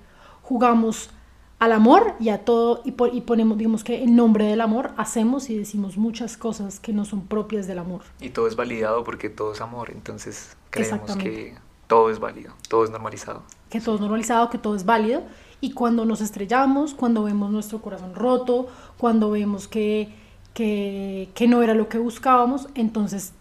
Jugamos 0.43 1.11
al 1.59 1.73
amor 1.73 2.15
y 2.21 2.29
a 2.29 2.45
todo 2.45 2.83
y, 2.85 2.95
y, 3.12 3.21
ponemos, 3.23 3.59
digamos 3.59 3.85
que 3.85 4.03
en 4.03 4.15
nombre 4.15 4.45
del 4.47 4.61
amor 4.61 4.93
hacemos 4.97 5.50
y 5.50 5.59
decimos 5.59 5.97
muchas 5.97 6.37
cosas 6.37 6.79
que 6.79 6.93
no 6.93 7.05
son 7.05 7.27
propias 7.27 7.67
del 7.67 7.79
amor. 7.79 8.03
Y 8.21 8.31
todo 8.31 8.47
es 8.47 8.57
validado 8.57 9.05
porque 9.05 9.29
todo 9.29 9.53
es 9.53 9.61
amor, 9.61 9.91
entonces 9.91 10.57
creemos 10.71 11.17
que 11.17 11.57
todo 11.87 12.11
es 12.11 12.21
válido, 12.21 12.55
todo 12.69 12.85
es 12.85 12.91
normalizado. 12.91 13.43
Que 13.71 13.81
todo 13.81 13.97
es 13.97 14.00
normalizado, 14.00 14.50
que 14.50 14.59
todo 14.59 14.77
es 14.77 14.85
válido 14.85 15.23
y 15.61 15.73
cuando 15.73 16.05
nos 16.05 16.21
estrellamos, 16.21 16.95
cuando 16.95 17.25
vemos 17.25 17.50
nuestro 17.50 17.81
corazón 17.83 18.15
roto, 18.15 18.69
cuando 18.97 19.31
vemos 19.31 19.67
que, 19.67 20.15
que, 20.55 21.29
que 21.35 21.49
no 21.49 21.62
era 21.62 21.75
lo 21.75 21.88
que 21.88 21.99
buscábamos, 21.99 22.69
entonces 22.75 23.33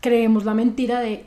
creemos 0.00 0.44
la 0.44 0.52
mentira 0.52 1.00
de 1.00 1.26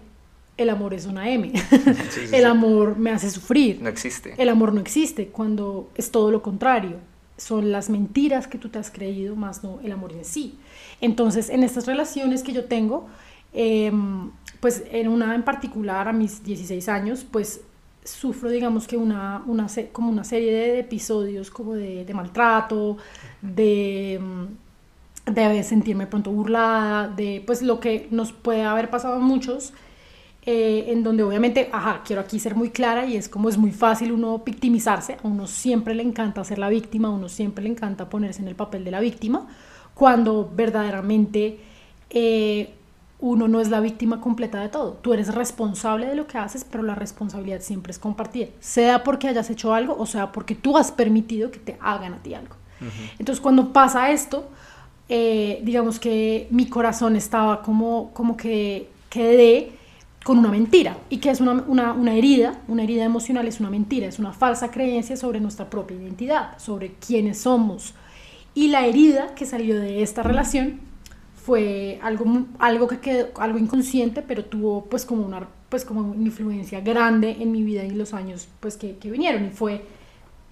el 0.58 0.70
amor 0.70 0.94
es 0.94 1.06
una 1.06 1.30
M. 1.30 1.52
el 2.32 2.46
amor 2.46 2.98
me 2.98 3.12
hace 3.12 3.30
sufrir. 3.30 3.82
No 3.82 3.90
existe. 3.90 4.36
El 4.38 4.50
amor 4.50 4.74
no 4.74 4.82
existe 4.82 5.28
cuando 5.28 5.90
es 5.96 6.12
todo 6.12 6.32
lo 6.32 6.42
contrario. 6.42 6.98
Son 7.38 7.72
las 7.72 7.90
mentiras 7.90 8.48
que 8.48 8.58
tú 8.58 8.70
te 8.70 8.80
has 8.80 8.90
creído, 8.90 9.36
más 9.36 9.64
no 9.64 9.80
el 9.84 9.92
amor 9.92 10.14
en 10.14 10.24
sí. 10.24 10.58
Entonces, 11.02 11.50
en 11.50 11.64
estas 11.64 11.86
relaciones 11.86 12.44
que 12.44 12.54
yo 12.54 12.66
tengo, 12.66 13.08
em, 13.54 14.32
pues 14.62 14.84
en 14.92 15.10
una 15.10 15.36
en 15.36 15.44
particular 15.44 16.08
a 16.08 16.14
mis 16.14 16.44
16 16.44 16.88
años, 16.88 17.26
pues 17.30 17.62
sufro, 18.06 18.50
digamos 18.50 18.88
que 18.88 18.96
una, 18.96 19.44
una, 19.48 19.68
como 19.92 20.10
una 20.10 20.24
serie 20.24 20.54
de 20.54 20.80
episodios 20.80 21.50
como 21.50 21.74
de, 21.74 22.06
de 22.06 22.14
maltrato, 22.14 22.98
de, 23.42 24.22
mm, 24.22 25.34
de 25.34 25.64
sentirme 25.64 26.08
pronto 26.08 26.32
burlada, 26.32 27.10
de 27.10 27.44
pues 27.46 27.62
lo 27.62 27.80
que 27.82 28.08
nos 28.12 28.32
puede 28.32 28.64
haber 28.64 28.90
pasado 28.90 29.16
a 29.16 29.20
muchos 29.20 29.74
eh, 30.48 30.86
en 30.90 31.04
donde 31.04 31.24
obviamente, 31.24 31.70
ajá, 31.72 32.02
quiero 32.06 32.22
aquí 32.22 32.40
ser 32.40 32.56
muy 32.56 32.70
clara 32.70 33.08
y 33.08 33.18
es 33.18 33.30
como 33.30 33.50
es 33.50 33.58
muy 33.58 33.72
fácil 33.72 34.12
uno 34.12 34.40
victimizarse, 34.46 35.14
a 35.14 35.28
uno 35.28 35.48
siempre 35.48 35.96
le 35.96 36.04
encanta 36.04 36.44
ser 36.44 36.60
la 36.60 36.70
víctima, 36.70 37.08
a 37.08 37.12
uno 37.12 37.30
siempre 37.30 37.64
le 37.64 37.72
encanta 37.72 38.10
ponerse 38.10 38.44
en 38.44 38.48
el 38.48 38.56
papel 38.56 38.84
de 38.84 38.92
la 38.92 39.00
víctima, 39.00 39.48
cuando 39.96 40.52
verdaderamente 40.54 41.60
eh, 42.12 42.74
uno 43.20 43.48
no 43.48 43.60
es 43.60 43.70
la 43.70 43.80
víctima 43.80 44.22
completa 44.22 44.60
de 44.62 44.70
todo. 44.70 44.94
Tú 45.02 45.14
eres 45.14 45.34
responsable 45.34 46.06
de 46.06 46.16
lo 46.16 46.28
que 46.28 46.38
haces, 46.38 46.64
pero 46.64 46.84
la 46.84 46.94
responsabilidad 46.94 47.62
siempre 47.62 47.92
es 47.92 47.98
compartida, 47.98 48.48
sea 48.60 49.04
porque 49.04 49.28
hayas 49.28 49.50
hecho 49.50 49.74
algo 49.74 49.96
o 49.98 50.06
sea 50.06 50.32
porque 50.32 50.54
tú 50.54 50.78
has 50.78 50.92
permitido 50.92 51.50
que 51.50 51.60
te 51.60 51.78
hagan 51.80 52.14
a 52.14 52.18
ti 52.18 52.36
algo. 52.36 52.56
Entonces 53.18 53.42
cuando 53.42 53.74
pasa 53.74 54.12
esto, 54.12 54.50
eh, 55.10 55.60
digamos 55.64 56.00
que 56.00 56.48
mi 56.52 56.68
corazón 56.68 57.16
estaba 57.16 57.64
como, 57.64 58.12
como 58.14 58.38
que 58.38 58.90
quedé 59.10 59.72
con 60.26 60.40
una 60.40 60.50
mentira. 60.50 60.98
¿Y 61.12 61.18
que 61.20 61.30
es 61.30 61.40
una, 61.40 61.64
una, 61.68 61.94
una, 61.94 62.16
herida? 62.16 62.60
Una 62.68 62.82
herida 62.82 63.04
emocional 63.04 63.48
es 63.48 63.60
una 63.60 63.70
mentira, 63.70 64.08
es 64.08 64.18
una 64.18 64.34
falsa 64.34 64.72
creencia 64.72 65.16
sobre 65.18 65.40
nuestra 65.40 65.70
propia 65.70 65.98
identidad, 65.98 66.58
sobre 66.58 66.94
quiénes 66.94 67.42
somos. 67.42 67.94
Y 68.56 68.70
la 68.70 68.88
herida 68.88 69.36
que 69.36 69.46
salió 69.46 69.80
de 69.80 70.02
esta 70.02 70.24
relación 70.24 70.80
fue 71.36 72.00
algo, 72.02 72.26
algo 72.58 72.88
que 72.88 73.02
quedó, 73.02 73.40
algo 73.40 73.60
inconsciente, 73.60 74.24
pero 74.24 74.44
tuvo 74.46 74.86
pues 74.86 75.06
como 75.06 75.24
una, 75.24 75.48
pues 75.70 75.86
como 75.86 76.02
una 76.02 76.24
influencia 76.24 76.82
grande 76.82 77.38
en 77.40 77.52
mi 77.52 77.62
vida 77.62 77.84
y 77.84 77.92
los 77.92 78.16
años 78.16 78.48
pues 78.62 78.78
que, 78.78 78.98
que 78.98 79.12
vinieron. 79.12 79.46
Y 79.46 79.50
fue, 79.52 79.86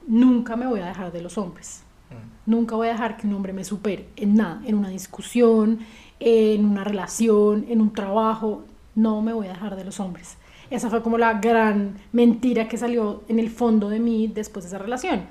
nunca 0.05 0.55
me 0.55 0.67
voy 0.67 0.81
a 0.81 0.85
dejar 0.85 1.11
de 1.11 1.23
los 1.23 1.39
hombres. 1.39 1.81
Mm. 2.11 2.51
Nunca 2.51 2.75
voy 2.75 2.89
a 2.89 2.91
dejar 2.91 3.17
que 3.17 3.25
un 3.25 3.33
hombre 3.33 3.53
me 3.53 3.63
supere 3.63 4.05
en 4.17 4.35
nada, 4.35 4.61
en 4.67 4.75
una 4.75 4.89
discusión, 4.89 5.79
en 6.19 6.63
una 6.63 6.83
relación, 6.83 7.65
en 7.69 7.81
un 7.81 7.91
trabajo 7.91 8.65
no 8.95 9.21
me 9.21 9.33
voy 9.33 9.47
a 9.47 9.53
dejar 9.53 9.75
de 9.75 9.83
los 9.83 9.99
hombres. 9.99 10.37
Esa 10.69 10.89
fue 10.89 11.03
como 11.03 11.17
la 11.17 11.35
gran 11.35 11.99
mentira 12.11 12.67
que 12.67 12.77
salió 12.77 13.23
en 13.27 13.39
el 13.39 13.49
fondo 13.49 13.89
de 13.89 13.99
mí 13.99 14.31
después 14.33 14.63
de 14.63 14.69
esa 14.69 14.77
relación. 14.77 15.27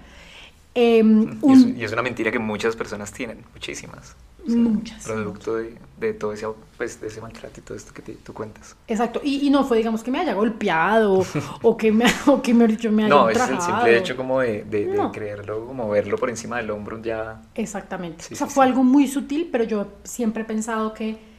Em, 0.74 1.38
y, 1.42 1.82
es, 1.82 1.92
una 1.92 2.02
mentira 2.02 2.30
que 2.30 2.38
muchas 2.38 2.76
personas 2.76 3.12
tienen, 3.12 3.44
muchísimas. 3.52 4.16
muchas. 4.46 5.04
Producto 5.04 5.56
De, 5.56 5.76
de, 6.00 6.14
todo 6.14 6.32
ese, 6.32 6.46
pues, 6.78 6.98
de 6.98 7.08
ese 7.08 7.20
maltrato 7.20 7.60
y 7.60 7.62
todo 7.62 7.76
esto 7.76 7.92
que 7.92 8.00
tú 8.00 8.32
cuentas. 8.32 8.74
Exacto. 8.88 9.20
Y, 9.22 9.46
y, 9.46 9.50
no 9.50 9.64
fue, 9.64 9.76
digamos, 9.76 10.02
que 10.02 10.10
me 10.10 10.20
haya 10.20 10.32
golpeado 10.32 11.24
o 11.62 11.76
que 11.76 11.92
me, 11.92 12.06
o 12.26 12.40
que 12.40 12.54
me, 12.54 12.66
dicho, 12.66 12.90
me 12.90 13.04
haya 13.04 13.14
No, 13.14 13.28
es 13.28 13.36
el 13.36 13.60
simple 13.60 13.98
hecho 13.98 14.16
como 14.16 14.40
de, 14.40 14.64
de, 14.64 14.98
creerlo, 15.12 15.66
como 15.66 15.90
verlo 15.90 16.16
por 16.16 16.30
encima 16.30 16.56
del 16.56 16.70
hombro 16.70 17.02
ya. 17.02 17.42
Exactamente. 17.54 18.24
o 18.32 18.34
sea, 18.34 18.46
fue 18.46 18.64
algo 18.64 18.82
muy 18.82 19.08
sutil, 19.08 19.50
pero 19.52 19.64
yo 19.64 19.88
siempre 20.04 20.42
he 20.42 20.46
pensado 20.46 20.94
que 20.94 21.31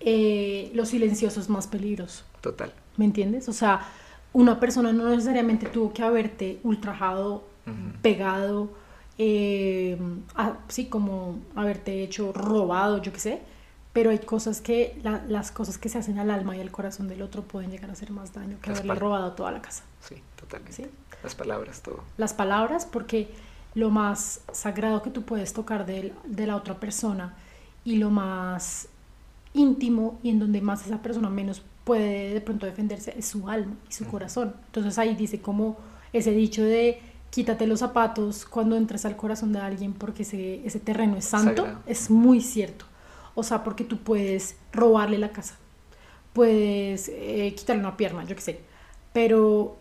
eh, 0.00 0.70
lo 0.74 0.84
silencioso 0.84 1.40
es 1.40 1.48
más 1.48 1.66
peligroso. 1.66 2.24
Total. 2.40 2.72
¿Me 2.96 3.04
entiendes? 3.04 3.48
O 3.48 3.52
sea, 3.52 3.86
una 4.32 4.60
persona 4.60 4.92
no 4.92 5.08
necesariamente 5.08 5.66
tuvo 5.66 5.92
que 5.92 6.02
haberte 6.02 6.60
ultrajado, 6.62 7.44
pegado, 8.02 8.70
eh, 9.18 9.98
así 10.34 10.86
como 10.86 11.40
haberte 11.54 12.02
hecho 12.02 12.32
robado, 12.32 13.02
yo 13.02 13.12
qué 13.12 13.20
sé, 13.20 13.42
pero 13.92 14.10
hay 14.10 14.20
cosas 14.20 14.60
que, 14.60 15.00
las 15.28 15.50
cosas 15.50 15.76
que 15.76 15.88
se 15.88 15.98
hacen 15.98 16.18
al 16.18 16.30
alma 16.30 16.56
y 16.56 16.60
al 16.60 16.70
corazón 16.70 17.08
del 17.08 17.22
otro 17.22 17.42
pueden 17.42 17.70
llegar 17.70 17.90
a 17.90 17.94
hacer 17.94 18.10
más 18.10 18.32
daño 18.32 18.58
que 18.62 18.70
haberle 18.70 18.94
robado 18.94 19.32
toda 19.32 19.50
la 19.50 19.60
casa. 19.60 19.82
Sí, 20.00 20.16
totalmente. 20.38 20.90
Las 21.22 21.34
palabras, 21.34 21.82
todo. 21.82 22.04
Las 22.16 22.32
palabras, 22.32 22.86
porque 22.86 23.28
lo 23.74 23.90
más 23.90 24.40
sagrado 24.52 25.02
que 25.02 25.10
tú 25.10 25.22
puedes 25.22 25.52
tocar 25.52 25.84
de, 25.84 26.12
de 26.24 26.46
la 26.46 26.56
otra 26.56 26.78
persona 26.78 27.34
y 27.84 27.96
lo 27.96 28.10
más 28.10 28.88
íntimo 29.58 30.18
y 30.22 30.30
en 30.30 30.38
donde 30.38 30.60
más 30.60 30.86
esa 30.86 31.02
persona 31.02 31.28
menos 31.28 31.62
puede 31.84 32.34
de 32.34 32.40
pronto 32.40 32.66
defenderse 32.66 33.14
es 33.16 33.26
su 33.26 33.48
alma 33.48 33.76
y 33.88 33.92
su 33.92 34.06
corazón. 34.06 34.54
Entonces 34.66 34.98
ahí 34.98 35.14
dice 35.14 35.40
como 35.40 35.76
ese 36.12 36.32
dicho 36.32 36.62
de 36.62 37.00
quítate 37.30 37.66
los 37.66 37.80
zapatos 37.80 38.44
cuando 38.46 38.76
entres 38.76 39.04
al 39.04 39.16
corazón 39.16 39.52
de 39.52 39.60
alguien 39.60 39.92
porque 39.92 40.22
ese, 40.22 40.66
ese 40.66 40.80
terreno 40.80 41.16
es 41.16 41.24
santo, 41.24 41.66
es 41.86 42.10
muy 42.10 42.40
cierto. 42.40 42.84
O 43.34 43.42
sea, 43.42 43.62
porque 43.62 43.84
tú 43.84 43.98
puedes 43.98 44.56
robarle 44.72 45.18
la 45.18 45.30
casa, 45.30 45.56
puedes 46.32 47.08
eh, 47.08 47.54
quitarle 47.56 47.82
una 47.82 47.96
pierna, 47.96 48.24
yo 48.24 48.34
qué 48.34 48.42
sé, 48.42 48.60
pero 49.12 49.76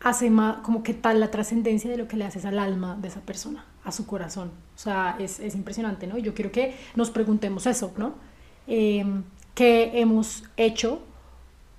hace 0.00 0.30
más 0.30 0.58
como 0.58 0.82
que 0.82 0.92
tal 0.92 1.20
la 1.20 1.30
trascendencia 1.30 1.90
de 1.90 1.96
lo 1.96 2.08
que 2.08 2.16
le 2.16 2.24
haces 2.24 2.44
al 2.44 2.58
alma 2.58 2.96
de 3.00 3.08
esa 3.08 3.20
persona, 3.20 3.64
a 3.84 3.92
su 3.92 4.06
corazón. 4.06 4.50
O 4.74 4.78
sea, 4.78 5.16
es, 5.18 5.40
es 5.40 5.54
impresionante, 5.54 6.06
¿no? 6.06 6.18
Y 6.18 6.22
yo 6.22 6.34
quiero 6.34 6.52
que 6.52 6.76
nos 6.94 7.10
preguntemos 7.10 7.66
eso, 7.66 7.92
¿no? 7.96 8.14
Em, 8.66 9.24
que 9.54 10.00
hemos 10.00 10.44
hecho 10.56 11.00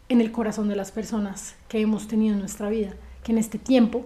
en 0.09 0.21
el 0.21 0.31
corazón 0.31 0.67
de 0.67 0.75
las 0.75 0.91
personas 0.91 1.55
que 1.67 1.81
hemos 1.81 2.07
tenido 2.07 2.33
en 2.33 2.39
nuestra 2.39 2.69
vida. 2.69 2.93
Que 3.23 3.31
en 3.31 3.37
este 3.37 3.57
tiempo 3.57 4.05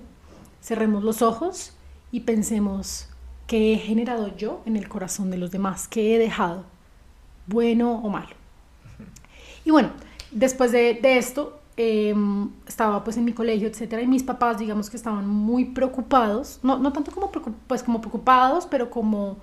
cerremos 0.62 1.04
los 1.04 1.22
ojos 1.22 1.74
y 2.12 2.22
pensemos 2.22 3.10
qué 3.46 3.74
he 3.74 3.78
generado 3.78 4.36
yo 4.38 4.62
en 4.66 4.78
el 4.78 4.88
corazón 4.88 5.32
de 5.32 5.38
los 5.38 5.52
demás, 5.52 5.88
qué 5.88 6.16
he 6.16 6.20
dejado, 6.20 6.66
bueno 7.48 8.00
o 8.04 8.10
malo. 8.10 8.36
Y 9.66 9.72
bueno, 9.72 9.90
después 10.32 10.72
de, 10.72 11.00
esto, 11.04 11.60
em, 11.76 12.50
estaba 12.68 13.04
pues 13.04 13.18
en 13.18 13.26
mi 13.26 13.34
colegio, 13.34 13.68
etcétera, 13.68 14.02
y 14.02 14.08
mis 14.08 14.24
papás, 14.24 14.60
digamos 14.60 14.90
que 14.90 14.98
estaban 14.98 15.28
muy 15.28 15.66
preocupados, 15.66 16.60
no, 16.63 16.78
no 16.78 16.94
tanto 16.94 17.12
como, 17.12 17.32
pues, 17.68 17.84
como 17.84 18.00
preocupados, 18.00 18.66
pero 18.66 18.90
como 18.90 19.38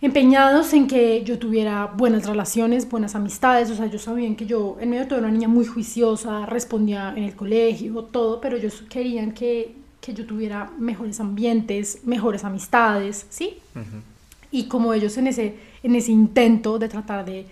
empeñados 0.00 0.72
en 0.74 0.86
que 0.86 1.24
yo 1.24 1.38
tuviera 1.38 1.86
buenas 1.86 2.26
relaciones, 2.26 2.88
buenas 2.88 3.14
amistades, 3.14 3.70
o 3.70 3.74
sea, 3.74 3.86
ellos 3.86 4.02
sabían 4.02 4.36
que 4.36 4.46
yo 4.46 4.76
en 4.80 4.90
medio 4.90 5.04
de 5.04 5.08
todo 5.08 5.18
era 5.18 5.28
una 5.28 5.36
niña 5.36 5.48
muy 5.48 5.64
juiciosa, 5.64 6.46
respondía 6.46 7.14
en 7.16 7.24
el 7.24 7.34
colegio, 7.34 8.04
todo, 8.04 8.40
pero 8.40 8.56
ellos 8.56 8.84
querían 8.88 9.32
que, 9.32 9.74
que 10.00 10.12
yo 10.12 10.26
tuviera 10.26 10.70
mejores 10.78 11.18
ambientes, 11.20 12.00
mejores 12.04 12.44
amistades, 12.44 13.26
¿sí? 13.30 13.58
Y 14.50 14.64
como 14.68 14.92
ellos 14.92 15.16
en 15.16 15.26
ese, 15.26 15.56
en 15.82 15.94
ese 15.94 16.12
intento 16.12 16.78
de 16.78 16.88
tratar 16.88 17.24
de, 17.24 17.46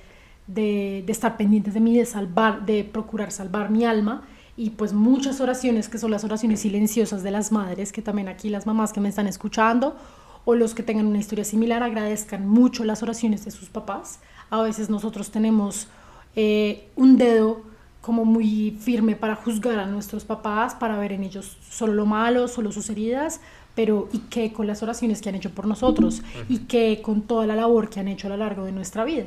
de, 0.47 1.03
de 1.05 1.13
estar 1.13 1.37
pendientes 1.37 1.75
de 1.75 1.81
mí, 1.81 1.97
de 1.97 2.07
salvar, 2.07 2.65
de 2.67 2.85
procurar 2.85 3.33
salvar 3.33 3.71
mi 3.71 3.85
alma, 3.85 4.23
y 4.57 4.71
pues 4.71 4.93
muchas 4.93 5.41
oraciones 5.41 5.89
que 5.89 5.99
son 5.99 6.13
las 6.13 6.23
oraciones 6.23 6.61
silenciosas 6.61 7.23
de 7.23 7.31
las 7.31 7.51
madres, 7.51 7.91
que 7.91 8.03
también 8.03 8.29
aquí 8.29 8.51
las 8.51 8.67
mamás 8.67 8.93
que 8.93 9.01
me 9.01 9.09
están 9.09 9.27
escuchando, 9.27 9.97
o 10.45 10.55
los 10.55 10.75
que 10.75 10.83
tengan 10.83 11.07
una 11.07 11.19
historia 11.19 11.45
similar 11.45 11.83
agradezcan 11.83 12.47
mucho 12.47 12.85
las 12.85 13.03
oraciones 13.03 13.45
de 13.45 13.51
sus 13.51 13.69
papás. 13.69 14.21
A 14.51 14.63
veces 14.63 14.91
nosotros 14.91 15.31
tenemos 15.31 15.89
eh, 16.37 16.89
un 16.97 17.17
dedo 17.17 17.63
como 18.01 18.27
muy 18.27 18.77
firme 18.79 19.17
para 19.17 19.35
juzgar 19.35 19.79
a 19.79 19.87
nuestros 19.87 20.25
papás, 20.25 20.75
para 20.75 20.99
ver 20.99 21.13
en 21.13 21.25
ellos 21.25 21.57
solo 21.71 21.95
lo 21.95 22.05
malo, 22.05 22.49
solo 22.49 22.71
sus 22.71 22.91
heridas, 22.91 23.41
pero 23.75 24.09
y 24.13 24.19
qué 24.19 24.53
con 24.53 24.67
las 24.67 24.83
oraciones 24.83 25.23
que 25.23 25.31
han 25.31 25.35
hecho 25.35 25.51
por 25.51 25.67
nosotros 25.67 26.23
y 26.49 26.59
qué 26.59 27.01
con 27.03 27.23
toda 27.23 27.47
la 27.47 27.57
labor 27.57 27.89
que 27.89 28.01
han 28.01 28.09
hecho 28.09 28.27
a 28.27 28.31
lo 28.31 28.37
largo 28.37 28.65
de 28.65 28.73
nuestra 28.73 29.05
vida. 29.05 29.27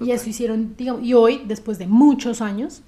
Y 0.00 0.10
eso 0.10 0.28
hicieron, 0.28 0.74
digamos, 0.76 1.02
y 1.02 1.14
hoy, 1.14 1.42
después 1.46 1.78
de 1.78 1.86
muchos 1.86 2.40
años, 2.40 2.82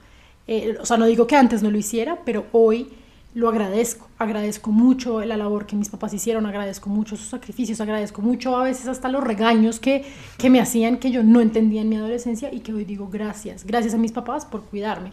eh, 0.47 0.77
o 0.81 0.85
sea, 0.85 0.99
no 0.99 1.07
digo 1.07 1.27
que 1.27 1.37
antes 1.37 1.63
no 1.63 1.71
lo 1.71 1.79
hiciera, 1.79 2.21
pero 2.25 2.47
hoy 2.53 2.89
lo 3.33 3.49
agradezco, 3.49 4.09
agradezco 4.19 4.73
mucho 4.73 5.21
la 5.25 5.37
labor 5.37 5.67
que 5.67 5.77
mis 5.77 5.89
papás 5.89 6.13
hicieron, 6.13 6.47
agradezco 6.47 6.91
mucho 6.91 7.17
sus 7.17 7.29
sacrificios, 7.29 7.81
agradezco 7.81 8.23
mucho 8.23 8.57
a 8.57 8.65
veces 8.65 8.89
hasta 8.89 9.09
los 9.09 9.23
regaños 9.23 9.79
que, 9.79 10.05
que 10.37 10.51
me 10.51 10.61
hacían 10.61 10.99
que 10.99 11.13
yo 11.13 11.23
no 11.23 11.41
entendía 11.41 11.83
en 11.83 11.89
mi 11.89 11.97
adolescencia 11.97 12.53
y 12.53 12.61
que 12.61 12.73
hoy 12.73 12.85
digo 12.85 13.09
gracias, 13.09 13.65
gracias 13.65 13.95
a 13.95 13.99
mis 13.99 14.13
papás 14.13 14.45
por 14.45 14.65
cuidarme. 14.65 15.13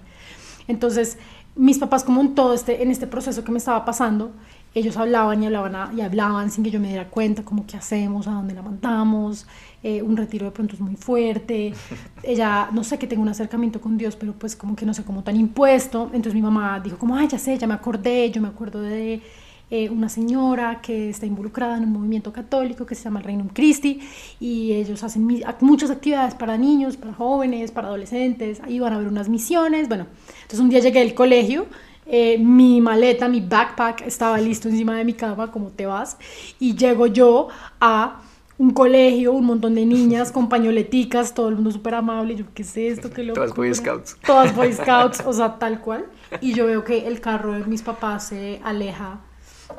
Entonces, 0.67 1.17
mis 1.55 1.77
papás 1.77 2.03
como 2.03 2.21
en 2.21 2.35
todo 2.35 2.53
este, 2.53 2.81
en 2.83 2.91
este 2.91 3.07
proceso 3.07 3.43
que 3.43 3.51
me 3.51 3.59
estaba 3.59 3.85
pasando, 3.85 4.31
ellos 4.77 4.97
hablaban 4.97 5.41
y 5.41 5.47
hablaban 5.47 5.97
y 5.97 6.01
hablaban 6.01 6.51
sin 6.51 6.63
que 6.63 6.71
yo 6.71 6.79
me 6.79 6.87
diera 6.87 7.09
cuenta, 7.09 7.43
como 7.43 7.65
qué 7.65 7.77
hacemos, 7.77 8.27
a 8.27 8.31
dónde 8.31 8.53
la 8.53 8.61
mandamos, 8.61 9.47
eh, 9.83 10.01
un 10.01 10.15
retiro 10.17 10.45
de 10.45 10.51
pronto 10.51 10.75
es 10.75 10.81
muy 10.81 10.95
fuerte, 10.95 11.73
ella, 12.23 12.69
no 12.71 12.83
sé, 12.83 12.97
que 12.97 13.07
tengo 13.07 13.23
un 13.23 13.29
acercamiento 13.29 13.81
con 13.81 13.97
Dios, 13.97 14.15
pero 14.15 14.33
pues 14.33 14.55
como 14.55 14.75
que 14.75 14.85
no 14.85 14.93
sé, 14.93 15.03
como 15.03 15.23
tan 15.23 15.35
impuesto, 15.35 16.05
entonces 16.13 16.35
mi 16.35 16.41
mamá 16.41 16.79
dijo 16.79 16.97
como, 16.97 17.15
ay, 17.15 17.27
ya 17.27 17.39
sé, 17.39 17.57
ya 17.57 17.67
me 17.67 17.73
acordé, 17.73 18.29
yo 18.31 18.41
me 18.41 18.47
acuerdo 18.47 18.81
de 18.81 19.21
eh, 19.69 19.89
una 19.89 20.07
señora 20.07 20.79
que 20.81 21.09
está 21.09 21.25
involucrada 21.25 21.77
en 21.77 21.83
un 21.83 21.91
movimiento 21.91 22.31
católico 22.31 22.85
que 22.85 22.95
se 22.95 23.03
llama 23.03 23.19
el 23.19 23.25
Reino 23.25 23.49
Christi 23.53 23.99
y 24.39 24.71
ellos 24.71 25.03
hacen 25.03 25.27
muchas 25.59 25.91
actividades 25.91 26.35
para 26.35 26.57
niños, 26.57 26.95
para 26.95 27.13
jóvenes, 27.13 27.71
para 27.71 27.87
adolescentes, 27.87 28.61
ahí 28.63 28.79
van 28.79 28.93
a 28.93 28.97
ver 28.97 29.07
unas 29.07 29.27
misiones, 29.27 29.89
bueno, 29.89 30.05
entonces 30.43 30.59
un 30.59 30.69
día 30.69 30.79
llegué 30.79 31.01
al 31.01 31.13
colegio 31.13 31.65
eh, 32.09 32.37
mi 32.37 32.81
maleta, 32.81 33.27
mi 33.27 33.41
backpack 33.41 34.01
estaba 34.01 34.37
listo 34.39 34.69
encima 34.69 34.95
de 34.97 35.05
mi 35.05 35.13
cama, 35.13 35.51
como 35.51 35.69
te 35.69 35.85
vas, 35.85 36.17
y 36.59 36.75
llego 36.75 37.07
yo 37.07 37.49
a 37.79 38.21
un 38.57 38.71
colegio, 38.71 39.33
un 39.33 39.45
montón 39.45 39.75
de 39.75 39.85
niñas 39.85 40.31
con 40.31 40.49
pañoleticas, 40.49 41.33
todo 41.33 41.49
el 41.49 41.55
mundo 41.55 41.71
súper 41.71 41.95
amable, 41.95 42.35
yo, 42.35 42.45
¿qué 42.53 42.63
es 42.63 42.75
esto? 42.75 43.09
¿Qué 43.11 43.23
Todas 43.23 43.53
Boy 43.53 43.73
Scouts. 43.73 44.17
Todas 44.25 44.55
Boy 44.55 44.73
Scouts, 44.73 45.21
o 45.25 45.33
sea, 45.33 45.59
tal 45.59 45.79
cual. 45.81 46.05
Y 46.41 46.53
yo 46.53 46.65
veo 46.65 46.83
que 46.83 47.07
el 47.07 47.21
carro 47.21 47.53
de 47.53 47.63
mis 47.65 47.83
papás 47.83 48.27
se 48.27 48.59
aleja 48.63 49.19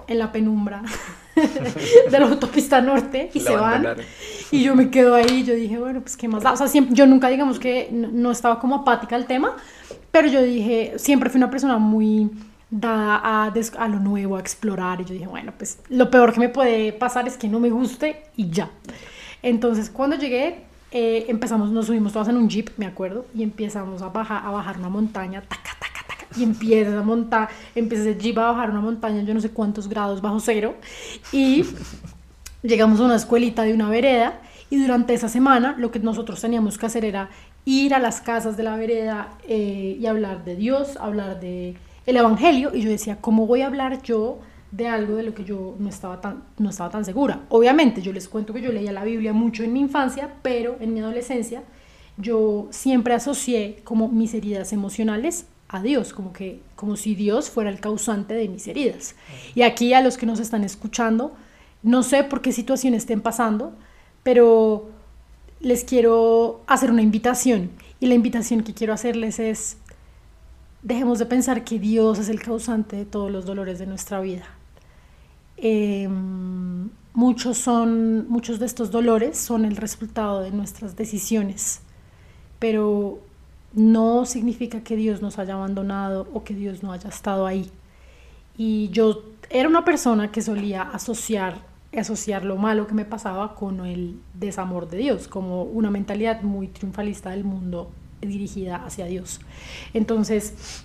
en 0.06 0.18
la 0.18 0.30
penumbra 0.30 0.82
de 2.10 2.18
la 2.18 2.26
autopista 2.26 2.80
norte 2.80 3.30
y 3.32 3.40
se 3.40 3.54
van. 3.54 3.86
Y 4.50 4.62
yo 4.62 4.74
me 4.74 4.90
quedo 4.90 5.14
ahí, 5.14 5.44
yo 5.44 5.54
dije, 5.54 5.78
bueno, 5.78 6.00
pues 6.00 6.16
qué 6.16 6.28
más 6.28 6.42
da. 6.42 6.52
O 6.52 6.56
sea, 6.56 6.68
siempre, 6.68 6.94
yo 6.94 7.06
nunca, 7.06 7.28
digamos 7.28 7.58
que 7.58 7.88
no 7.92 8.30
estaba 8.30 8.58
como 8.60 8.76
apática 8.76 9.16
al 9.16 9.26
tema, 9.26 9.56
pero 10.10 10.28
yo 10.28 10.42
dije, 10.42 10.94
siempre 10.96 11.30
fui 11.30 11.38
una 11.38 11.50
persona 11.50 11.78
muy 11.78 12.30
dada 12.70 13.20
a, 13.22 13.52
a, 13.78 13.88
lo 13.88 14.00
nuevo, 14.00 14.36
a 14.36 14.40
explorar. 14.40 15.00
Y 15.00 15.04
yo 15.04 15.14
dije, 15.14 15.26
bueno, 15.26 15.52
pues 15.56 15.78
lo 15.88 16.10
peor 16.10 16.32
que 16.32 16.40
me 16.40 16.48
puede 16.48 16.92
pasar 16.92 17.26
es 17.28 17.36
que 17.36 17.48
no 17.48 17.60
me 17.60 17.70
guste 17.70 18.22
y 18.36 18.50
ya. 18.50 18.70
Entonces, 19.42 19.90
cuando 19.90 20.16
llegué, 20.16 20.64
eh, 20.90 21.26
empezamos, 21.28 21.70
nos 21.70 21.86
subimos 21.86 22.12
todas 22.12 22.28
en 22.28 22.36
un 22.36 22.48
jeep, 22.48 22.70
me 22.76 22.86
acuerdo, 22.86 23.26
y 23.34 23.42
empezamos 23.42 24.02
a 24.02 24.08
bajar, 24.08 24.44
a 24.44 24.50
bajar 24.50 24.78
una 24.78 24.88
montaña, 24.88 25.42
taca, 25.42 25.76
taca, 25.78 25.97
y 26.36 26.42
empieza 26.42 26.98
a 26.98 27.02
montar, 27.02 27.48
empieza 27.74 28.08
el 28.08 28.18
jeep 28.18 28.38
a 28.38 28.52
bajar 28.52 28.70
una 28.70 28.80
montaña, 28.80 29.22
yo 29.22 29.34
no 29.34 29.40
sé 29.40 29.50
cuántos 29.50 29.88
grados 29.88 30.20
bajo 30.20 30.40
cero, 30.40 30.76
y 31.32 31.64
llegamos 32.62 33.00
a 33.00 33.04
una 33.04 33.16
escuelita 33.16 33.62
de 33.62 33.74
una 33.74 33.88
vereda, 33.88 34.40
y 34.70 34.76
durante 34.76 35.14
esa 35.14 35.28
semana 35.28 35.74
lo 35.78 35.90
que 35.90 35.98
nosotros 35.98 36.40
teníamos 36.40 36.76
que 36.76 36.86
hacer 36.86 37.04
era 37.04 37.30
ir 37.64 37.94
a 37.94 37.98
las 37.98 38.20
casas 38.20 38.56
de 38.56 38.62
la 38.62 38.76
vereda 38.76 39.28
eh, 39.46 39.96
y 40.00 40.06
hablar 40.06 40.44
de 40.44 40.56
Dios, 40.56 40.96
hablar 40.96 41.40
de 41.40 41.76
el 42.06 42.16
Evangelio, 42.16 42.70
y 42.74 42.80
yo 42.80 42.90
decía, 42.90 43.18
¿cómo 43.20 43.46
voy 43.46 43.62
a 43.62 43.66
hablar 43.66 44.02
yo 44.02 44.38
de 44.70 44.88
algo 44.88 45.16
de 45.16 45.22
lo 45.22 45.34
que 45.34 45.44
yo 45.44 45.76
no 45.78 45.88
estaba 45.88 46.20
tan, 46.20 46.44
no 46.58 46.70
estaba 46.70 46.90
tan 46.90 47.04
segura? 47.04 47.40
Obviamente, 47.50 48.00
yo 48.00 48.12
les 48.12 48.28
cuento 48.28 48.54
que 48.54 48.62
yo 48.62 48.72
leía 48.72 48.92
la 48.92 49.04
Biblia 49.04 49.32
mucho 49.32 49.62
en 49.62 49.72
mi 49.72 49.80
infancia, 49.80 50.34
pero 50.42 50.76
en 50.80 50.94
mi 50.94 51.00
adolescencia 51.00 51.62
yo 52.16 52.66
siempre 52.70 53.14
asocié 53.14 53.80
como 53.84 54.08
mis 54.08 54.34
heridas 54.34 54.72
emocionales 54.72 55.46
a 55.68 55.82
Dios, 55.82 56.12
como 56.12 56.32
que 56.32 56.60
como 56.76 56.96
si 56.96 57.14
Dios 57.14 57.50
fuera 57.50 57.70
el 57.70 57.80
causante 57.80 58.34
de 58.34 58.48
mis 58.48 58.66
heridas. 58.66 59.14
Y 59.54 59.62
aquí 59.62 59.92
a 59.92 60.00
los 60.00 60.16
que 60.16 60.26
nos 60.26 60.40
están 60.40 60.64
escuchando, 60.64 61.32
no 61.82 62.02
sé 62.02 62.24
por 62.24 62.40
qué 62.40 62.52
situación 62.52 62.94
estén 62.94 63.20
pasando, 63.20 63.72
pero 64.22 64.90
les 65.60 65.84
quiero 65.84 66.62
hacer 66.66 66.90
una 66.90 67.02
invitación. 67.02 67.70
Y 68.00 68.06
la 68.06 68.14
invitación 68.14 68.62
que 68.62 68.74
quiero 68.74 68.92
hacerles 68.92 69.38
es 69.38 69.76
dejemos 70.82 71.18
de 71.18 71.26
pensar 71.26 71.64
que 71.64 71.78
Dios 71.78 72.18
es 72.18 72.28
el 72.28 72.40
causante 72.40 72.96
de 72.96 73.04
todos 73.04 73.30
los 73.30 73.44
dolores 73.44 73.78
de 73.78 73.86
nuestra 73.86 74.20
vida. 74.20 74.44
Em, 75.56 76.88
muchos, 77.14 77.58
son, 77.58 78.28
muchos 78.28 78.60
de 78.60 78.66
estos 78.66 78.90
dolores 78.90 79.36
son 79.36 79.64
el 79.64 79.76
resultado 79.76 80.40
de 80.40 80.52
nuestras 80.52 80.94
decisiones, 80.96 81.80
pero 82.60 83.18
no 83.72 84.24
significa 84.24 84.82
que 84.82 84.96
Dios 84.96 85.22
nos 85.22 85.38
haya 85.38 85.54
abandonado 85.54 86.26
o 86.32 86.44
que 86.44 86.54
Dios 86.54 86.82
no 86.82 86.92
haya 86.92 87.08
estado 87.08 87.46
ahí. 87.46 87.70
Y 88.56 88.88
yo 88.90 89.22
era 89.50 89.68
una 89.68 89.84
persona 89.84 90.32
que 90.32 90.42
solía 90.42 90.82
asociar, 90.82 91.58
asociar 91.96 92.44
lo 92.44 92.56
malo 92.56 92.86
que 92.86 92.94
me 92.94 93.04
pasaba 93.04 93.54
con 93.54 93.84
el 93.86 94.20
desamor 94.34 94.88
de 94.88 94.98
Dios, 94.98 95.28
como 95.28 95.62
una 95.62 95.90
mentalidad 95.90 96.42
muy 96.42 96.68
triunfalista 96.68 97.30
del 97.30 97.44
mundo 97.44 97.90
dirigida 98.20 98.76
hacia 98.84 99.06
Dios. 99.06 99.40
Entonces, 99.94 100.84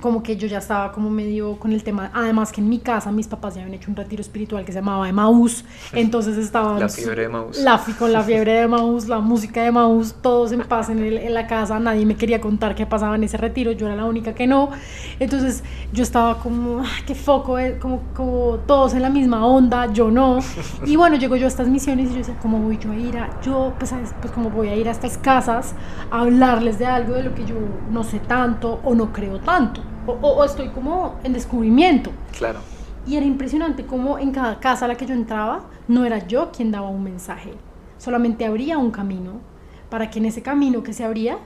como 0.00 0.22
que 0.22 0.36
yo 0.36 0.46
ya 0.46 0.58
estaba 0.58 0.92
como 0.92 1.10
medio 1.10 1.56
con 1.58 1.72
el 1.72 1.82
tema, 1.82 2.10
además 2.14 2.52
que 2.52 2.60
en 2.60 2.68
mi 2.68 2.78
casa 2.78 3.12
mis 3.12 3.28
papás 3.28 3.54
ya 3.54 3.62
habían 3.62 3.74
hecho 3.74 3.90
un 3.90 3.96
retiro 3.96 4.20
espiritual 4.20 4.64
que 4.64 4.72
se 4.72 4.78
llamaba 4.78 5.08
Emaús, 5.08 5.64
entonces 5.92 6.36
estaban... 6.36 6.80
La 6.80 6.88
fiebre 6.88 7.22
de 7.22 7.26
Emaús. 7.26 7.58
La, 7.58 7.80
con 7.98 8.12
la 8.12 8.22
fiebre 8.22 8.52
de 8.52 8.60
Emaús, 8.62 9.08
la 9.08 9.18
música 9.18 9.62
de 9.62 9.68
Emaús, 9.68 10.14
todos 10.22 10.52
en 10.52 10.60
paz 10.60 10.88
en, 10.88 11.02
en, 11.02 11.34
la 11.34 11.46
casa, 11.46 11.78
nadie 11.78 12.06
me 12.06 12.16
quería 12.16 12.40
contar 12.40 12.74
qué 12.74 12.86
pasaba 12.86 13.14
en 13.16 13.24
ese 13.24 13.36
retiro, 13.36 13.72
yo 13.72 13.86
era 13.86 13.96
la 13.96 14.04
única 14.04 14.34
que 14.34 14.46
no, 14.46 14.70
entonces 15.18 15.62
yo 15.92 16.02
estaba 16.02 16.38
como, 16.38 16.82
qué 17.06 17.14
foco, 17.14 17.58
eh, 17.58 17.78
como, 17.80 18.02
como 18.14 18.58
todos 18.66 18.94
en 18.94 19.02
la 19.02 19.10
misma 19.10 19.46
onda, 19.46 19.92
yo 19.92 20.10
no, 20.10 20.38
y 20.86 20.96
bueno, 20.96 21.16
llego 21.16 21.36
yo 21.36 21.44
a 21.44 21.48
estas 21.48 21.68
misiones 21.68 22.08
y 22.08 22.12
yo 22.12 22.18
decía, 22.18 22.36
¿cómo 22.40 22.58
voy 22.58 22.78
yo 22.78 22.92
a 22.92 22.96
ir 22.96 23.18
a, 23.18 23.40
yo, 23.42 23.74
pues, 23.78 23.92
pues 24.20 24.32
como 24.32 24.50
voy 24.50 24.68
a 24.68 24.76
ir 24.76 24.88
a 24.88 24.92
estas 24.92 25.18
casas 25.18 25.74
a 26.10 26.20
hablarles 26.20 26.78
de 26.78 26.86
algo 26.86 27.14
de 27.14 27.24
lo 27.24 27.34
que 27.34 27.44
yo 27.44 27.56
no 27.90 28.04
sé 28.04 28.20
tanto 28.20 28.80
o 28.84 28.94
no 28.94 29.12
creo 29.12 29.38
tanto? 29.40 29.89
O, 30.20 30.44
estoy 30.44 30.68
como 30.68 31.18
en 31.24 31.32
descubrimiento. 31.32 32.10
Claro. 32.36 32.60
Y 33.06 33.16
era 33.16 33.26
impresionante 33.26 33.86
cómo 33.86 34.18
en 34.18 34.32
cada 34.32 34.60
casa 34.60 34.84
a 34.84 34.88
la 34.88 34.96
que 34.96 35.06
yo 35.06 35.14
entraba 35.14 35.64
no 35.88 36.04
era 36.04 36.26
yo 36.26 36.50
quien 36.52 36.70
daba 36.70 36.88
un 36.88 37.02
mensaje, 37.02 37.52
solamente 37.98 38.44
abría 38.44 38.78
un 38.78 38.90
camino 38.90 39.40
para 39.88 40.10
que 40.10 40.18
en 40.18 40.26
ese 40.26 40.42
camino 40.42 40.82
que 40.82 40.92
se 40.92 41.04
abría 41.04 41.38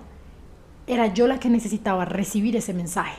era 0.87 1.13
yo 1.13 1.27
la 1.27 1.39
que 1.39 1.49
necesitaba 1.49 2.05
recibir 2.05 2.57
ese 2.57 2.75
mensaje. 2.75 3.19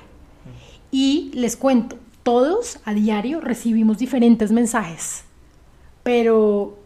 Y 0.91 1.31
les 1.34 1.58
cuento, 1.58 1.97
todos 2.23 2.79
a 2.86 2.93
diario 2.93 3.41
recibimos 3.41 3.97
diferentes 3.97 4.51
mensajes, 4.51 5.23
pero 6.03 6.77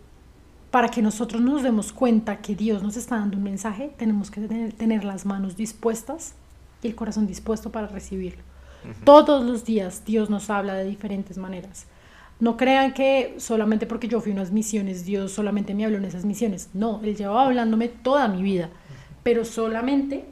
para 0.72 0.90
que 0.90 1.02
nosotros 1.02 1.42
nos 1.42 1.64
demos 1.64 1.92
cuenta 1.92 2.38
que 2.38 2.56
Dios 2.56 2.84
nos 2.84 2.96
está 2.96 3.18
dando 3.18 3.38
un 3.38 3.44
mensaje, 3.44 3.92
tenemos 3.98 4.32
que 4.32 4.42
tener, 4.42 4.74
tener 4.74 5.04
las 5.04 5.26
manos 5.26 5.56
dispuestas 5.56 6.34
y 6.82 6.88
el 6.88 6.96
corazón 6.96 7.28
dispuesto 7.28 7.72
para 7.72 7.88
recibirlo. 7.88 8.44
Todos 9.04 9.46
los 9.46 9.66
días 9.66 10.04
Dios 10.06 10.30
nos 10.30 10.50
habla 10.50 10.76
de 10.76 10.86
diferentes 10.86 11.38
maneras. 11.38 11.86
No 12.40 12.56
crean 12.56 12.94
que 12.94 13.36
solamente 13.38 13.86
porque 13.86 14.08
yo 14.08 14.22
fui 14.22 14.32
a 14.32 14.36
unas 14.36 14.52
misiones, 14.52 15.06
Dios 15.06 15.32
solamente 15.32 15.74
me 15.74 15.86
habló 15.86 15.98
en 15.98 16.06
esas 16.06 16.24
misiones. 16.24 16.70
No, 16.74 17.02
Él 17.04 17.16
llevaba 17.16 17.46
hablándome 17.46 17.90
toda 17.90 18.28
mi 18.30 18.42
vida. 18.42 18.70
Pero 19.24 19.44
solamente 19.44 20.26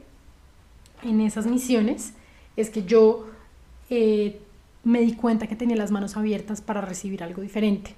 en 1.02 1.20
esas 1.20 1.46
misiones 1.46 2.14
es 2.56 2.70
que 2.70 2.84
yo 2.84 3.26
eh, 3.90 4.40
me 4.84 5.00
di 5.00 5.12
cuenta 5.12 5.46
que 5.46 5.56
tenía 5.56 5.76
las 5.76 5.90
manos 5.90 6.16
abiertas 6.16 6.62
para 6.62 6.80
recibir 6.80 7.22
algo 7.22 7.42
diferente. 7.42 7.94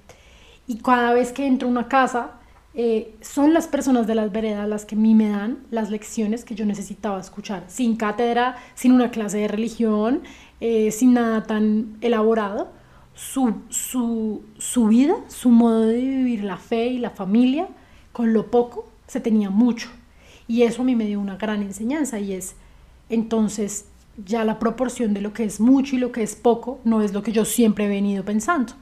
Y 0.67 0.79
cada 0.79 1.13
vez 1.13 1.31
que 1.31 1.47
entro 1.47 1.67
a 1.67 1.71
una 1.71 1.87
casa, 1.87 2.40
eh, 2.73 3.15
son 3.21 3.53
las 3.53 3.67
personas 3.67 4.07
de 4.07 4.15
las 4.15 4.31
veredas 4.31 4.67
las 4.67 4.85
que 4.85 4.95
a 4.95 4.97
mí 4.97 5.13
me 5.13 5.29
dan 5.29 5.59
las 5.71 5.89
lecciones 5.89 6.45
que 6.45 6.55
yo 6.55 6.65
necesitaba 6.65 7.19
escuchar, 7.19 7.65
sin 7.67 7.97
cátedra, 7.97 8.55
sin 8.75 8.93
una 8.93 9.11
clase 9.11 9.39
de 9.39 9.47
religión, 9.47 10.21
eh, 10.61 10.91
sin 10.91 11.13
nada 11.13 11.43
tan 11.43 11.97
elaborado. 12.01 12.71
Su, 13.13 13.55
su, 13.69 14.41
su 14.57 14.87
vida, 14.87 15.15
su 15.27 15.49
modo 15.49 15.81
de 15.81 15.97
vivir 15.97 16.43
la 16.43 16.57
fe 16.57 16.87
y 16.87 16.97
la 16.97 17.09
familia, 17.09 17.67
con 18.13 18.31
lo 18.33 18.49
poco, 18.49 18.87
se 19.05 19.19
tenía 19.19 19.49
mucho. 19.49 19.89
Y 20.47 20.63
eso 20.63 20.81
a 20.81 20.85
mí 20.85 20.95
me 20.95 21.05
dio 21.05 21.19
una 21.19 21.35
gran 21.35 21.61
enseñanza 21.61 22.19
y 22.19 22.33
es, 22.33 22.55
entonces, 23.09 23.85
ya 24.25 24.45
la 24.45 24.59
proporción 24.59 25.13
de 25.13 25.21
lo 25.21 25.33
que 25.33 25.43
es 25.43 25.59
mucho 25.59 25.95
y 25.95 25.99
lo 25.99 26.11
que 26.11 26.23
es 26.23 26.35
poco 26.35 26.79
no 26.83 27.01
es 27.01 27.13
lo 27.13 27.21
que 27.21 27.31
yo 27.31 27.45
siempre 27.45 27.85
he 27.85 27.89
venido 27.89 28.23
pensando. 28.23 28.73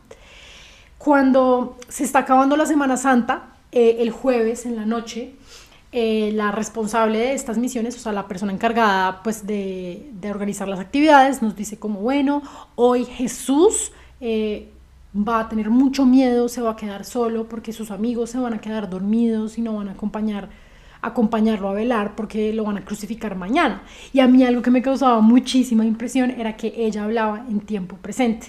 Cuando 0.98 1.78
se 1.88 2.04
está 2.04 2.20
acabando 2.20 2.56
la 2.58 2.66
Semana 2.66 2.98
Santa, 2.98 3.56
eh, 3.72 3.98
el 4.00 4.12
jueves 4.12 4.66
en 4.66 4.76
la 4.76 4.86
noche, 4.86 5.34
eh, 5.92 6.32
la 6.34 6.52
responsable 6.52 7.18
de 7.18 7.34
estas 7.34 7.58
misiones, 7.58 7.96
o 7.96 8.00
sea, 8.00 8.12
la 8.12 8.28
persona 8.28 8.52
encargada 8.52 9.22
pues 9.24 9.48
de, 9.48 10.12
organizar 10.30 10.68
las 10.68 10.80
actividades, 10.80 11.42
nos 11.42 11.56
dice 11.56 11.78
como, 11.78 12.00
bueno, 12.02 12.42
hoy 12.76 13.06
Jesús 13.06 13.92
eh, 14.22 14.70
va 15.16 15.42
a 15.42 15.50
tener 15.50 15.70
mucho 15.70 16.06
miedo, 16.06 16.48
se 16.48 16.62
va 16.62 16.72
a 16.72 16.76
quedar 16.76 17.06
solo 17.06 17.48
porque 17.48 17.74
sus 17.74 17.92
amigos 17.92 18.30
se 18.30 18.40
van 18.40 18.54
a 18.54 18.62
quedar 18.62 18.90
dormidos 18.90 19.58
y 19.58 19.62
no 19.62 19.76
van 19.76 19.90
a 19.90 19.92
acompañar 19.94 20.50
acompañarlo 21.02 21.70
a 21.70 21.74
velar 21.74 22.14
porque 22.16 22.52
lo 22.52 22.66
van 22.66 22.78
a 22.78 22.86
crucificar 22.86 23.36
mañana. 23.36 23.84
Y 24.12 24.20
a 24.20 24.28
mí 24.28 24.44
algo 24.44 24.62
que 24.62 24.70
me 24.70 24.82
causaba 24.82 25.22
muchísima 25.22 25.86
impresión 25.86 26.30
era 26.32 26.58
que 26.58 26.74
ella 26.76 27.06
hablaba 27.06 27.46
en 27.50 27.62
tiempo 27.62 27.96
presente. 27.96 28.48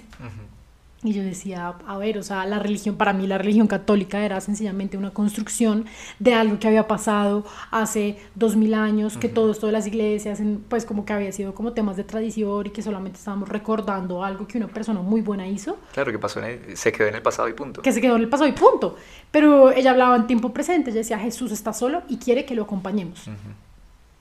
Y 1.03 1.15
yo 1.15 1.23
decía, 1.23 1.77
a 1.87 1.97
ver, 1.97 2.19
o 2.19 2.23
sea, 2.23 2.45
la 2.45 2.59
religión, 2.59 2.97
para 2.97 3.15
mí 3.15 3.27
la 3.27 3.39
religión 3.39 3.67
católica 3.67 4.23
era 4.23 4.39
sencillamente 4.43 4.99
una 4.99 5.13
construcción 5.13 5.87
de 6.19 6.35
algo 6.35 6.59
que 6.59 6.69
había 6.69 6.87
pasado 6.87 7.47
hace 7.71 8.19
dos 8.35 8.55
mil 8.55 8.75
años, 8.75 9.17
que 9.17 9.31
todo 9.31 9.53
esto 9.53 9.67
de 9.67 9.73
las 9.73 9.87
iglesias, 9.87 10.43
pues 10.69 10.85
como 10.85 11.07
que 11.07 11.15
había 11.15 11.33
sido 11.33 11.55
como 11.55 11.73
temas 11.73 11.97
de 11.97 12.05
tradición 12.05 12.67
y 12.67 12.71
que 12.71 12.83
solamente 12.83 13.19
estábamos 13.19 13.49
recordando 13.49 14.23
algo 14.23 14.47
que 14.47 14.59
una 14.59 14.69
persona 14.69 15.01
muy 15.01 15.23
buena 15.23 15.49
hizo. 15.49 15.79
Claro, 15.95 16.13
que 16.13 16.19
pasó 16.19 16.39
se 16.75 16.93
quedó 16.93 17.09
en 17.09 17.15
el 17.15 17.23
pasado 17.23 17.49
y 17.49 17.55
punto. 17.55 17.81
Que 17.81 17.93
se 17.93 18.03
quedó 18.03 18.17
en 18.17 18.23
el 18.23 18.29
pasado 18.29 18.51
y 18.51 18.53
punto. 18.53 18.97
Pero 19.31 19.73
ella 19.73 19.93
hablaba 19.93 20.17
en 20.17 20.27
tiempo 20.27 20.53
presente, 20.53 20.91
ella 20.91 20.99
decía, 20.99 21.19
Jesús 21.19 21.51
está 21.51 21.73
solo 21.73 22.03
y 22.11 22.19
quiere 22.19 22.45
que 22.45 22.55
lo 22.55 22.65
acompañemos. 22.65 23.25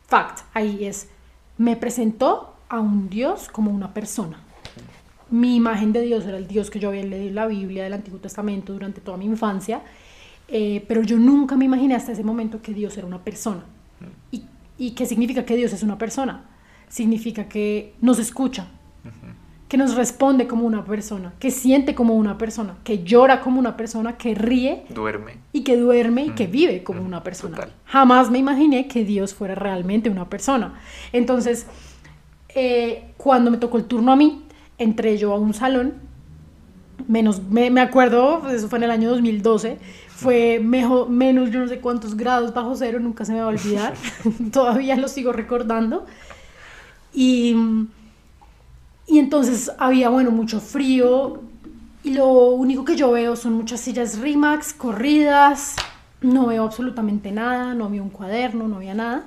Fact, 0.07 0.39
ahí 0.53 0.85
es, 0.85 1.09
me 1.57 1.75
presentó 1.75 2.53
a 2.69 2.79
un 2.79 3.09
Dios 3.09 3.49
como 3.49 3.69
una 3.69 3.93
persona 3.93 4.39
mi 5.31 5.55
imagen 5.55 5.93
de 5.93 6.01
Dios 6.01 6.25
era 6.25 6.37
el 6.37 6.47
Dios 6.47 6.69
que 6.69 6.79
yo 6.79 6.89
había 6.89 7.03
leído 7.03 7.29
en 7.29 7.35
la 7.35 7.47
Biblia 7.47 7.83
del 7.83 7.93
Antiguo 7.93 8.19
Testamento 8.19 8.73
durante 8.73 9.01
toda 9.01 9.17
mi 9.17 9.25
infancia, 9.25 9.81
eh, 10.47 10.83
pero 10.87 11.03
yo 11.03 11.17
nunca 11.17 11.55
me 11.55 11.65
imaginé 11.65 11.95
hasta 11.95 12.11
ese 12.11 12.23
momento 12.23 12.61
que 12.61 12.73
Dios 12.73 12.97
era 12.97 13.05
una 13.05 13.23
persona. 13.23 13.63
¿Y, 14.31 14.43
¿Y 14.77 14.91
qué 14.91 15.05
significa 15.05 15.45
que 15.45 15.55
Dios 15.55 15.73
es 15.73 15.83
una 15.83 15.97
persona? 15.97 16.45
Significa 16.87 17.47
que 17.47 17.93
nos 18.01 18.17
escucha, 18.17 18.67
que 19.67 19.77
nos 19.77 19.95
responde 19.95 20.47
como 20.47 20.65
una 20.65 20.83
persona, 20.83 21.33
que 21.37 21.51
siente 21.51 21.93
como 21.93 22.15
una 22.15 22.39
persona, 22.39 22.77
que 22.83 23.03
llora 23.03 23.41
como 23.41 23.59
una 23.59 23.77
persona, 23.77 24.17
que 24.17 24.33
ríe. 24.33 24.85
Duerme. 24.89 25.37
Y 25.53 25.63
que 25.63 25.77
duerme 25.77 26.25
y 26.25 26.29
que 26.31 26.47
vive 26.47 26.83
como 26.83 27.03
una 27.03 27.21
persona. 27.21 27.69
Jamás 27.85 28.31
me 28.31 28.39
imaginé 28.39 28.87
que 28.87 29.05
Dios 29.05 29.35
fuera 29.35 29.53
realmente 29.53 30.09
una 30.09 30.27
persona. 30.27 30.79
Entonces, 31.13 31.67
eh, 32.55 33.11
cuando 33.17 33.51
me 33.51 33.57
tocó 33.57 33.77
el 33.77 33.85
turno 33.85 34.11
a 34.11 34.15
mí, 34.15 34.43
entré 34.79 35.17
yo 35.17 35.33
a 35.33 35.37
un 35.37 35.53
salón, 35.53 35.93
menos, 37.07 37.43
me, 37.43 37.69
me 37.69 37.81
acuerdo, 37.81 38.49
eso 38.49 38.67
fue 38.69 38.79
en 38.79 38.83
el 38.85 38.91
año 38.91 39.09
2012, 39.11 39.77
fue 40.07 40.59
mejor, 40.59 41.09
menos 41.09 41.51
yo 41.51 41.59
no 41.59 41.67
sé 41.67 41.79
cuántos 41.79 42.15
grados 42.17 42.53
bajo 42.53 42.75
cero, 42.75 42.99
nunca 42.99 43.25
se 43.25 43.33
me 43.33 43.39
va 43.39 43.45
a 43.45 43.49
olvidar, 43.49 43.93
todavía 44.51 44.95
lo 44.95 45.07
sigo 45.07 45.31
recordando. 45.31 46.05
Y, 47.13 47.55
y 49.07 49.19
entonces 49.19 49.71
había, 49.77 50.09
bueno, 50.09 50.31
mucho 50.31 50.59
frío 50.59 51.41
y 52.03 52.13
lo 52.13 52.27
único 52.51 52.85
que 52.85 52.95
yo 52.95 53.11
veo 53.11 53.35
son 53.35 53.53
muchas 53.53 53.81
sillas 53.81 54.19
Rimax, 54.19 54.73
corridas, 54.73 55.75
no 56.21 56.47
veo 56.47 56.63
absolutamente 56.63 57.31
nada, 57.31 57.73
no 57.73 57.85
había 57.85 58.01
un 58.01 58.09
cuaderno, 58.09 58.67
no 58.67 58.77
había 58.77 58.93
nada. 58.93 59.25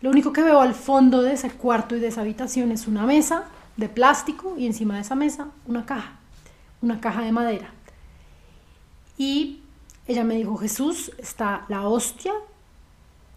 Lo 0.00 0.10
único 0.10 0.32
que 0.32 0.42
veo 0.42 0.60
al 0.60 0.74
fondo 0.74 1.22
de 1.22 1.34
ese 1.34 1.50
cuarto 1.50 1.96
y 1.96 2.00
de 2.00 2.08
esa 2.08 2.22
habitación 2.22 2.72
es 2.72 2.88
una 2.88 3.06
mesa 3.06 3.44
de 3.76 3.88
plástico 3.88 4.54
y 4.56 4.66
encima 4.66 4.94
de 4.94 5.00
esa 5.00 5.14
mesa 5.14 5.48
una 5.66 5.86
caja, 5.86 6.18
una 6.82 7.00
caja 7.00 7.22
de 7.22 7.32
madera. 7.32 7.72
Y 9.16 9.62
ella 10.06 10.24
me 10.24 10.36
dijo, 10.36 10.56
Jesús 10.56 11.12
está 11.18 11.64
la 11.68 11.86
hostia, 11.86 12.32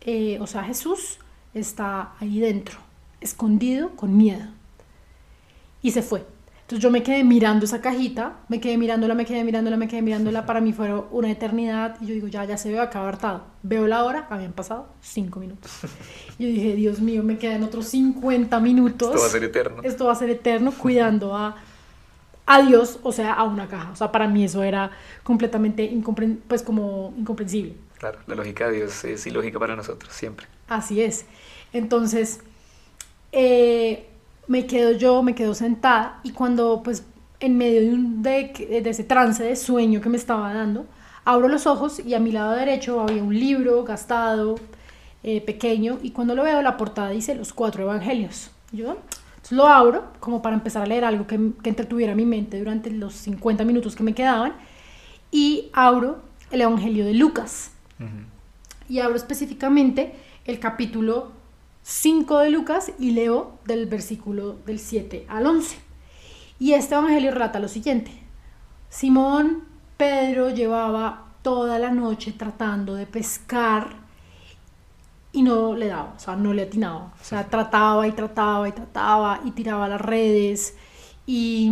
eh, 0.02 0.38
o 0.39 0.47
sea, 0.47 0.63
Jesús 0.63 1.19
está 1.54 2.13
ahí 2.19 2.39
dentro, 2.39 2.80
escondido, 3.21 3.95
con 3.95 4.15
miedo. 4.15 4.47
Y 5.82 5.91
se 5.91 6.02
fue. 6.02 6.26
Entonces 6.67 6.84
yo 6.84 6.91
me 6.91 7.01
quedé 7.01 7.23
mirando 7.23 7.63
esa 7.63 7.80
cajita, 7.80 8.39
me 8.49 8.60
quedé 8.60 8.77
mirándola, 8.77 9.13
me 9.13 9.23
quedé 9.23 9.45
mirándola, 9.45 9.77
me 9.77 9.88
quedé 9.88 10.01
mirándola. 10.01 10.45
Para 10.45 10.60
mí 10.60 10.73
fue 10.73 10.93
una 11.12 11.32
eternidad. 11.32 11.95
Y 12.01 12.08
yo 12.08 12.13
digo, 12.13 12.27
ya, 12.27 12.43
ya 12.43 12.58
se 12.58 12.69
ve 12.69 12.77
acá 12.77 13.08
hartado. 13.08 13.45
Veo 13.63 13.88
la 13.88 14.03
hora, 14.03 14.27
habían 14.30 14.51
pasado 14.51 14.89
cinco 14.99 15.39
minutos. 15.39 15.71
Yo 16.38 16.45
dije, 16.45 16.75
Dios 16.75 16.99
mío, 16.99 17.23
me 17.23 17.38
quedan 17.38 17.63
otros 17.63 17.88
50 17.88 18.60
minutos. 18.60 19.12
Esto 19.12 19.21
va 19.21 19.27
a 19.27 19.30
ser 19.30 19.43
eterno. 19.45 19.82
Esto 19.82 20.06
va 20.08 20.12
a 20.12 20.15
ser 20.15 20.30
eterno 20.30 20.73
cuidando 20.73 21.38
a, 21.38 21.56
a 22.45 22.62
Dios, 22.62 22.99
o 23.01 23.13
sea, 23.13 23.32
a 23.32 23.45
una 23.45 23.69
caja. 23.69 23.91
O 23.91 23.95
sea, 23.95 24.12
para 24.12 24.27
mí 24.27 24.43
eso 24.43 24.62
era 24.62 24.91
completamente 25.23 25.89
pues 26.49 26.63
como 26.63 27.13
incomprensible. 27.17 27.75
Claro, 27.97 28.19
la 28.27 28.36
lógica 28.36 28.67
de 28.67 28.75
Dios 28.75 29.06
es 29.06 29.25
ilógica 29.25 29.58
para 29.58 29.77
nosotros, 29.77 30.13
siempre. 30.13 30.47
Así 30.67 31.01
es. 31.01 31.25
Entonces, 31.71 32.41
eh, 33.32 34.10
me 34.48 34.66
quedo 34.66 34.92
yo, 34.92 35.24
me 35.24 35.36
quedo 35.36 35.54
sentada 35.54 36.20
y 36.24 36.32
cuando 36.32 36.82
pues 36.84 37.06
en 37.40 37.58
medio 37.58 37.82
de, 37.82 37.94
un, 37.94 38.24
de, 38.24 38.54
ese 38.86 39.04
trance 39.04 39.44
de 39.44 39.56
sueño 39.56 40.02
que 40.02 40.10
me 40.10 40.18
estaba 40.18 40.54
dando, 40.54 40.86
abro 41.26 41.48
los 41.48 41.68
ojos 41.68 42.00
y 42.00 42.14
a 42.14 42.20
mi 42.20 42.32
lado 42.32 42.54
derecho 42.54 43.02
había 43.02 43.22
un 43.24 43.38
libro 43.38 43.84
gastado, 43.84 44.56
eh, 45.24 45.42
pequeño, 45.42 46.00
y 46.02 46.12
cuando 46.12 46.36
lo 46.36 46.44
veo 46.44 46.62
la 46.62 46.78
portada 46.78 47.10
dice 47.10 47.36
los 47.36 47.54
cuatro 47.54 47.84
evangelios. 47.84 48.52
Yo 48.72 48.98
lo 49.52 49.68
abro 49.68 50.06
como 50.20 50.42
para 50.42 50.56
empezar 50.56 50.84
a 50.84 50.86
leer 50.86 51.06
algo 51.06 51.28
que, 51.28 51.40
que 51.62 51.70
entretuviera 51.70 52.16
mi 52.16 52.26
mente 52.26 52.60
durante 52.60 52.90
los 52.92 53.14
50 53.14 53.64
minutos 53.66 53.96
que 53.96 54.04
me 54.04 54.14
quedaban 54.14 54.54
y 55.32 55.70
abro 55.74 56.22
el 56.52 56.62
evangelio 56.62 57.06
de 57.06 57.14
Lucas. 57.14 57.72
Y 58.90 59.00
abro 59.00 59.16
específicamente 59.16 60.14
el 60.46 60.60
capítulo 60.60 61.32
5 61.89 62.39
de 62.39 62.50
Lucas 62.50 62.91
y 63.00 63.12
leo 63.12 63.60
del 63.63 63.86
versículo 63.86 64.58
del 64.65 64.78
7 64.78 65.26
al 65.30 65.45
11. 65.45 65.78
Y 66.60 66.73
este 66.73 66.95
evangelio 66.95 67.32
relata 67.32 67.60
lo 67.60 67.69
siguiente. 67.69 68.12
Simón 68.89 69.63
Pedro 69.95 70.50
llevaba 70.50 71.28
toda 71.41 71.80
la 71.80 71.89
noche 71.91 72.34
tratando 72.34 72.93
de 72.95 73.06
pescar 73.06 73.95
y 75.32 75.43
no 75.43 75.76
le 75.76 75.88
daba, 75.88 76.13
o 76.17 76.19
sea, 76.19 76.36
no 76.36 76.52
le 76.54 76.63
atinaba. 76.63 77.13
O 77.21 77.23
sea, 77.23 77.47
trataba 77.47 78.06
y 78.06 78.12
trataba 78.12 78.67
y 78.67 78.73
trataba 78.73 79.39
y 79.45 79.52
tiraba 79.52 79.88
las 79.88 80.02
redes 80.02 80.76
y, 81.26 81.71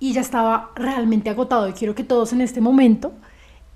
y 0.00 0.12
ya 0.12 0.22
estaba 0.22 0.72
realmente 0.74 1.30
agotado. 1.30 1.68
Y 1.68 1.72
quiero 1.72 1.94
que 1.94 2.02
todos 2.02 2.32
en 2.32 2.40
este 2.40 2.60
momento 2.60 3.12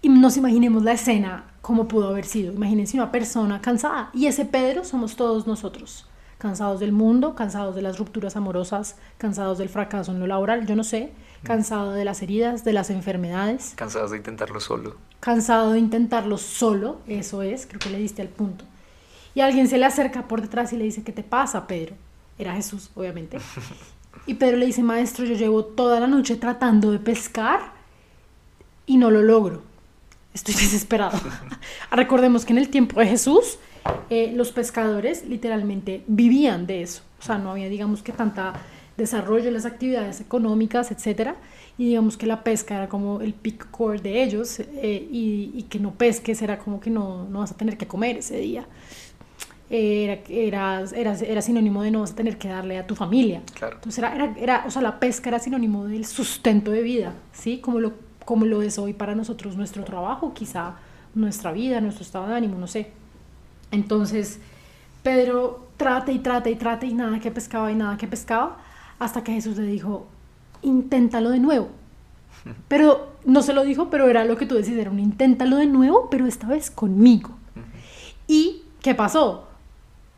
nos 0.03 0.37
imaginemos 0.37 0.83
la 0.83 0.95
escena 0.95 1.52
como 1.63 1.87
pudo 1.89 2.09
haber 2.09 2.27
sido. 2.27 2.53
Imagínense 2.53 2.97
una 2.97 3.13
persona 3.13 3.63
cansada. 3.63 4.11
Y 4.13 4.27
ese 4.27 4.45
Pedro 4.45 4.85
somos 4.85 5.17
todos 5.17 5.47
nosotros. 5.47 6.07
Cansados 6.37 6.81
del 6.81 6.91
mundo, 6.91 7.37
cansados 7.37 7.77
de 7.77 7.83
las 7.83 7.99
rupturas 7.99 8.35
amorosas, 8.35 8.97
cansados 9.17 9.59
del 9.59 9.69
fracaso 9.69 10.11
en 10.11 10.19
lo 10.19 10.27
laboral, 10.27 10.67
yo 10.67 10.75
no 10.75 10.83
sé, 10.83 11.13
cansado 11.45 11.93
de 11.93 12.05
las 12.05 12.21
heridas, 12.21 12.65
de 12.65 12.73
las 12.73 12.91
enfermedades. 12.91 13.75
Cansados 13.77 14.11
de 14.11 14.17
intentarlo 14.17 14.59
solo. 14.59 14.97
Cansado 15.21 15.71
de 15.71 15.79
intentarlo 15.79 16.37
solo, 16.37 16.99
eso 17.07 17.43
es, 17.43 17.67
creo 17.67 17.79
que 17.79 17.91
le 17.91 17.99
diste 17.99 18.23
al 18.23 18.29
punto. 18.29 18.65
Y 19.37 19.41
alguien 19.41 19.69
se 19.69 19.79
le 19.79 19.87
acerca 19.87 20.27
por 20.27 20.43
detrás 20.43 20.73
y 20.73 20.77
le 20.77 20.85
dice, 20.85 21.05
¿qué 21.05 21.13
te 21.13 21.23
pasa, 21.23 21.69
Pedro? 21.69 21.95
Era 22.37 22.55
Jesús, 22.55 22.91
obviamente. 22.95 23.39
Y 24.25 24.35
Pedro 24.35 24.59
le 24.59 24.67
dice, 24.67 24.85
maestro, 24.85 25.25
yo 25.25 25.35
llevo 25.35 25.65
toda 25.65 25.99
la 25.99 26.07
noche 26.07 26.37
tratando 26.37 26.93
de 26.93 27.01
pescar 27.01 27.73
y 28.87 28.97
no 28.97 29.11
lo 29.11 29.21
logro 29.21 29.63
estoy 30.35 30.55
desesperado. 30.61 31.19
Recordemos 31.91 32.45
que 32.45 32.53
en 32.53 32.59
el 32.59 32.69
tiempo 32.69 33.01
de 33.01 33.07
Jesús, 33.07 33.59
eh, 34.11 34.33
los 34.35 34.53
pescadores 34.53 35.25
literalmente 35.27 36.05
vivían 36.07 36.67
de 36.67 36.83
eso. 36.83 37.03
O 37.21 37.25
sea, 37.25 37.39
no 37.39 37.53
había, 37.53 37.69
digamos, 37.69 38.03
que 38.03 38.13
tanta 38.13 38.55
desarrollo 38.97 39.49
en 39.49 39.55
las 39.55 39.65
actividades 39.65 40.21
económicas, 40.21 40.91
etcétera, 40.91 41.37
y 41.79 41.87
digamos 41.87 42.17
que 42.17 42.27
la 42.27 42.45
pesca 42.45 42.77
era 42.77 42.89
como 42.89 43.21
el 43.21 43.33
pick 43.33 43.71
core 43.71 44.01
de 44.01 44.23
ellos, 44.23 44.61
eh, 44.61 45.09
y, 45.11 45.65
que 45.71 45.79
no 45.79 45.95
pesques 45.95 46.43
era 46.43 46.59
como 46.59 46.79
que 46.79 46.91
no, 46.91 47.27
no 47.29 47.39
vas 47.39 47.53
a 47.53 47.57
tener 47.57 47.79
que 47.79 47.87
comer 47.87 48.19
ese 48.19 48.37
día. 48.39 48.67
era, 49.71 50.19
era, 50.29 50.85
era, 50.95 51.15
era, 51.15 51.43
sinónimo 51.43 51.83
de 51.83 51.91
no 51.91 52.01
vas 52.01 52.13
a 52.13 52.15
tener 52.15 52.37
que 52.37 52.49
darle 52.49 52.77
a 52.79 52.87
tu 52.87 52.95
familia. 52.95 53.41
Claro. 53.55 53.77
Entonces, 53.77 53.99
era, 53.99 54.15
era, 54.15 54.35
era, 54.39 54.65
o 54.67 54.71
sea, 54.71 54.83
la 54.83 55.01
pesca 55.01 55.31
era 55.31 55.39
sinónimo 55.39 55.87
del 55.87 56.05
sustento 56.05 56.71
de 56.71 56.83
vida, 56.83 57.15
¿sí? 57.33 57.59
Como 57.59 57.81
lo 57.81 57.95
como 58.25 58.45
lo 58.45 58.63
es 58.63 58.79
hoy 58.79 58.93
para 58.93 59.15
nosotros 59.15 59.57
nuestro 59.57 59.85
trabajo, 59.85 60.35
quizá 60.35 60.77
nuestra 61.15 61.53
vida, 61.53 61.81
nuestro 61.81 62.03
estado 62.03 62.29
de 62.29 62.35
ánimo, 62.35 62.59
no 62.59 62.67
sé. 62.67 62.91
Entonces, 63.71 64.41
Pedro 65.03 65.69
trata 65.77 66.13
y 66.13 66.19
trata 66.19 66.51
y 66.51 66.57
trata 66.57 66.87
y 66.87 66.95
nada 66.95 67.19
que 67.19 67.31
pescaba 67.31 67.73
y 67.73 67.75
nada 67.75 67.97
que 67.97 68.07
pescaba, 68.07 68.59
hasta 68.99 69.25
que 69.25 69.33
Jesús 69.33 69.57
le 69.57 69.67
dijo, 69.67 70.07
inténtalo 70.63 71.31
de 71.31 71.41
nuevo. 71.41 71.69
Pero 72.69 73.13
no 73.25 73.43
se 73.43 73.53
lo 73.53 73.65
dijo, 73.65 73.89
pero 73.89 74.09
era 74.09 74.25
lo 74.25 74.37
que 74.37 74.47
tú 74.47 74.57
decís, 74.57 74.77
era 74.77 74.91
un 74.91 74.99
inténtalo 74.99 75.59
de 75.59 75.67
nuevo, 75.67 76.09
pero 76.11 76.27
esta 76.27 76.49
vez 76.49 76.73
conmigo. 76.73 77.31
¿Y 78.27 78.63
qué 78.81 78.97
pasó? 78.97 79.49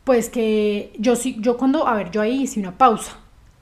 Pues 0.03 0.29
que 0.29 0.91
yo 0.97 1.15
sí, 1.15 1.37
yo 1.39 1.57
cuando, 1.57 1.87
a 1.87 1.93
ver, 1.93 2.09
yo 2.09 2.21
ahí 2.21 2.43
hice 2.43 2.59
una 2.59 2.77
pausa 2.77 3.17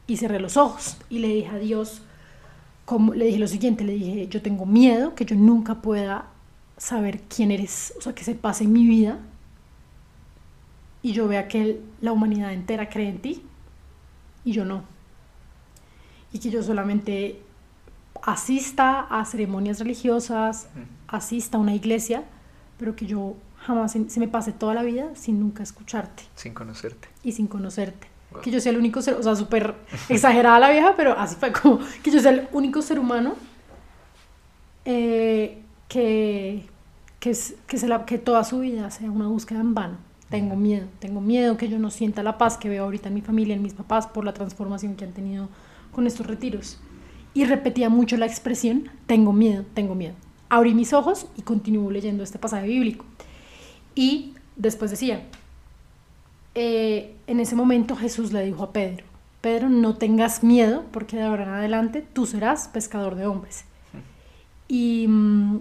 y 0.08 0.16
cerré 0.18 0.40
los 0.40 0.56
ojos 0.56 0.98
y 1.10 1.20
le 1.20 1.28
dije 1.28 1.50
a 1.50 1.58
Dios, 1.58 2.02
como, 2.86 3.14
le 3.14 3.26
dije 3.26 3.40
lo 3.40 3.48
siguiente, 3.48 3.84
le 3.84 3.94
dije, 3.94 4.28
yo 4.28 4.42
tengo 4.42 4.66
miedo 4.66 5.16
que 5.16 5.26
yo 5.26 5.36
nunca 5.36 5.82
pueda 5.82 6.28
saber 6.78 7.22
quién 7.22 7.52
eres, 7.52 7.94
o 7.98 8.02
sea, 8.02 8.14
que 8.14 8.24
se 8.24 8.36
pase 8.36 8.66
en 8.66 8.74
mi 8.74 8.86
vida 8.86 9.20
y 11.02 11.14
yo 11.14 11.28
vea 11.28 11.48
que 11.48 11.82
la 12.02 12.12
humanidad 12.12 12.54
entera 12.54 12.90
cree 12.90 13.10
en 13.10 13.20
ti 13.20 13.44
y 14.44 14.54
yo 14.54 14.66
no. 14.66 14.84
Y 16.32 16.40
que 16.40 16.50
yo 16.50 16.64
solamente 16.64 17.42
asista 18.22 19.02
a 19.02 19.24
ceremonias 19.26 19.80
religiosas, 19.80 20.68
asista 21.08 21.58
a 21.58 21.62
una 21.62 21.76
iglesia, 21.76 22.24
pero 22.78 22.96
que 22.96 23.06
yo 23.06 23.36
jamás 23.58 23.92
se 23.92 24.20
me 24.20 24.28
pase 24.28 24.52
toda 24.52 24.74
la 24.74 24.84
vida 24.84 25.16
sin 25.16 25.40
nunca 25.40 25.64
escucharte. 25.64 26.24
Sin 26.36 26.54
conocerte. 26.54 27.08
Y 27.24 27.34
sin 27.34 27.48
conocerte. 27.48 28.13
Que 28.42 28.52
yo 28.52 28.60
sea 28.60 28.72
el 28.72 28.78
único 28.78 29.02
ser, 29.02 29.16
o 29.16 29.24
sea, 29.24 29.36
súper 29.36 29.76
exagerada 30.10 30.60
la 30.60 30.70
vieja, 30.70 30.96
pero 30.96 31.18
así 31.18 31.36
fue 31.36 31.52
como 31.52 31.80
que 32.02 32.12
yo 32.12 32.20
sea 32.20 32.32
el 32.32 32.48
único 32.52 32.82
ser 32.82 33.00
humano 33.00 33.36
eh, 34.86 35.62
que, 35.88 36.66
que, 37.20 37.38
que, 37.68 37.78
se 37.78 37.88
la, 37.88 38.06
que 38.06 38.18
toda 38.18 38.44
su 38.44 38.60
vida 38.60 38.90
sea 38.92 39.12
una 39.12 39.28
búsqueda 39.28 39.62
en 39.62 39.74
vano. 39.74 39.98
Tengo 40.30 40.56
miedo, 40.56 40.88
tengo 41.00 41.22
miedo 41.22 41.58
que 41.58 41.70
yo 41.70 41.78
no 41.78 41.92
sienta 41.92 42.24
la 42.24 42.38
paz 42.38 42.58
que 42.58 42.68
veo 42.68 42.86
ahorita 42.86 43.10
en 43.10 43.14
mi 43.14 43.22
familia, 43.22 43.56
en 43.56 43.62
mis 43.62 43.74
papás, 43.74 44.08
por 44.08 44.26
la 44.26 44.34
transformación 44.34 44.96
que 44.96 45.06
han 45.06 45.12
tenido 45.12 45.48
con 45.92 46.08
estos 46.08 46.26
retiros. 46.26 46.80
Y 47.34 47.46
repetía 47.46 47.90
mucho 47.90 48.18
la 48.18 48.26
expresión, 48.26 48.90
tengo 49.06 49.32
miedo, 49.34 49.64
tengo 49.74 49.96
miedo. 49.96 50.16
Abrí 50.50 50.74
mis 50.74 50.94
ojos 50.94 51.28
y 51.38 51.42
continúo 51.42 51.92
leyendo 51.92 52.24
este 52.24 52.40
pasaje 52.40 52.68
bíblico. 52.68 53.06
Y 53.96 54.34
después 54.56 54.92
decía, 54.92 55.24
eh, 56.56 57.16
en 57.28 57.40
ese 57.40 57.56
momento 57.56 57.96
Jesús 57.96 58.32
le 58.32 58.46
dijo 58.46 58.64
a 58.64 58.72
Pedro, 58.72 59.06
Pedro, 59.42 59.70
no 59.70 59.96
tengas 59.96 60.44
miedo 60.44 60.86
porque 60.92 61.18
de 61.18 61.24
ahora 61.24 61.44
en 61.44 61.50
adelante 61.50 62.06
tú 62.14 62.26
serás 62.26 62.68
pescador 62.68 63.16
de 63.16 63.26
hombres. 63.26 63.66
Y, 64.68 65.06
mm, 65.08 65.60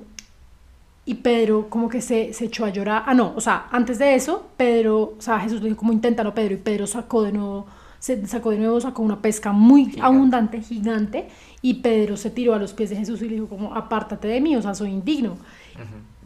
y 1.05 1.15
Pedro 1.15 1.69
como 1.69 1.89
que 1.89 2.01
se, 2.01 2.33
se, 2.33 2.45
echó 2.45 2.65
a 2.65 2.71
llorar. 2.71 3.03
Ah, 3.07 3.15
no, 3.15 3.33
o 3.35 3.41
sea, 3.41 3.67
antes 3.73 3.99
de 3.99 4.15
eso, 4.15 4.49
Pedro, 4.57 5.15
o 5.19 5.21
sea, 5.21 5.41
Jesús 5.41 5.61
le 5.61 5.69
dijo 5.69 5.81
como 5.81 5.93
inténtalo, 5.93 6.35
Pedro, 6.35 6.55
y 6.55 6.59
Pedro 6.59 6.87
sacó 6.87 7.23
de 7.23 7.33
nuevo, 7.33 7.67
se 7.99 8.25
sacó 8.27 8.51
de 8.51 8.59
nuevo, 8.59 8.81
sacó 8.81 9.03
una 9.03 9.21
pesca 9.21 9.53
muy 9.53 9.99
abundante, 10.01 10.61
gigante, 10.61 11.29
y 11.61 11.75
Pedro 11.75 12.17
se 12.17 12.31
tiró 12.31 12.55
a 12.55 12.59
los 12.59 12.73
pies 12.73 12.91
de 12.91 12.97
Jesús 12.97 13.21
y 13.23 13.29
le 13.29 13.35
dijo 13.35 13.49
como, 13.49 13.75
apártate 13.75 14.29
de 14.29 14.41
mí, 14.41 14.55
o 14.57 14.63
sea, 14.63 14.75
soy 14.75 14.91
indigno. 14.91 15.37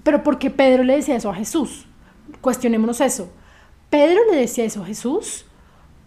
Pero 0.03 0.23
porque 0.23 0.51
Pedro 0.51 0.85
le 0.85 0.97
decía 0.97 1.17
eso 1.17 1.31
a 1.31 1.35
Jesús? 1.35 1.87
Cuestionémonos 2.41 3.01
eso. 3.01 3.31
Pedro 3.97 4.21
le 4.31 4.37
decía 4.37 4.67
eso 4.67 4.83
a 4.83 4.87
Jesús 4.87 5.47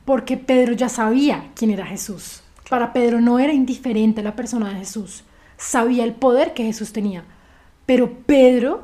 porque 0.06 0.38
Pedro 0.38 0.74
ya 0.74 0.90
sabía 0.90 1.50
quién 1.56 1.72
era 1.72 1.88
Jesús. 1.88 2.44
Para 2.70 2.94
Pedro 2.94 3.20
no 3.20 3.40
era 3.40 3.52
indiferente 3.52 4.22
la 4.22 4.36
persona 4.36 4.70
de 4.70 4.76
Jesús, 4.76 5.24
sabía 5.58 6.04
el 6.04 6.14
poder 6.14 6.54
que 6.54 6.66
Jesús 6.66 6.94
tenía. 6.94 7.24
Pero 7.88 8.14
Pedro 8.28 8.84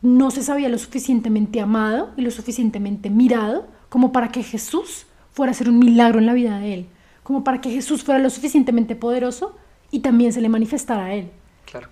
no 0.00 0.30
se 0.30 0.44
sabía 0.44 0.68
lo 0.68 0.78
suficientemente 0.78 1.60
amado 1.60 2.12
y 2.16 2.22
lo 2.22 2.30
suficientemente 2.30 3.10
mirado 3.10 3.66
como 3.88 4.12
para 4.12 4.28
que 4.28 4.44
Jesús 4.44 5.06
fuera 5.32 5.50
a 5.50 5.54
hacer 5.54 5.68
un 5.68 5.80
milagro 5.80 6.20
en 6.20 6.26
la 6.26 6.34
vida 6.34 6.60
de 6.60 6.72
él, 6.72 6.86
como 7.24 7.42
para 7.42 7.60
que 7.60 7.72
Jesús 7.72 8.04
fuera 8.04 8.20
lo 8.20 8.30
suficientemente 8.30 8.94
poderoso 8.94 9.56
y 9.90 10.00
también 10.00 10.32
se 10.32 10.40
le 10.40 10.48
manifestara 10.48 11.06
a 11.06 11.14
él. 11.14 11.32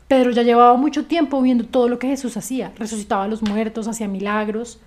Pedro 0.07 0.31
ya 0.31 0.45
llevaba 0.45 0.77
mucho 0.77 1.07
tiempo 1.07 1.43
viendo 1.43 1.67
todo 1.67 1.89
lo 1.89 1.99
que 1.99 2.07
Jesús 2.07 2.37
hacía, 2.37 2.73
resucitaba 2.77 3.25
a 3.25 3.29
los 3.29 3.43
muertos, 3.43 3.89
hacía 3.89 4.07
milagros. 4.07 4.79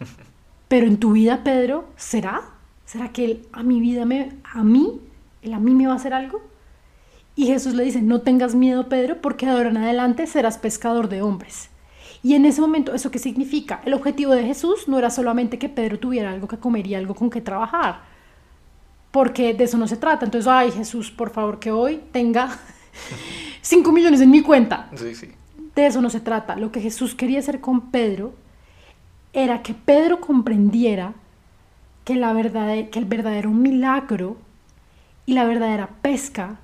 Pero 0.72 0.86
en 0.86 0.96
tu 0.96 1.12
vida, 1.12 1.44
Pedro, 1.44 1.84
¿será? 1.96 2.40
¿Será 2.86 3.10
que 3.10 3.26
él 3.26 3.46
a 3.52 3.62
mi 3.62 3.78
vida 3.78 4.06
me 4.06 4.32
a 4.42 4.64
mí, 4.64 5.02
él 5.42 5.52
a 5.52 5.58
mí 5.58 5.74
me 5.74 5.86
va 5.86 5.92
a 5.92 5.96
hacer 5.96 6.14
algo? 6.14 6.40
Y 7.36 7.44
Jesús 7.44 7.74
le 7.74 7.84
dice, 7.84 8.00
"No 8.00 8.22
tengas 8.22 8.54
miedo, 8.54 8.88
Pedro, 8.88 9.20
porque 9.20 9.44
de 9.44 9.52
ahora 9.52 9.68
en 9.68 9.76
adelante 9.76 10.26
serás 10.26 10.56
pescador 10.56 11.10
de 11.10 11.20
hombres." 11.20 11.68
Y 12.22 12.36
en 12.36 12.46
ese 12.46 12.62
momento, 12.62 12.94
¿eso 12.94 13.10
qué 13.10 13.18
significa? 13.18 13.82
El 13.84 13.92
objetivo 13.92 14.32
de 14.32 14.44
Jesús 14.44 14.88
no 14.88 14.98
era 14.98 15.10
solamente 15.10 15.58
que 15.58 15.68
Pedro 15.68 15.98
tuviera 15.98 16.30
algo 16.30 16.48
que 16.48 16.56
comer 16.56 16.86
y 16.86 16.94
algo 16.94 17.14
con 17.14 17.28
que 17.28 17.42
trabajar, 17.42 18.00
porque 19.10 19.52
de 19.52 19.64
eso 19.64 19.76
no 19.76 19.86
se 19.86 19.98
trata. 19.98 20.24
Entonces, 20.24 20.48
ay 20.50 20.70
Jesús, 20.70 21.10
por 21.10 21.28
favor, 21.28 21.58
que 21.58 21.70
hoy 21.70 22.00
tenga 22.12 22.48
5 23.60 23.92
millones 23.92 24.22
en 24.22 24.30
mi 24.30 24.40
cuenta. 24.40 24.88
Sí, 24.94 25.14
sí. 25.14 25.32
De 25.76 25.84
eso 25.84 26.00
no 26.00 26.08
se 26.08 26.20
trata. 26.20 26.56
Lo 26.56 26.72
que 26.72 26.80
Jesús 26.80 27.14
quería 27.14 27.40
hacer 27.40 27.60
con 27.60 27.90
Pedro 27.90 28.40
era 29.32 29.62
que 29.62 29.74
Pedro 29.74 30.20
comprendiera 30.20 31.14
que, 32.04 32.14
que 32.90 32.98
el 32.98 33.04
verdadero 33.04 33.50
milagro 33.50 34.36
y 35.26 35.34
la 35.34 35.44
verdadera 35.44 35.88
pesca 36.02 36.58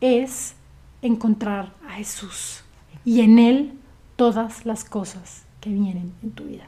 es 0.00 0.54
encontrar 1.00 1.72
a 1.88 1.92
Jesús 1.92 2.62
y 3.04 3.20
en 3.20 3.38
Él 3.38 3.72
todas 4.16 4.66
las 4.66 4.84
cosas 4.84 5.44
que 5.60 5.70
vienen 5.70 6.12
en 6.22 6.30
tu 6.32 6.44
vida. 6.44 6.64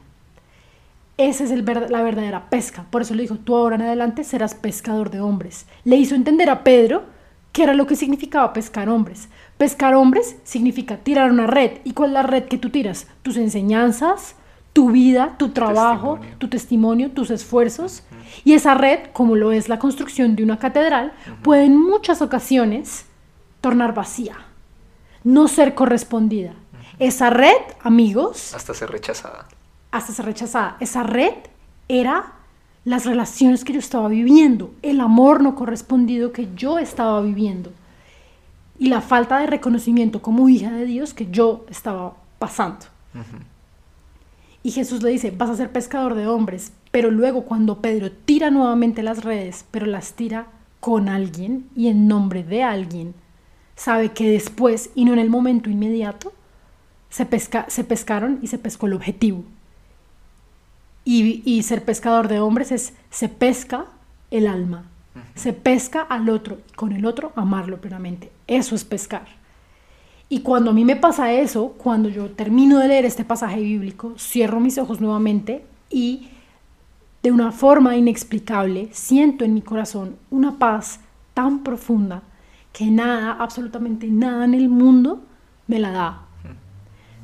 Esa 1.17 1.45
es 1.45 1.51
la 1.51 2.01
verdadera 2.01 2.49
pesca. 2.49 2.85
Por 2.89 3.01
eso 3.01 3.13
le 3.13 3.21
dijo, 3.21 3.35
tú 3.35 3.55
ahora 3.55 3.75
en 3.75 3.83
adelante 3.83 4.25
serás 4.25 4.53
pescador 4.53 5.09
de 5.09 5.21
hombres. 5.21 5.65
Le 5.85 5.95
hizo 5.95 6.13
entender 6.13 6.49
a 6.49 6.63
Pedro 6.65 7.03
qué 7.53 7.63
era 7.63 7.73
lo 7.73 7.87
que 7.87 7.95
significaba 7.95 8.51
pescar 8.51 8.89
hombres. 8.89 9.29
Pescar 9.57 9.95
hombres 9.95 10.35
significa 10.43 10.97
tirar 10.97 11.31
una 11.31 11.47
red. 11.47 11.79
¿Y 11.85 11.93
cuál 11.93 12.09
es 12.09 12.13
la 12.15 12.23
red 12.23 12.43
que 12.45 12.57
tú 12.57 12.69
tiras? 12.69 13.07
Tus 13.21 13.37
enseñanzas, 13.37 14.35
tu 14.75 14.91
vida, 14.91 15.35
tu 15.37 15.51
trabajo, 15.51 16.19
tu 16.37 16.49
testimonio, 16.49 17.11
tus 17.11 17.31
esfuerzos. 17.31 18.03
Y 18.43 18.55
esa 18.55 18.73
red, 18.73 18.99
como 19.13 19.37
lo 19.37 19.53
es 19.53 19.69
la 19.69 19.79
construcción 19.79 20.35
de 20.35 20.43
una 20.43 20.59
catedral, 20.59 21.13
puede 21.43 21.63
en 21.63 21.79
muchas 21.79 22.21
ocasiones 22.21 23.05
tornar 23.61 23.93
vacía, 23.93 24.35
no 25.23 25.47
ser 25.47 25.75
correspondida. 25.75 26.55
Esa 26.99 27.29
red, 27.29 27.55
amigos... 27.83 28.53
Hasta 28.53 28.73
ser 28.73 28.91
rechazada. 28.91 29.47
Hasta 29.91 30.11
ser 30.11 30.25
rechazada. 30.25 30.75
Esa 30.81 31.03
red 31.03 31.35
era 31.87 32.33
las 32.83 33.05
relaciones 33.05 33.63
que 33.63 33.71
yo 33.71 33.79
estaba 33.79 34.09
viviendo, 34.09 34.73
el 34.81 34.99
amor 34.99 35.41
no 35.41 35.55
correspondido 35.55 36.33
que 36.33 36.49
yo 36.53 36.79
estaba 36.79 37.21
viviendo 37.21 37.71
y 38.77 38.89
la 38.89 38.99
falta 38.99 39.39
de 39.39 39.47
reconocimiento 39.47 40.21
como 40.21 40.49
hija 40.49 40.71
de 40.71 40.83
Dios 40.83 41.13
que 41.13 41.31
yo 41.31 41.65
estaba 41.69 42.17
pasando. 42.39 42.87
Y 44.65 44.71
Jesús 44.71 45.03
le 45.03 45.11
dice, 45.11 45.29
vas 45.29 45.51
a 45.51 45.55
ser 45.55 45.71
pescador 45.71 46.15
de 46.15 46.25
hombres, 46.25 46.71
pero 46.89 47.11
luego 47.11 47.43
cuando 47.45 47.81
Pedro 47.81 48.11
tira 48.11 48.49
nuevamente 48.49 49.03
las 49.03 49.23
redes, 49.23 49.63
pero 49.69 49.85
las 49.85 50.13
tira 50.13 50.47
con 50.79 51.07
alguien 51.07 51.69
y 51.75 51.87
en 51.87 52.07
nombre 52.07 52.43
de 52.43 52.63
alguien, 52.63 53.13
sabe 53.75 54.09
que 54.13 54.27
después 54.27 54.89
y 54.95 55.05
no 55.05 55.13
en 55.13 55.19
el 55.19 55.29
momento 55.29 55.69
inmediato, 55.69 56.33
se, 57.11 57.27
pesca, 57.27 57.67
se 57.69 57.83
pescaron 57.83 58.39
y 58.41 58.47
se 58.47 58.57
pescó 58.57 58.87
el 58.87 58.93
objetivo. 58.93 59.43
Y, 61.03 61.43
y 61.45 61.61
ser 61.61 61.85
pescador 61.85 62.27
de 62.27 62.39
hombres 62.39 62.71
es, 62.71 62.93
se 63.11 63.29
pesca 63.29 63.85
el 64.31 64.47
alma, 64.47 64.85
se 65.35 65.53
pesca 65.53 66.01
al 66.01 66.27
otro 66.27 66.57
y 66.67 66.73
con 66.73 66.91
el 66.91 67.05
otro 67.05 67.33
amarlo 67.35 67.79
plenamente. 67.81 68.31
Eso 68.47 68.73
es 68.73 68.83
pescar. 68.83 69.27
Y 70.27 70.39
cuando 70.39 70.71
a 70.71 70.73
mí 70.73 70.85
me 70.85 70.95
pasa 70.95 71.31
eso, 71.33 71.75
cuando 71.77 72.09
yo 72.09 72.31
termino 72.31 72.79
de 72.79 72.87
leer 72.87 73.05
este 73.05 73.23
pasaje 73.23 73.61
bíblico, 73.61 74.15
cierro 74.17 74.59
mis 74.59 74.77
ojos 74.77 74.99
nuevamente 74.99 75.65
y 75.89 76.29
de 77.21 77.31
una 77.31 77.51
forma 77.51 77.95
inexplicable 77.95 78.89
siento 78.91 79.45
en 79.45 79.53
mi 79.53 79.61
corazón 79.61 80.15
una 80.31 80.57
paz 80.57 80.99
tan 81.33 81.63
profunda 81.63 82.23
que 82.73 82.85
nada, 82.85 83.33
absolutamente 83.39 84.07
nada 84.07 84.45
en 84.45 84.55
el 84.55 84.67
mundo 84.67 85.23
me 85.67 85.79
la 85.79 85.91
da. 85.91 86.21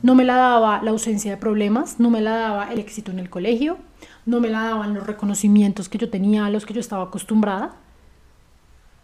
No 0.04 0.16
me 0.16 0.24
la 0.24 0.36
daba 0.36 0.82
la 0.82 0.92
ausencia 0.92 1.32
de 1.32 1.38
problemas, 1.38 2.00
no 2.00 2.10
me 2.10 2.22
la 2.22 2.32
daba 2.32 2.72
el 2.72 2.80
éxito 2.80 3.12
en 3.12 3.20
el 3.20 3.30
colegio, 3.30 3.78
no 4.26 4.40
me 4.40 4.50
la 4.50 4.64
daban 4.64 4.94
los 4.94 5.06
reconocimientos 5.06 5.90
que 5.90 5.98
yo 5.98 6.10
tenía, 6.10 6.46
a 6.46 6.50
los 6.50 6.66
que 6.66 6.74
yo 6.74 6.80
estaba 6.80 7.04
acostumbrada. 7.04 7.74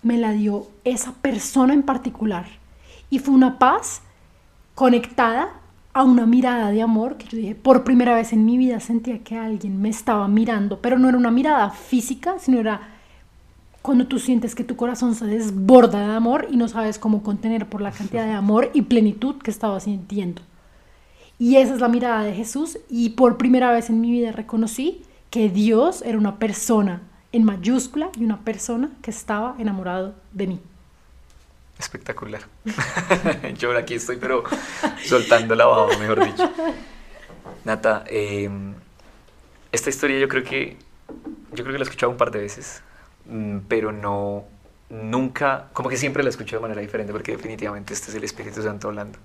Me 0.02 0.18
la 0.18 0.32
dio 0.32 0.68
esa 0.84 1.14
persona 1.14 1.74
en 1.74 1.84
particular 1.84 2.46
y 3.10 3.20
fue 3.20 3.34
una 3.34 3.60
paz 3.60 4.02
conectada 4.76 5.50
a 5.94 6.04
una 6.04 6.26
mirada 6.26 6.70
de 6.70 6.82
amor 6.82 7.18
que 7.18 7.28
yo 7.28 7.38
dije, 7.38 7.56
por 7.56 7.84
primera 7.84 8.14
vez 8.14 8.32
en 8.32 8.46
mi 8.46 8.58
vida 8.58 8.80
sentía 8.80 9.24
que 9.24 9.36
alguien 9.36 9.82
me 9.82 9.90
estaba 9.90 10.28
mirando, 10.28 10.80
pero 10.80 11.00
no 11.00 11.10
era 11.10 11.18
una 11.18 11.32
mirada 11.32 11.72
física, 11.72 12.38
sino 12.40 12.60
era 12.60 12.82
cuando 13.82 14.06
tú 14.06 14.20
sientes 14.20 14.54
que 14.54 14.64
tu 14.64 14.76
corazón 14.76 15.16
se 15.16 15.26
desborda 15.26 16.06
de 16.08 16.14
amor 16.14 16.48
y 16.52 16.58
no 16.58 16.68
sabes 16.68 17.00
cómo 17.00 17.24
contener 17.24 17.68
por 17.68 17.82
la 17.82 17.92
cantidad 17.92 18.26
de 18.26 18.34
amor 18.34 18.70
y 18.74 18.84
plenitud 18.84 19.38
que 19.38 19.50
estaba 19.50 19.80
sintiendo. 19.80 20.42
Y 21.40 21.56
esa 21.56 21.74
es 21.74 21.80
la 21.80 21.88
mirada 21.88 22.24
de 22.24 22.34
Jesús 22.34 22.80
y 22.90 23.10
por 23.10 23.38
primera 23.38 23.72
vez 23.72 23.90
en 23.90 24.02
mi 24.02 24.12
vida 24.12 24.32
reconocí 24.32 25.02
que 25.30 25.50
Dios 25.50 26.02
era 26.02 26.18
una 26.18 26.38
persona 26.38 27.02
en 27.32 27.44
mayúscula 27.44 28.10
y 28.18 28.24
una 28.24 28.42
persona 28.42 28.92
que 29.02 29.12
estaba 29.12 29.56
enamorado 29.58 30.16
de 30.34 30.48
mí. 30.48 30.60
Espectacular. 31.80 32.42
Yo 33.58 33.76
aquí 33.78 33.96
estoy, 33.96 34.18
pero 34.18 34.44
soltando 35.04 35.56
la 35.56 35.66
baba, 35.66 35.98
mejor 35.98 36.26
dicho. 36.26 36.52
Nata, 37.64 38.04
em, 38.08 38.74
esta 39.72 39.90
historia 39.90 40.18
yo 40.20 40.28
creo 40.28 40.44
que 40.44 40.78
yo 41.52 41.64
creo 41.64 41.74
que 41.74 41.80
la 41.80 41.80
he 41.80 41.84
escuchado 41.84 42.12
un 42.12 42.18
par 42.18 42.32
de 42.32 42.40
veces, 42.40 42.82
mm, 43.26 43.60
pero 43.68 43.92
no 43.92 44.46
nunca, 44.90 45.68
como 45.74 45.90
que 45.90 45.98
siempre 45.98 46.24
la 46.24 46.30
escucho 46.30 46.56
de 46.56 46.62
manera 46.62 46.82
diferente, 46.82 47.12
porque 47.12 47.34
definitivamente 47.34 47.94
este 47.94 48.10
es 48.10 48.16
el 48.16 48.24
Espíritu 48.24 48.62
Santo 48.64 48.88
hablando. 48.88 49.20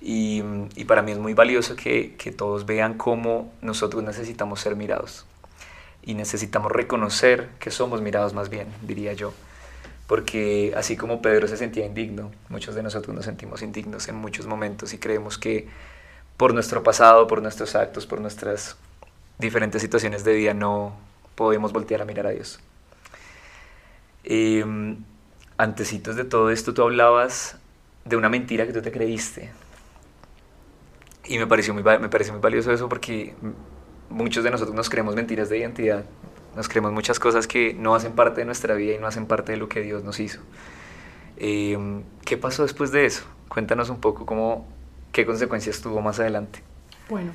Y, 0.00 0.42
y 0.74 0.84
para 0.84 1.02
mí 1.02 1.12
es 1.12 1.18
muy 1.18 1.34
valioso 1.34 1.76
que, 1.76 2.16
que 2.16 2.32
todos 2.32 2.66
vean 2.66 2.94
cómo 2.94 3.52
nosotros 3.62 4.02
necesitamos 4.02 4.60
ser 4.60 4.74
mirados 4.74 5.26
y 6.02 6.14
necesitamos 6.14 6.72
reconocer 6.72 7.48
que 7.60 7.70
somos 7.70 8.02
mirados 8.02 8.34
más 8.34 8.48
bien, 8.48 8.66
diría 8.82 9.12
yo. 9.12 9.32
Porque 10.12 10.74
así 10.76 10.94
como 10.94 11.22
Pedro 11.22 11.48
se 11.48 11.56
sentía 11.56 11.86
indigno, 11.86 12.30
muchos 12.50 12.74
de 12.74 12.82
nosotros 12.82 13.16
nos 13.16 13.24
sentimos 13.24 13.62
indignos 13.62 14.08
en 14.08 14.14
muchos 14.14 14.44
momentos 14.46 14.92
y 14.92 14.98
creemos 14.98 15.38
que 15.38 15.68
por 16.36 16.52
nuestro 16.52 16.82
pasado, 16.82 17.26
por 17.26 17.40
nuestros 17.40 17.74
actos, 17.74 18.04
por 18.04 18.20
nuestras 18.20 18.76
diferentes 19.38 19.80
situaciones 19.80 20.22
de 20.22 20.34
vida 20.34 20.52
no 20.52 20.94
podemos 21.34 21.72
voltear 21.72 22.02
a 22.02 22.04
mirar 22.04 22.26
a 22.26 22.30
Dios. 22.32 22.60
Eh, 24.24 24.62
de 25.56 26.24
todo 26.24 26.50
esto 26.50 26.74
tú 26.74 26.82
hablabas 26.82 27.56
de 28.04 28.16
una 28.16 28.28
mentira 28.28 28.66
que 28.66 28.74
tú 28.74 28.82
te 28.82 28.92
creíste. 28.92 29.50
Y 31.24 31.38
me 31.38 31.46
pareció 31.46 31.72
muy, 31.72 31.82
me 31.82 32.10
pareció 32.10 32.34
muy 32.34 32.42
valioso 32.42 32.70
eso 32.70 32.86
porque 32.86 33.34
muchos 34.10 34.44
de 34.44 34.50
nosotros 34.50 34.76
nos 34.76 34.90
creemos 34.90 35.14
mentiras 35.14 35.48
de 35.48 35.56
identidad, 35.56 36.04
nos 36.56 36.68
creemos 36.68 36.92
muchas 36.92 37.18
cosas 37.18 37.46
que 37.46 37.74
no 37.74 37.94
hacen 37.94 38.12
parte 38.12 38.40
de 38.40 38.44
nuestra 38.44 38.74
vida 38.74 38.94
y 38.94 38.98
no 38.98 39.06
hacen 39.06 39.26
parte 39.26 39.52
de 39.52 39.58
lo 39.58 39.68
que 39.68 39.80
Dios 39.80 40.04
nos 40.04 40.20
hizo. 40.20 40.40
Eh, 41.36 42.02
¿Qué 42.24 42.36
pasó 42.36 42.62
después 42.62 42.92
de 42.92 43.06
eso? 43.06 43.24
Cuéntanos 43.48 43.90
un 43.90 43.98
poco 43.98 44.26
cómo, 44.26 44.66
qué 45.12 45.26
consecuencias 45.26 45.80
tuvo 45.80 46.00
más 46.00 46.20
adelante. 46.20 46.62
Bueno, 47.08 47.32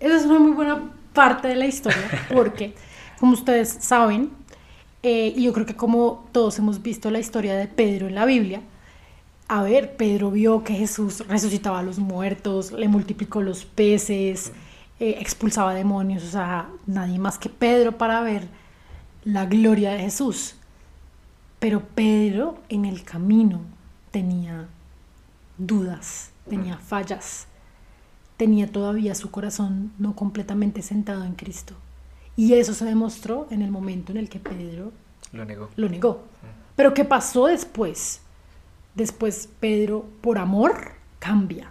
esa 0.00 0.16
es 0.16 0.24
una 0.24 0.38
muy 0.38 0.52
buena 0.52 0.90
parte 1.12 1.48
de 1.48 1.56
la 1.56 1.66
historia 1.66 2.26
porque, 2.34 2.74
como 3.18 3.32
ustedes 3.32 3.68
saben, 3.80 4.30
eh, 5.02 5.32
y 5.34 5.44
yo 5.44 5.52
creo 5.52 5.66
que 5.66 5.76
como 5.76 6.28
todos 6.32 6.58
hemos 6.58 6.82
visto 6.82 7.10
la 7.10 7.18
historia 7.18 7.54
de 7.56 7.66
Pedro 7.66 8.08
en 8.08 8.14
la 8.14 8.24
Biblia, 8.24 8.62
a 9.48 9.62
ver, 9.62 9.96
Pedro 9.96 10.30
vio 10.30 10.64
que 10.64 10.74
Jesús 10.74 11.26
resucitaba 11.28 11.80
a 11.80 11.82
los 11.82 11.98
muertos, 11.98 12.72
le 12.72 12.88
multiplicó 12.88 13.42
los 13.42 13.64
peces, 13.64 14.52
eh, 15.00 15.16
expulsaba 15.20 15.74
demonios, 15.74 16.22
o 16.24 16.30
sea, 16.30 16.68
nadie 16.86 17.18
más 17.18 17.38
que 17.38 17.48
Pedro 17.48 17.98
para 17.98 18.20
ver 18.20 18.48
la 19.24 19.46
gloria 19.46 19.92
de 19.92 20.00
Jesús. 20.00 20.56
Pero 21.58 21.80
Pedro 21.80 22.58
en 22.68 22.84
el 22.84 23.04
camino 23.04 23.60
tenía 24.10 24.68
dudas, 25.58 26.30
tenía 26.48 26.76
fallas, 26.76 27.46
tenía 28.36 28.70
todavía 28.70 29.14
su 29.14 29.30
corazón 29.30 29.92
no 29.98 30.14
completamente 30.14 30.82
sentado 30.82 31.24
en 31.24 31.34
Cristo. 31.34 31.74
Y 32.36 32.54
eso 32.54 32.74
se 32.74 32.84
demostró 32.84 33.46
en 33.50 33.62
el 33.62 33.70
momento 33.70 34.12
en 34.12 34.18
el 34.18 34.28
que 34.28 34.40
Pedro 34.40 34.92
lo 35.32 35.44
negó. 35.44 35.68
Lo 35.76 35.88
negó. 35.88 36.24
Pero 36.76 36.94
¿qué 36.94 37.04
pasó 37.04 37.46
después? 37.46 38.20
Después 38.94 39.48
Pedro, 39.60 40.06
por 40.20 40.38
amor, 40.38 40.92
cambia 41.18 41.70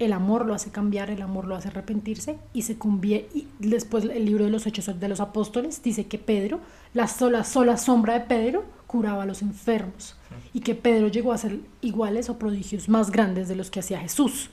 el 0.00 0.14
amor 0.14 0.46
lo 0.46 0.54
hace 0.54 0.70
cambiar, 0.70 1.10
el 1.10 1.20
amor 1.20 1.46
lo 1.46 1.54
hace 1.54 1.68
arrepentirse 1.68 2.38
y 2.54 2.62
se 2.62 2.78
convierte. 2.78 3.38
Y 3.38 3.48
después 3.58 4.04
el 4.04 4.24
libro 4.24 4.46
de 4.46 4.50
los 4.50 4.66
Hechos 4.66 4.98
de 4.98 5.08
los 5.08 5.20
Apóstoles 5.20 5.82
dice 5.82 6.06
que 6.06 6.18
Pedro, 6.18 6.58
la 6.94 7.06
sola, 7.06 7.44
sola 7.44 7.76
sombra 7.76 8.14
de 8.14 8.20
Pedro, 8.20 8.64
curaba 8.86 9.22
a 9.22 9.26
los 9.26 9.42
enfermos 9.42 10.16
y 10.54 10.60
que 10.60 10.74
Pedro 10.74 11.08
llegó 11.08 11.32
a 11.32 11.38
ser 11.38 11.60
iguales 11.82 12.30
o 12.30 12.38
prodigios 12.38 12.88
más 12.88 13.10
grandes 13.10 13.46
de 13.46 13.56
los 13.56 13.70
que 13.70 13.80
hacía 13.80 14.00
Jesús. 14.00 14.48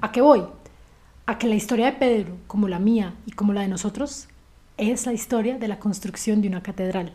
¿A 0.00 0.12
qué 0.12 0.22
voy? 0.22 0.44
A 1.26 1.36
que 1.38 1.46
la 1.46 1.56
historia 1.56 1.86
de 1.86 1.92
Pedro, 1.92 2.32
como 2.46 2.66
la 2.66 2.78
mía 2.78 3.12
y 3.26 3.32
como 3.32 3.52
la 3.52 3.60
de 3.60 3.68
nosotros, 3.68 4.28
es 4.78 5.04
la 5.04 5.12
historia 5.12 5.58
de 5.58 5.68
la 5.68 5.78
construcción 5.78 6.40
de 6.40 6.48
una 6.48 6.62
catedral. 6.62 7.12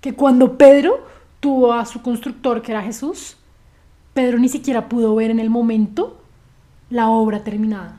Que 0.00 0.14
cuando 0.14 0.56
Pedro 0.56 1.04
tuvo 1.40 1.72
a 1.72 1.84
su 1.86 2.02
constructor, 2.02 2.62
que 2.62 2.70
era 2.70 2.82
Jesús, 2.82 3.36
Pedro 4.14 4.38
ni 4.38 4.48
siquiera 4.48 4.88
pudo 4.88 5.14
ver 5.16 5.32
en 5.32 5.40
el 5.40 5.50
momento 5.50 6.19
la 6.90 7.08
obra 7.08 7.44
terminada, 7.44 7.96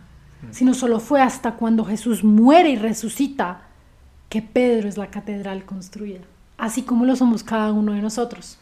sino 0.51 0.73
solo 0.73 0.99
fue 0.99 1.21
hasta 1.21 1.53
cuando 1.53 1.85
Jesús 1.85 2.23
muere 2.23 2.69
y 2.69 2.75
resucita 2.75 3.61
que 4.29 4.41
Pedro 4.41 4.87
es 4.87 4.97
la 4.97 5.07
catedral 5.07 5.65
construida, 5.65 6.21
así 6.57 6.83
como 6.83 7.05
lo 7.05 7.15
somos 7.15 7.43
cada 7.43 7.71
uno 7.71 7.93
de 7.93 8.01
nosotros. 8.01 8.59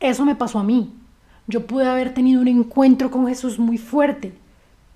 Eso 0.00 0.24
me 0.24 0.34
pasó 0.34 0.58
a 0.58 0.64
mí. 0.64 0.92
Yo 1.46 1.66
pude 1.66 1.88
haber 1.88 2.14
tenido 2.14 2.40
un 2.40 2.48
encuentro 2.48 3.10
con 3.10 3.26
Jesús 3.26 3.58
muy 3.58 3.78
fuerte, 3.78 4.34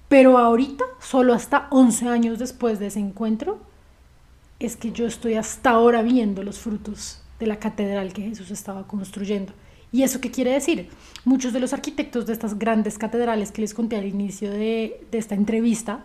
pero 0.09 0.39
ahorita, 0.39 0.85
solo 1.01 1.35
hasta 1.35 1.67
11 1.71 2.09
años 2.09 2.39
después 2.39 2.79
de 2.79 2.89
ese 2.89 3.01
encuentro, 3.01 3.59
es 4.59 4.77
que 4.77 4.93
yo 4.93 5.07
estoy 5.07 5.35
hasta 5.35 5.71
ahora 5.71 6.03
viendo 6.03 6.43
los 6.43 6.59
frutos 6.59 7.23
de 7.39 7.47
la 7.47 7.59
catedral 7.59 8.13
que 8.13 8.23
Jesús 8.23 8.51
estaba 8.51 8.87
construyendo. 8.87 9.53
¿Y 9.97 10.03
eso 10.03 10.21
qué 10.21 10.31
quiere 10.31 10.53
decir? 10.53 10.91
Muchos 11.25 11.55
de 11.55 11.59
los 11.59 11.73
arquitectos 11.73 12.27
de 12.27 12.35
estas 12.35 12.59
grandes 12.59 12.99
catedrales 12.99 13.51
que 13.51 13.63
les 13.63 13.73
conté 13.73 13.97
al 13.97 14.05
inicio 14.05 14.51
de, 14.51 15.07
esta 15.11 15.35
entrevista 15.35 16.05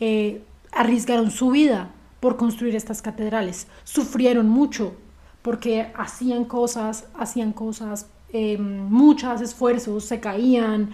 eh, 0.00 0.42
arriesgaron 0.72 1.30
su 1.30 1.52
vida 1.52 1.92
por 2.18 2.36
construir 2.36 2.74
estas 2.74 3.00
catedrales. 3.00 3.68
Sufrieron 3.84 4.48
mucho 4.48 4.96
porque 5.42 5.92
hacían 5.94 6.44
cosas, 6.44 7.06
hacían 7.16 7.52
cosas, 7.52 8.08
eh, 8.32 8.58
muchos 8.58 9.40
esfuerzos, 9.40 10.04
se 10.04 10.18
caían, 10.18 10.90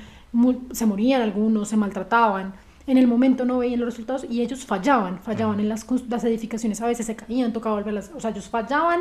se 0.72 0.84
morían 0.84 1.22
algunos, 1.22 1.70
se 1.70 1.78
maltrataban. 1.78 2.52
En 2.86 2.98
el 2.98 3.06
momento 3.06 3.46
no 3.46 3.56
veían 3.56 3.80
los 3.80 3.88
resultados 3.88 4.26
y 4.28 4.42
ellos 4.42 4.66
fallaban, 4.66 5.18
fallaban 5.20 5.60
en 5.60 5.70
las, 5.70 5.86
las 6.10 6.24
edificaciones, 6.24 6.82
a 6.82 6.86
veces 6.86 7.06
se 7.06 7.16
caían, 7.16 7.54
tocaba 7.54 7.76
volverlas, 7.76 8.10
o 8.14 8.20
sea, 8.20 8.32
ellos 8.32 8.50
fallaban 8.50 9.00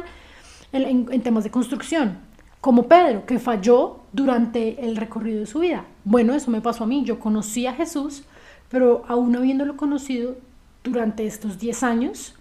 en 0.72 1.22
temas 1.22 1.44
de 1.44 1.52
construcción 1.52 2.27
como 2.62 2.88
Pedro, 2.88 3.26
que 3.26 3.40
falló 3.40 4.00
durante 4.12 4.86
el 4.86 4.96
recorrido 4.96 5.40
de 5.40 5.46
su 5.46 5.60
vida. 5.60 5.86
Bueno, 6.04 6.34
eso 6.34 6.52
me 6.52 6.62
pasó 6.62 6.84
a 6.84 6.88
mí. 6.88 7.04
Yo 7.04 7.20
conocí 7.20 7.68
a 7.68 7.74
Jesús, 7.74 8.24
pero 8.70 9.04
aún 9.08 9.36
habiéndolo 9.36 9.78
conocido 9.78 10.38
durante 10.84 11.26
estos 11.26 11.60
10 11.60 11.84
años, 11.84 12.36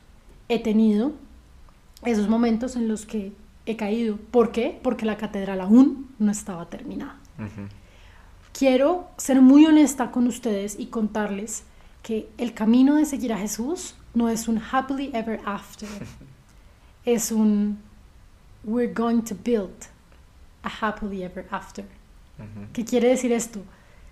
he 0.48 0.58
tenido 0.58 1.12
esos 2.02 2.28
momentos 2.28 2.76
en 2.76 2.88
los 2.88 3.04
que 3.06 3.32
he 3.66 3.76
caído. 3.76 4.16
¿Por 4.16 4.52
qué? 4.52 4.78
Porque 4.82 5.06
la 5.06 5.16
catedral 5.16 5.60
aún 5.60 6.08
no 6.18 6.30
estaba 6.30 6.66
terminada. 6.66 7.16
Quiero 8.52 9.08
ser 9.18 9.42
muy 9.42 9.66
honesta 9.66 10.10
con 10.10 10.26
ustedes 10.26 10.78
y 10.78 10.86
contarles 10.86 11.64
que 12.02 12.28
el 12.38 12.54
camino 12.54 12.94
de 12.94 13.04
seguir 13.04 13.32
a 13.32 13.38
Jesús 13.38 13.96
no 14.14 14.28
es 14.28 14.48
un 14.48 14.62
happily 14.72 15.10
ever 15.12 15.40
after. 15.44 15.88
es 17.04 17.30
un 17.30 17.78
we're 18.64 18.92
going 18.92 19.22
to 19.22 19.34
build 19.44 19.95
a 20.66 20.88
happily 20.88 21.22
ever 21.22 21.46
after. 21.50 21.84
¿Qué 22.72 22.84
quiere 22.84 23.08
decir 23.08 23.32
esto? 23.32 23.62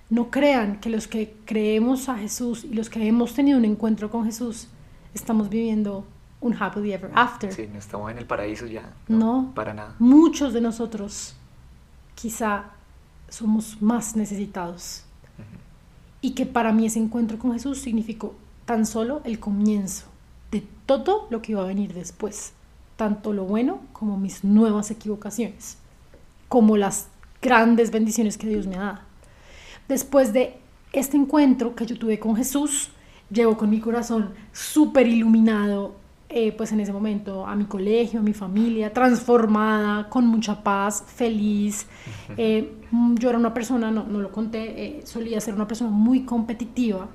No 0.09 0.31
crean 0.31 0.81
que 0.81 0.89
los 0.89 1.09
que 1.09 1.35
creemos 1.45 2.09
a 2.09 2.17
Jesús 2.17 2.65
y 2.65 2.73
los 2.75 2.89
que 2.89 3.07
hemos 3.07 3.35
tenido 3.35 3.59
un 3.59 3.65
encuentro 3.65 4.11
con 4.11 4.25
Jesús 4.25 4.69
estamos 5.13 5.51
viviendo 5.51 6.07
un 6.41 6.55
happily 6.55 6.93
ever 6.93 7.11
after. 7.15 7.53
Sí, 7.53 7.69
no 7.71 7.79
estamos 7.79 8.11
en 8.11 8.19
el 8.19 8.27
paraíso 8.27 8.67
ya. 8.67 8.95
No, 9.09 9.53
para 9.55 9.75
nada. 9.75 9.95
Muchos 9.99 10.53
de 10.53 10.61
nosotros 10.61 11.35
quizá 12.15 12.71
somos 13.29 13.83
más 13.83 14.17
necesitados. 14.17 15.05
Y 16.21 16.31
que 16.31 16.47
para 16.47 16.73
mí 16.73 16.87
ese 16.87 17.01
encuentro 17.01 17.39
con 17.39 17.53
Jesús 17.53 17.79
significó 17.79 18.35
tan 18.65 18.87
solo 18.87 19.21
el 19.25 19.39
comienzo 19.41 20.07
de 20.51 20.67
todo 20.87 21.27
lo 21.29 21.43
que 21.43 21.53
iba 21.53 21.63
a 21.63 21.67
venir 21.67 21.93
después, 21.93 22.55
tanto 22.97 23.35
lo 23.35 23.45
bueno 23.45 23.81
como 23.93 24.17
mis 24.17 24.45
nuevas 24.45 24.91
equivocaciones 24.91 25.79
como 26.55 26.77
las 26.77 27.09
grandes 27.43 27.91
bendiciones 27.91 28.39
que 28.39 28.47
Dios 28.47 28.69
me 28.69 28.77
ha 28.77 28.79
dado. 28.79 28.99
Después 29.89 30.33
de 30.33 30.55
este 30.93 31.17
encuentro 31.17 31.75
que 31.75 31.85
yo 31.85 31.99
tuve 31.99 32.21
con 32.21 32.37
Jesús, 32.37 32.91
llevo 33.29 33.57
con 33.57 33.71
mi 33.71 33.81
corazón 33.81 34.31
súper 34.53 35.09
iluminado, 35.09 35.97
eh, 36.29 36.53
pues 36.53 36.71
en 36.71 36.79
ese 36.79 36.93
momento, 36.93 37.45
a 37.45 37.57
mi 37.57 37.65
colegio, 37.65 38.21
a 38.21 38.23
mi 38.23 38.35
familia, 38.35 38.93
transformada, 38.93 40.09
con 40.09 40.29
mucha 40.29 40.63
paz, 40.63 41.03
feliz. 41.09 41.89
Eh, 42.37 42.73
yo 43.19 43.31
era 43.31 43.39
una 43.41 43.53
persona, 43.53 43.91
no, 43.91 44.05
no 44.05 44.21
lo 44.21 44.31
conté, 44.31 44.85
eh, 44.85 45.01
solía 45.05 45.41
ser 45.41 45.55
una 45.55 45.67
persona 45.67 45.91
muy 45.91 46.21
competitiva. 46.23 47.09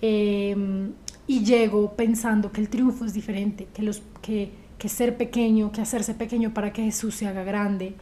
y 0.00 1.44
llego 1.44 1.96
pensando 1.96 2.52
que 2.52 2.60
el 2.60 2.68
triunfo 2.68 3.04
es 3.04 3.14
diferente, 3.14 3.66
que, 3.74 3.82
los, 3.82 4.00
que, 4.22 4.52
que 4.78 4.88
ser 4.88 5.16
pequeño, 5.16 5.72
que 5.72 5.80
hacerse 5.80 6.14
pequeño 6.14 6.54
para 6.54 6.72
que 6.72 6.84
Jesús 6.84 7.16
se 7.16 7.26
haga 7.26 7.42
grande, 7.42 7.96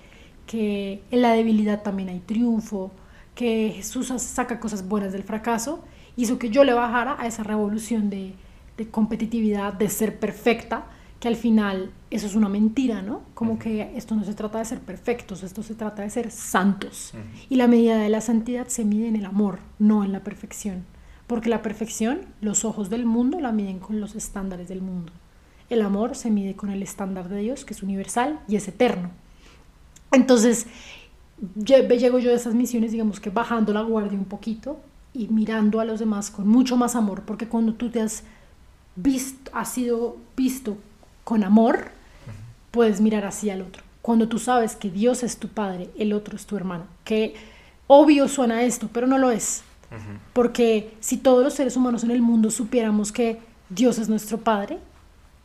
que 0.49 1.03
en 1.11 1.23
la 1.23 1.33
debilidad 1.35 1.83
también 1.83 2.09
hay 2.09 2.21
triunfo, 2.21 2.91
que 3.37 3.73
Jesús 3.77 4.09
saca 4.17 4.59
cosas 4.59 4.89
buenas 4.89 5.13
del 5.13 5.23
fracaso, 5.23 5.85
hizo 6.17 6.41
que 6.41 6.51
yo 6.51 6.65
le 6.65 6.73
bajara 6.73 7.17
a 7.21 7.29
esa 7.29 7.45
revolución 7.45 8.11
de, 8.11 8.35
de 8.77 8.89
competitividad, 8.89 9.75
de 9.75 9.89
ser 9.91 10.19
perfecta, 10.19 10.87
que 11.21 11.29
al 11.29 11.37
final 11.37 11.93
eso 12.11 12.27
es 12.27 12.35
una 12.35 12.49
mentira, 12.49 13.03
¿no? 13.03 13.23
Como 13.35 13.59
que 13.59 13.93
esto 13.97 14.15
no 14.15 14.25
se 14.25 14.35
trata 14.35 14.59
de 14.59 14.65
ser 14.65 14.81
perfectos, 14.81 15.43
esto 15.43 15.63
se 15.63 15.75
trata 15.75 16.03
de 16.03 16.11
ser 16.11 16.31
santos. 16.31 17.13
Y 17.51 17.57
la 17.57 17.67
medida 17.67 17.99
de 17.99 18.09
la 18.09 18.21
santidad 18.21 18.69
se 18.69 18.85
mide 18.85 19.09
en 19.09 19.17
el 19.17 19.27
amor, 19.27 19.59
no 19.79 20.03
en 20.03 20.13
la 20.13 20.25
perfección. 20.25 20.85
Porque 21.27 21.51
la 21.51 21.61
perfección, 21.61 22.21
los 22.41 22.65
ojos 22.65 22.89
del 22.89 23.05
mundo 23.05 23.39
la 23.41 23.53
miden 23.53 23.81
con 23.81 24.01
los 24.01 24.15
estándares 24.15 24.69
del 24.69 24.81
mundo. 24.81 25.13
El 25.69 25.83
amor 25.83 26.15
se 26.15 26.31
mide 26.31 26.55
con 26.55 26.71
el 26.71 26.83
estándar 26.83 27.29
de 27.29 27.41
Dios, 27.41 27.67
que 27.67 27.75
es 27.75 27.83
universal 27.83 28.41
y 28.49 28.57
es 28.57 28.67
eterno. 28.69 29.11
Entonces, 30.11 30.67
llego 31.65 32.19
yo 32.19 32.31
a 32.31 32.35
esas 32.35 32.55
misiones, 32.55 32.93
digamos 32.93 33.21
que 33.21 33.31
bajando 33.31 33.73
la 33.73 33.83
guardia 33.83 34.19
un 34.19 34.25
poquito 34.25 34.81
y 35.13 35.29
mirando 35.29 35.81
a 35.81 35.85
los 35.85 36.01
demás 36.01 36.31
con 36.31 36.49
mucho 36.49 36.77
más 36.77 36.95
amor, 36.97 37.23
porque 37.23 37.49
cuando 37.49 37.75
tú 37.75 37.91
te 37.91 38.01
has 38.01 38.25
visto, 38.97 39.51
has 39.55 39.73
sido 39.73 40.17
visto 40.37 40.77
con 41.25 41.45
amor, 41.45 41.91
puedes 42.71 43.01
mirar 43.01 43.25
así 43.25 43.51
al 43.51 43.63
otro. 43.63 43.83
Cuando 44.03 44.29
tú 44.29 44.39
sabes 44.39 44.77
que 44.77 44.91
Dios 44.91 45.23
es 45.23 45.39
tu 45.39 45.49
padre, 45.49 45.91
el 45.99 46.13
otro 46.13 46.37
es 46.37 46.47
tu 46.47 46.57
hermano. 46.57 46.85
Que 47.05 47.35
obvio 47.87 48.29
suena 48.29 48.63
esto, 48.63 48.89
pero 48.93 49.07
no 49.07 49.19
lo 49.19 49.31
es. 49.31 49.63
Porque 50.33 50.95
si 51.01 51.17
todos 51.17 51.43
los 51.43 51.55
seres 51.55 51.77
humanos 51.77 52.05
en 52.05 52.11
el 52.11 52.23
mundo 52.23 52.51
supiéramos 52.51 53.11
que 53.11 53.41
Dios 53.71 53.99
es 53.99 54.09
nuestro 54.09 54.39
padre, 54.39 54.79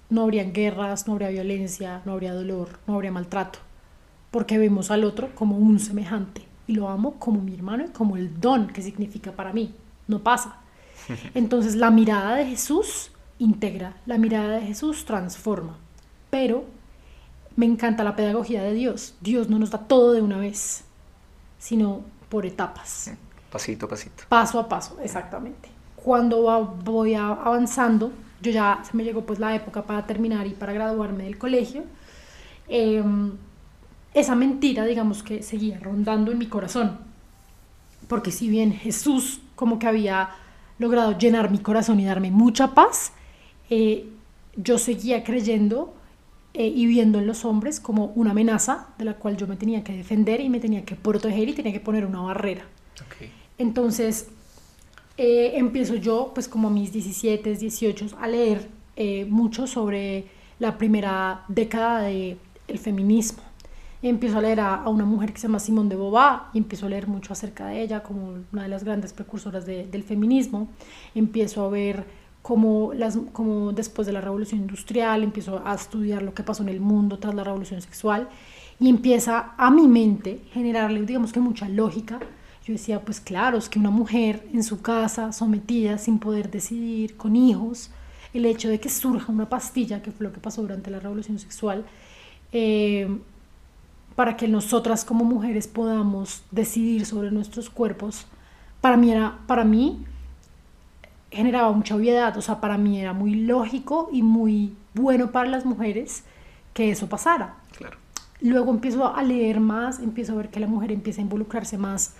no 0.09 0.21
habrían 0.21 0.53
guerras, 0.53 1.07
no 1.07 1.13
habría 1.13 1.29
violencia, 1.29 2.01
no 2.05 2.13
habría 2.13 2.33
dolor, 2.33 2.79
no 2.87 2.95
habría 2.95 3.11
maltrato. 3.11 3.59
Porque 4.33 4.57
vemos 4.57 4.89
al 4.89 5.03
otro 5.03 5.33
como 5.35 5.57
un 5.57 5.79
semejante 5.79 6.41
y 6.65 6.73
lo 6.73 6.89
amo 6.89 7.19
como 7.19 7.39
mi 7.39 7.53
hermano 7.53 7.85
y 7.85 7.89
como 7.89 8.17
el 8.17 8.41
don 8.41 8.67
que 8.67 8.81
significa 8.81 9.31
para 9.31 9.53
mí. 9.53 9.75
No 10.07 10.23
pasa. 10.23 10.57
Entonces 11.35 11.75
la 11.75 11.91
mirada 11.91 12.35
de 12.35 12.47
Jesús 12.47 13.11
integra, 13.37 13.95
la 14.07 14.17
mirada 14.17 14.55
de 14.55 14.61
Jesús 14.65 15.05
transforma, 15.05 15.77
pero 16.31 16.65
me 17.55 17.67
encanta 17.67 18.03
la 18.03 18.15
pedagogía 18.15 18.63
de 18.63 18.73
Dios. 18.73 19.13
Dios 19.21 19.49
no 19.49 19.59
nos 19.59 19.69
da 19.69 19.77
todo 19.77 20.13
de 20.13 20.21
una 20.21 20.39
vez, 20.39 20.83
sino 21.59 22.01
por 22.29 22.45
etapas. 22.47 23.11
Pasito 23.51 23.85
a 23.85 23.89
pasito. 23.89 24.23
Paso 24.27 24.59
a 24.59 24.67
paso, 24.67 24.97
exactamente. 25.03 25.69
Cuando 25.95 26.73
voy 26.83 27.13
avanzando, 27.13 28.11
yo 28.41 28.51
ya 28.51 28.81
se 28.83 28.97
me 28.97 29.03
llegó 29.03 29.21
pues 29.21 29.39
la 29.39 29.55
época 29.55 29.83
para 29.83 30.05
terminar 30.05 30.47
y 30.47 30.51
para 30.51 30.73
graduarme 30.73 31.25
del 31.25 31.37
colegio, 31.37 31.83
em, 32.67 33.37
esa 34.13 34.35
mentira, 34.35 34.85
digamos 34.85 35.23
que 35.23 35.41
seguía 35.41 35.79
rondando 35.79 36.31
en 36.31 36.37
mi 36.37 36.47
corazón. 36.47 36.99
Porque 38.07 38.31
si 38.31 38.49
bien 38.49 38.73
Jesús 38.73 39.39
como 39.55 39.79
que 39.79 39.87
había 39.87 40.29
logrado 40.79 41.17
llenar 41.17 41.51
mi 41.51 41.59
corazón 41.59 41.99
y 41.99 42.05
darme 42.05 42.31
mucha 42.31 42.73
paz, 42.73 43.13
eh, 43.69 44.07
yo 44.55 44.77
seguía 44.77 45.23
creyendo 45.23 45.93
eh, 46.53 46.67
y 46.67 46.85
viendo 46.85 47.19
en 47.19 47.27
los 47.27 47.45
hombres 47.45 47.79
como 47.79 48.07
una 48.15 48.31
amenaza 48.31 48.87
de 48.97 49.05
la 49.05 49.15
cual 49.15 49.37
yo 49.37 49.47
me 49.47 49.55
tenía 49.55 49.83
que 49.83 49.93
defender 49.93 50.41
y 50.41 50.49
me 50.49 50.59
tenía 50.59 50.85
que 50.85 50.95
proteger 50.95 51.49
y 51.49 51.53
tenía 51.53 51.71
que 51.71 51.79
poner 51.79 52.05
una 52.05 52.21
barrera. 52.21 52.65
Entonces, 53.57 54.27
eh, 55.17 55.53
empiezo 55.55 55.95
yo, 55.95 56.31
pues 56.33 56.47
como 56.47 56.67
a 56.67 56.71
mis 56.71 56.91
17, 56.91 57.55
18, 57.55 58.17
a 58.19 58.27
leer 58.27 58.69
mucho 59.27 59.65
sobre 59.65 60.25
la 60.59 60.77
primera 60.77 61.45
década 61.47 62.01
del 62.01 62.37
el 62.67 62.77
feminismo. 62.77 63.41
Empiezo 64.05 64.37
a 64.37 64.41
leer 64.41 64.59
a, 64.59 64.89
una 64.89 65.05
mujer 65.05 65.31
que 65.31 65.39
se 65.39 65.47
llama 65.47 65.59
Simone 65.59 65.87
de 65.87 65.95
Beauvoir 65.95 66.41
y 66.51 66.57
empiezo 66.57 66.87
a 66.87 66.89
leer 66.89 67.07
mucho 67.07 67.31
acerca 67.31 67.67
de 67.67 67.81
ella 67.81 68.03
como 68.03 68.33
una 68.51 68.63
de 68.63 68.67
las 68.67 68.83
grandes 68.83 69.13
precursoras 69.13 69.65
del 69.65 70.03
feminismo. 70.03 70.67
Empiezo 71.15 71.63
a 71.63 71.69
ver 71.69 72.05
como, 72.41 72.91
las, 72.93 73.17
como 73.31 73.71
después 73.71 74.05
de 74.05 74.11
la 74.11 74.19
revolución 74.19 74.59
industrial, 74.59 75.23
empiezo 75.23 75.61
a 75.65 75.73
estudiar 75.73 76.21
lo 76.21 76.33
que 76.33 76.43
pasó 76.43 76.63
en 76.63 76.69
el 76.69 76.81
mundo 76.81 77.17
tras 77.17 77.33
la 77.33 77.45
revolución 77.45 77.81
sexual 77.81 78.27
y 78.77 78.89
empieza 78.89 79.53
a 79.57 79.71
mi 79.71 79.87
mente 79.87 80.41
generarle, 80.51 81.01
digamos 81.03 81.31
que 81.31 81.39
mucha 81.39 81.69
lógica. 81.69 82.19
Yo 82.65 82.73
decía, 82.73 82.99
pues 82.99 83.21
claro, 83.21 83.57
es 83.57 83.69
que 83.69 83.79
una 83.79 83.89
mujer 83.89 84.45
en 84.53 84.63
su 84.63 84.81
casa, 84.81 85.31
sometida, 85.31 85.97
sin 85.97 86.19
poder 86.19 86.51
decidir, 86.51 87.15
con 87.15 87.37
hijos, 87.37 87.89
el 88.33 88.45
hecho 88.45 88.67
de 88.67 88.81
que 88.81 88.89
surja 88.89 89.31
una 89.31 89.47
pastilla, 89.47 90.01
que 90.01 90.11
fue 90.11 90.25
lo 90.25 90.33
que 90.33 90.41
pasó 90.41 90.61
durante 90.61 90.91
la 90.91 90.99
revolución 90.99 91.39
sexual, 91.39 91.85
eh, 92.51 93.07
para 94.15 94.37
que 94.37 94.47
nosotras 94.47 95.05
como 95.05 95.25
mujeres 95.25 95.67
podamos 95.67 96.43
decidir 96.51 97.05
sobre 97.05 97.31
nuestros 97.31 97.69
cuerpos, 97.69 98.27
para 98.81 98.97
mí 98.97 99.11
era, 99.11 99.39
para 99.47 99.63
mí, 99.63 100.05
generaba 101.31 101.71
mucha 101.71 101.95
obviedad, 101.95 102.37
o 102.37 102.41
sea, 102.41 102.61
para 102.61 102.77
mí 102.77 102.99
era 102.99 103.13
muy 103.13 103.35
lógico 103.35 104.09
y 104.11 104.21
muy 104.21 104.75
bueno 104.93 105.31
para 105.31 105.49
las 105.49 105.65
mujeres 105.65 106.23
que 106.73 106.91
eso 106.91 107.07
pasara. 107.07 107.55
Claro. 107.75 107.97
Luego 108.41 108.71
empiezo 108.71 109.15
a 109.15 109.23
leer 109.23 109.59
más, 109.59 109.99
empiezo 109.99 110.33
a 110.33 110.35
ver 110.35 110.49
que 110.49 110.59
la 110.59 110.67
mujer 110.67 110.91
empieza 110.91 111.21
a 111.21 111.23
involucrarse 111.23 111.77
más 111.77 112.15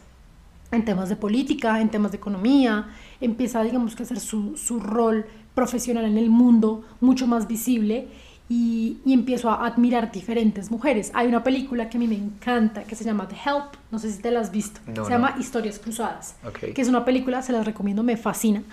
en 0.71 0.85
temas 0.85 1.09
de 1.09 1.15
política, 1.15 1.81
en 1.81 1.89
temas 1.89 2.11
de 2.11 2.17
economía, 2.17 2.87
empieza, 3.21 3.61
digamos, 3.61 3.95
que 3.95 4.03
a 4.03 4.05
hacer 4.05 4.19
su, 4.19 4.57
su 4.57 4.79
rol 4.79 5.25
profesional 5.53 6.05
en 6.05 6.17
el 6.17 6.29
mundo 6.29 6.83
mucho 6.99 7.27
más 7.27 7.47
visible 7.47 8.07
y, 8.53 8.97
y, 9.03 9.13
empiezo 9.13 9.49
a 9.49 9.65
admirar 9.65 10.11
diferentes 10.11 10.69
mujeres. 10.69 11.11
Hay 11.15 11.27
una 11.27 11.43
película 11.43 11.89
que 11.89 11.97
a 11.97 11.99
mí 11.99 12.07
me 12.07 12.17
encanta 12.17 12.83
que 12.83 12.95
se 12.95 13.03
llama 13.03 13.27
The 13.27 13.35
Help, 13.35 13.75
no 13.91 13.97
sé 13.97 14.11
si 14.11 14.21
te 14.21 14.29
la 14.29 14.41
has 14.41 14.51
visto, 14.51 14.79
se 14.85 15.09
llama 15.09 15.35
Historias 15.39 15.79
Cruzadas, 15.79 16.35
que 16.75 16.81
es 16.81 16.87
una 16.87 17.03
película, 17.03 17.41
se 17.41 17.51
las 17.51 17.65
recomiendo, 17.65 18.03
me 18.03 18.15
fascina 18.15 18.63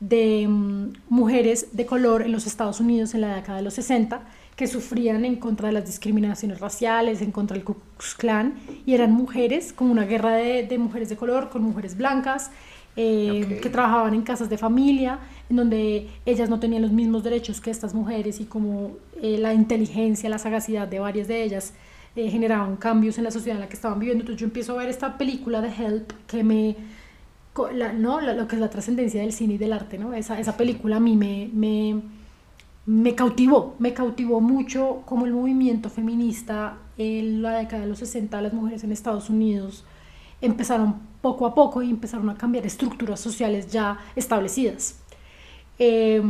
de 0.00 0.46
mm, 0.48 0.92
mujeres 1.08 1.68
de 1.72 1.86
color 1.86 2.22
en 2.22 2.32
los 2.32 2.46
Estados 2.46 2.80
Unidos 2.80 3.14
en 3.14 3.22
la 3.22 3.34
década 3.34 3.58
de 3.58 3.64
los 3.64 3.74
60 3.74 4.20
que 4.56 4.66
sufrían 4.66 5.24
en 5.26 5.36
contra 5.36 5.68
de 5.68 5.74
las 5.74 5.84
discriminaciones 5.84 6.60
raciales, 6.60 7.20
en 7.20 7.30
contra 7.30 7.54
del 7.54 7.64
Ku 7.64 7.74
Klux 7.74 8.14
Klan, 8.14 8.54
y 8.86 8.94
eran 8.94 9.12
mujeres, 9.12 9.74
como 9.74 9.92
una 9.92 10.06
guerra 10.06 10.32
de, 10.32 10.78
mujeres 10.78 11.10
de 11.10 11.16
color 11.16 11.50
con 11.50 11.62
mujeres 11.62 11.94
blancas, 11.94 12.50
eh, 12.96 13.58
que 13.62 13.68
trabajaban 13.68 14.14
en 14.14 14.22
casas 14.22 14.48
de 14.48 14.56
familia, 14.56 15.18
en 15.50 15.56
donde 15.56 16.08
ellas 16.24 16.48
no 16.48 16.58
tenían 16.58 16.80
los 16.80 16.90
mismos 16.90 17.22
derechos 17.22 17.60
que 17.60 17.70
estas 17.70 17.92
mujeres, 17.92 18.40
y 18.40 18.46
como 18.46 18.92
eh, 19.22 19.38
la 19.38 19.54
inteligencia, 19.54 20.28
la 20.28 20.38
sagacidad 20.38 20.88
de 20.88 20.98
varias 20.98 21.28
de 21.28 21.42
ellas 21.42 21.74
eh, 22.16 22.30
generaban 22.30 22.76
cambios 22.76 23.18
en 23.18 23.24
la 23.24 23.30
sociedad 23.30 23.56
en 23.56 23.60
la 23.60 23.68
que 23.68 23.76
estaban 23.76 23.98
viviendo. 23.98 24.22
Entonces 24.22 24.40
yo 24.40 24.46
empiezo 24.46 24.72
a 24.74 24.76
ver 24.76 24.88
esta 24.88 25.18
película 25.18 25.60
de 25.60 25.68
Help 25.68 26.12
que 26.26 26.44
me 26.44 26.76
¿no? 27.94 28.20
lo 28.20 28.48
que 28.48 28.56
es 28.56 28.60
la 28.60 28.70
trascendencia 28.70 29.20
del 29.20 29.32
cine 29.32 29.54
y 29.54 29.58
del 29.58 29.72
arte, 29.72 29.98
¿no? 29.98 30.12
Esa, 30.12 30.38
esa 30.38 30.56
película 30.56 30.96
a 30.96 31.00
mí 31.00 31.16
me, 31.16 31.50
me, 31.54 32.02
me, 32.84 33.14
cautivó, 33.14 33.74
me 33.78 33.94
cautivó 33.94 34.40
mucho 34.40 35.02
como 35.06 35.24
el 35.24 35.32
movimiento 35.32 35.88
feminista 35.88 36.76
en 36.98 37.42
la 37.42 37.58
década 37.58 37.82
de 37.82 37.88
los 37.88 37.98
60, 37.98 38.40
las 38.42 38.52
mujeres 38.52 38.84
en 38.84 38.92
Estados 38.92 39.30
Unidos 39.30 39.84
empezaron 40.40 40.96
poco 41.22 41.46
a 41.46 41.54
poco 41.54 41.82
y 41.82 41.90
empezaron 41.90 42.28
a 42.30 42.36
cambiar 42.36 42.66
estructuras 42.66 43.20
sociales 43.20 43.68
ya 43.70 43.98
establecidas. 44.14 45.00
Eh, 45.78 46.22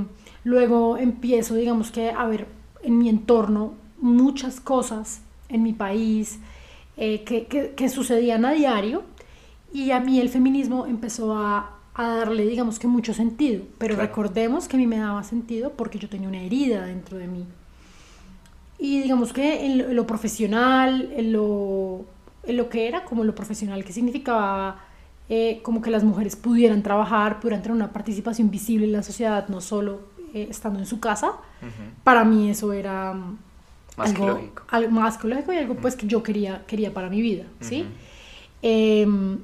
luego 0.44 0.96
empiezo, 0.96 1.54
digamos 1.54 1.90
que, 1.90 2.10
a 2.10 2.26
ver 2.26 2.46
en 2.86 2.98
mi 2.98 3.08
entorno 3.08 3.74
muchas 4.00 4.60
cosas 4.60 5.20
en 5.48 5.62
mi 5.62 5.72
país 5.72 6.38
eh, 6.96 7.24
que, 7.24 7.46
que, 7.46 7.72
que 7.74 7.88
sucedían 7.88 8.44
a 8.44 8.52
diario 8.52 9.02
y 9.72 9.90
a 9.90 10.00
mí 10.00 10.20
el 10.20 10.28
feminismo 10.28 10.86
empezó 10.86 11.36
a, 11.36 11.76
a 11.94 12.08
darle, 12.08 12.46
digamos 12.46 12.78
que 12.78 12.86
mucho 12.86 13.14
sentido, 13.14 13.64
pero 13.78 13.96
recordemos 13.96 14.68
que 14.68 14.76
a 14.76 14.78
mí 14.78 14.86
me 14.86 14.98
daba 14.98 15.22
sentido 15.24 15.72
porque 15.72 15.98
yo 15.98 16.08
tenía 16.08 16.28
una 16.28 16.40
herida 16.40 16.86
dentro 16.86 17.18
de 17.18 17.26
mí. 17.26 17.44
Y 18.78 19.00
digamos 19.00 19.32
que 19.32 19.64
en 19.64 19.96
lo, 19.96 20.06
profesional, 20.06 21.10
en 21.16 21.32
lo, 21.32 22.04
en 22.44 22.56
lo, 22.58 22.68
que 22.68 22.86
era 22.86 23.04
como 23.04 23.24
lo 23.24 23.34
profesional, 23.34 23.84
que 23.84 23.92
significaba 23.94 24.84
eh, 25.30 25.60
como 25.62 25.80
que 25.80 25.90
las 25.90 26.04
mujeres 26.04 26.36
pudieran 26.36 26.82
trabajar, 26.82 27.40
pudieran 27.40 27.62
tener 27.62 27.74
una 27.74 27.92
participación 27.92 28.50
visible 28.50 28.86
en 28.86 28.92
la 28.92 29.02
sociedad, 29.02 29.48
no 29.48 29.62
solo 29.62 30.00
eh, 30.34 30.48
estando 30.50 30.78
en 30.78 30.86
su 30.86 31.00
casa, 31.00 31.32
para 32.04 32.24
mí 32.24 32.50
eso 32.50 32.72
era 32.72 33.14
más 33.96 34.10
algo, 34.10 34.28
lógico. 34.28 34.62
algo 34.68 34.90
más 34.90 35.18
que 35.18 35.28
lógico 35.28 35.52
y 35.52 35.56
algo 35.56 35.74
pues 35.74 35.96
que 35.96 36.06
yo 36.06 36.22
quería, 36.22 36.64
quería 36.66 36.92
para 36.92 37.08
mi 37.08 37.20
vida, 37.20 37.44
¿sí? 37.60 37.86
Em, 38.62 39.38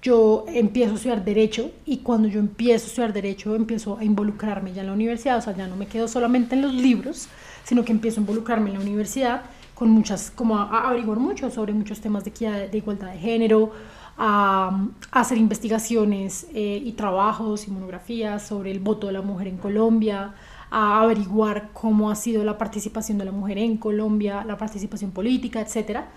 yo 0.00 0.44
empiezo 0.48 0.92
a 0.92 0.94
estudiar 0.96 1.24
derecho 1.24 1.72
y 1.84 1.98
cuando 1.98 2.28
yo 2.28 2.38
empiezo 2.40 2.84
a 2.84 2.88
estudiar 2.88 3.12
derecho 3.12 3.54
empiezo 3.54 3.98
a 3.98 4.04
involucrarme 4.04 4.72
ya 4.72 4.82
en 4.82 4.86
la 4.86 4.92
universidad, 4.92 5.38
o 5.38 5.42
sea, 5.42 5.56
ya 5.56 5.66
no 5.66 5.76
me 5.76 5.86
quedo 5.86 6.08
solamente 6.08 6.54
en 6.54 6.62
los 6.62 6.72
libros, 6.72 7.28
sino 7.64 7.84
que 7.84 7.92
empiezo 7.92 8.20
a 8.20 8.22
involucrarme 8.22 8.70
en 8.70 8.76
la 8.76 8.80
universidad 8.80 9.42
con 9.74 9.90
muchas, 9.90 10.30
como 10.30 10.58
a, 10.58 10.88
averiguar 10.88 11.18
mucho 11.18 11.50
sobre 11.50 11.72
muchos 11.72 12.00
temas 12.00 12.24
de, 12.24 12.30
de 12.70 12.78
igualdad 12.78 13.12
de 13.12 13.18
género, 13.18 13.72
a, 14.18 14.88
hacer 15.10 15.38
investigaciones 15.38 16.46
eh, 16.52 16.82
y 16.84 16.92
trabajos 16.92 17.66
y 17.66 17.70
monografías 17.70 18.46
sobre 18.46 18.70
el 18.70 18.80
voto 18.80 19.06
de 19.06 19.14
la 19.14 19.22
mujer 19.22 19.48
en 19.48 19.56
Colombia, 19.56 20.34
a 20.70 21.00
averiguar 21.00 21.70
cómo 21.72 22.10
ha 22.10 22.14
sido 22.14 22.44
la 22.44 22.58
participación 22.58 23.16
de 23.16 23.24
la 23.24 23.32
mujer 23.32 23.56
en 23.56 23.78
Colombia, 23.78 24.44
la 24.44 24.58
participación 24.58 25.12
política, 25.12 25.60
etcétera 25.60 26.10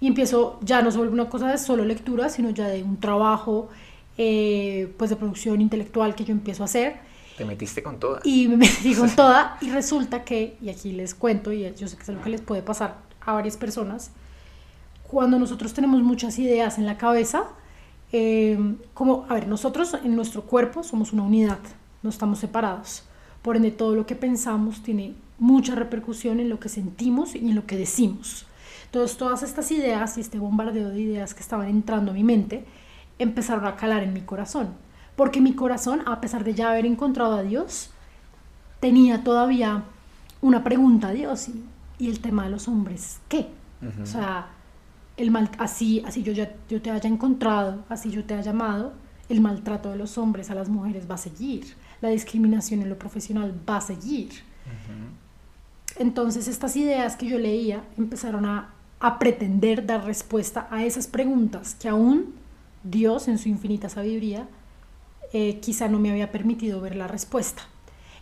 y 0.00 0.06
empiezo, 0.06 0.58
ya 0.62 0.82
no 0.82 0.90
vuelve 0.90 1.12
una 1.12 1.28
cosa 1.28 1.48
de 1.48 1.58
solo 1.58 1.84
lectura, 1.84 2.28
sino 2.28 2.50
ya 2.50 2.68
de 2.68 2.82
un 2.82 2.98
trabajo 3.00 3.68
eh, 4.16 4.92
pues 4.96 5.10
de 5.10 5.16
producción 5.16 5.60
intelectual 5.60 6.14
que 6.14 6.24
yo 6.24 6.32
empiezo 6.32 6.62
a 6.62 6.66
hacer. 6.66 6.96
Te 7.36 7.44
metiste 7.44 7.82
con 7.82 7.98
toda. 7.98 8.20
Y 8.24 8.48
me 8.48 8.56
metí 8.56 8.94
con 8.94 9.10
toda 9.16 9.58
y 9.60 9.70
resulta 9.70 10.24
que, 10.24 10.56
y 10.60 10.70
aquí 10.70 10.92
les 10.92 11.14
cuento, 11.14 11.52
y 11.52 11.62
yo 11.74 11.88
sé 11.88 11.96
que 11.96 12.02
es 12.02 12.08
algo 12.08 12.22
que 12.22 12.30
les 12.30 12.40
puede 12.40 12.62
pasar 12.62 12.98
a 13.20 13.32
varias 13.32 13.56
personas, 13.56 14.12
cuando 15.08 15.38
nosotros 15.38 15.72
tenemos 15.72 16.02
muchas 16.02 16.38
ideas 16.38 16.78
en 16.78 16.86
la 16.86 16.98
cabeza, 16.98 17.44
eh, 18.12 18.76
como, 18.94 19.26
a 19.28 19.34
ver, 19.34 19.48
nosotros 19.48 19.96
en 20.04 20.14
nuestro 20.14 20.42
cuerpo 20.42 20.82
somos 20.82 21.12
una 21.12 21.22
unidad, 21.22 21.58
no 22.02 22.10
estamos 22.10 22.38
separados. 22.38 23.04
Por 23.42 23.56
ende, 23.56 23.70
todo 23.70 23.94
lo 23.94 24.06
que 24.06 24.14
pensamos 24.14 24.82
tiene 24.82 25.14
mucha 25.38 25.74
repercusión 25.74 26.40
en 26.40 26.50
lo 26.50 26.60
que 26.60 26.68
sentimos 26.68 27.34
y 27.34 27.38
en 27.38 27.54
lo 27.54 27.66
que 27.66 27.76
decimos. 27.76 28.46
Entonces, 28.84 29.16
todas 29.16 29.42
estas 29.42 29.70
ideas 29.70 30.18
y 30.18 30.20
este 30.20 30.38
bombardeo 30.38 30.90
de 30.90 31.00
ideas 31.00 31.34
que 31.34 31.40
estaban 31.40 31.68
entrando 31.68 32.10
a 32.10 32.14
mi 32.14 32.24
mente 32.24 32.64
empezaron 33.18 33.66
a 33.66 33.76
calar 33.76 34.02
en 34.02 34.12
mi 34.12 34.20
corazón. 34.20 34.68
Porque 35.16 35.40
mi 35.40 35.54
corazón, 35.54 36.02
a 36.06 36.20
pesar 36.20 36.44
de 36.44 36.54
ya 36.54 36.70
haber 36.70 36.86
encontrado 36.86 37.34
a 37.34 37.42
Dios, 37.42 37.90
tenía 38.80 39.24
todavía 39.24 39.84
una 40.40 40.62
pregunta 40.64 41.08
a 41.08 41.12
Dios 41.12 41.48
y, 41.48 41.64
y 41.98 42.08
el 42.08 42.20
tema 42.20 42.44
de 42.44 42.50
los 42.50 42.68
hombres, 42.68 43.20
¿qué? 43.28 43.48
O 44.02 44.06
sea, 44.06 44.48
el 45.18 45.30
mal, 45.30 45.50
así, 45.58 46.02
así 46.06 46.22
yo, 46.22 46.32
ya, 46.32 46.54
yo 46.68 46.80
te 46.80 46.90
haya 46.90 47.08
encontrado, 47.08 47.84
así 47.88 48.10
yo 48.10 48.24
te 48.24 48.34
haya 48.34 48.52
llamado, 48.52 48.92
el 49.28 49.40
maltrato 49.40 49.90
de 49.90 49.96
los 49.96 50.16
hombres 50.16 50.50
a 50.50 50.54
las 50.54 50.68
mujeres 50.68 51.10
va 51.10 51.16
a 51.16 51.18
seguir, 51.18 51.74
la 52.00 52.08
discriminación 52.08 52.80
en 52.80 52.88
lo 52.88 52.98
profesional 52.98 53.54
va 53.68 53.78
a 53.78 53.80
seguir. 53.80 54.30
Entonces 55.98 56.48
estas 56.48 56.76
ideas 56.76 57.16
que 57.16 57.26
yo 57.26 57.38
leía 57.38 57.82
empezaron 57.96 58.46
a, 58.46 58.70
a 59.00 59.18
pretender 59.18 59.84
dar 59.84 60.04
respuesta 60.04 60.68
a 60.70 60.84
esas 60.84 61.06
preguntas 61.06 61.74
que 61.74 61.88
aún 61.88 62.34
Dios 62.84 63.28
en 63.28 63.38
su 63.38 63.48
infinita 63.48 63.88
sabiduría 63.88 64.46
eh, 65.32 65.58
quizá 65.60 65.88
no 65.88 65.98
me 65.98 66.10
había 66.10 66.32
permitido 66.32 66.80
ver 66.80 66.96
la 66.96 67.08
respuesta. 67.08 67.62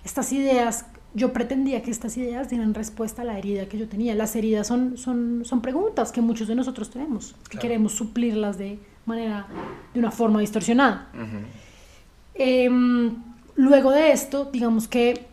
Estas 0.05 0.33
ideas, 0.33 0.87
yo 1.17 1.33
pretendía 1.33 1.83
que 1.83 1.91
estas 1.91 2.17
ideas 2.19 2.51
dieran 2.51 2.75
respuesta 2.75 3.23
a 3.23 3.25
la 3.25 3.39
herida 3.39 3.67
que 3.67 3.79
yo 3.79 3.89
tenía. 3.89 4.15
Las 4.15 4.37
heridas 4.37 4.67
son, 4.67 4.99
son, 4.99 5.45
son 5.47 5.63
preguntas 5.63 6.13
que 6.13 6.21
muchos 6.21 6.47
de 6.47 6.55
nosotros 6.55 6.91
tenemos 6.91 7.35
y 7.51 7.57
queremos 7.57 7.93
suplirlas 7.93 8.59
de 8.59 8.79
manera, 9.07 9.47
de 9.95 9.99
una 9.99 10.11
forma 10.11 10.41
distorsionada. 10.41 11.09
Em, 12.35 13.17
luego 13.55 13.93
de 13.93 14.13
esto, 14.13 14.51
digamos 14.53 14.89
que 14.89 15.27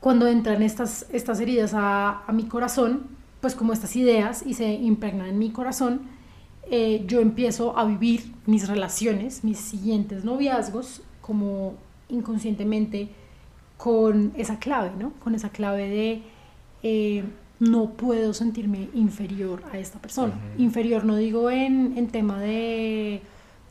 cuando 0.00 0.26
entran 0.26 0.62
estas, 0.62 1.06
estas 1.12 1.38
heridas 1.38 1.74
a, 1.74 2.24
a 2.26 2.32
mi 2.32 2.44
corazón, 2.44 3.04
pues 3.40 3.54
como 3.54 3.72
estas 3.72 3.94
ideas 3.94 4.42
y 4.44 4.54
se 4.54 4.72
impregnan 4.72 5.28
en 5.28 5.38
mi 5.38 5.50
corazón, 5.50 6.00
eh, 6.70 7.04
yo 7.06 7.20
empiezo 7.20 7.78
a 7.78 7.84
vivir 7.84 8.32
mis 8.46 8.66
relaciones, 8.66 9.44
mis 9.44 9.58
siguientes 9.58 10.24
noviazgos, 10.24 11.02
como 11.20 11.74
inconscientemente 12.08 13.10
con 13.78 14.32
esa 14.36 14.58
clave, 14.58 14.90
¿no? 14.98 15.12
Con 15.22 15.34
esa 15.34 15.48
clave 15.48 15.88
de 15.88 16.22
eh, 16.82 17.24
no 17.60 17.90
puedo 17.90 18.34
sentirme 18.34 18.88
inferior 18.92 19.62
a 19.72 19.78
esta 19.78 19.98
persona. 20.00 20.34
Inferior 20.58 21.04
no 21.04 21.16
digo 21.16 21.50
en, 21.50 21.96
en 21.96 22.08
tema 22.08 22.40
de, 22.40 23.22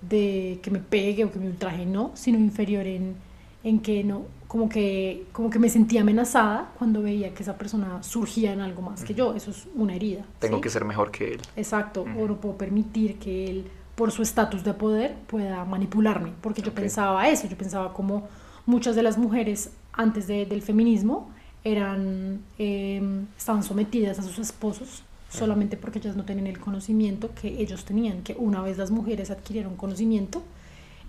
de, 0.02 0.60
que 0.64 0.72
me 0.72 0.80
pegue 0.80 1.26
o 1.26 1.32
que 1.32 1.40
me 1.40 1.48
ultraje, 1.48 1.86
no, 1.86 2.12
sino 2.16 2.40
inferior 2.40 2.88
en, 2.88 3.16
en 3.64 3.80
que 3.80 4.04
no, 4.04 4.24
como 4.48 4.70
que, 4.70 5.26
como 5.34 5.50
que 5.50 5.60
me 5.60 5.70
sentía 5.70 6.02
amenazada 6.02 6.72
cuando 6.78 7.02
veía 7.02 7.34
que 7.34 7.44
esa 7.44 7.58
persona 7.58 8.02
surgía 8.02 8.54
en 8.54 8.62
algo 8.62 8.82
más 8.82 9.04
que 9.04 9.14
yo. 9.14 9.36
Eso 9.36 9.52
es 9.52 9.68
una 9.76 9.94
herida. 9.94 10.24
Tengo 10.40 10.62
que 10.62 10.70
ser 10.70 10.86
mejor 10.86 11.12
que 11.12 11.34
él. 11.34 11.42
Exacto, 11.58 12.04
o 12.04 12.28
no 12.28 12.38
puedo 12.38 12.58
permitir 12.58 13.20
que 13.20 13.50
él, 13.50 13.66
por 13.96 14.12
su 14.12 14.22
estatus 14.22 14.64
de 14.64 14.74
poder, 14.74 15.16
pueda 15.28 15.66
manipularme, 15.66 16.32
porque 16.42 16.62
yo 16.62 16.74
pensaba 16.74 17.28
eso, 17.28 17.48
yo 17.48 17.58
pensaba 17.58 17.94
como 17.94 18.28
muchas 18.66 18.96
de 18.96 19.04
las 19.04 19.18
mujeres 19.18 19.72
antes 19.98 20.28
del 20.28 20.62
feminismo 20.62 21.30
eran, 21.64 22.42
em, 22.58 23.26
estaban 23.38 23.64
sometidas 23.64 24.20
a 24.20 24.24
sus 24.24 24.40
esposos 24.40 25.04
solamente 25.30 25.76
porque 25.76 26.00
ellas 26.00 26.16
no 26.16 26.24
tenían 26.24 26.48
el 26.48 26.60
conocimiento 26.60 27.32
que 27.34 27.50
ellos 27.62 27.84
tenían, 27.84 28.22
que 28.22 28.36
una 28.40 28.62
vez 28.62 28.78
las 28.78 28.92
mujeres 28.92 29.30
adquirieron 29.30 29.76
conocimiento, 29.76 30.42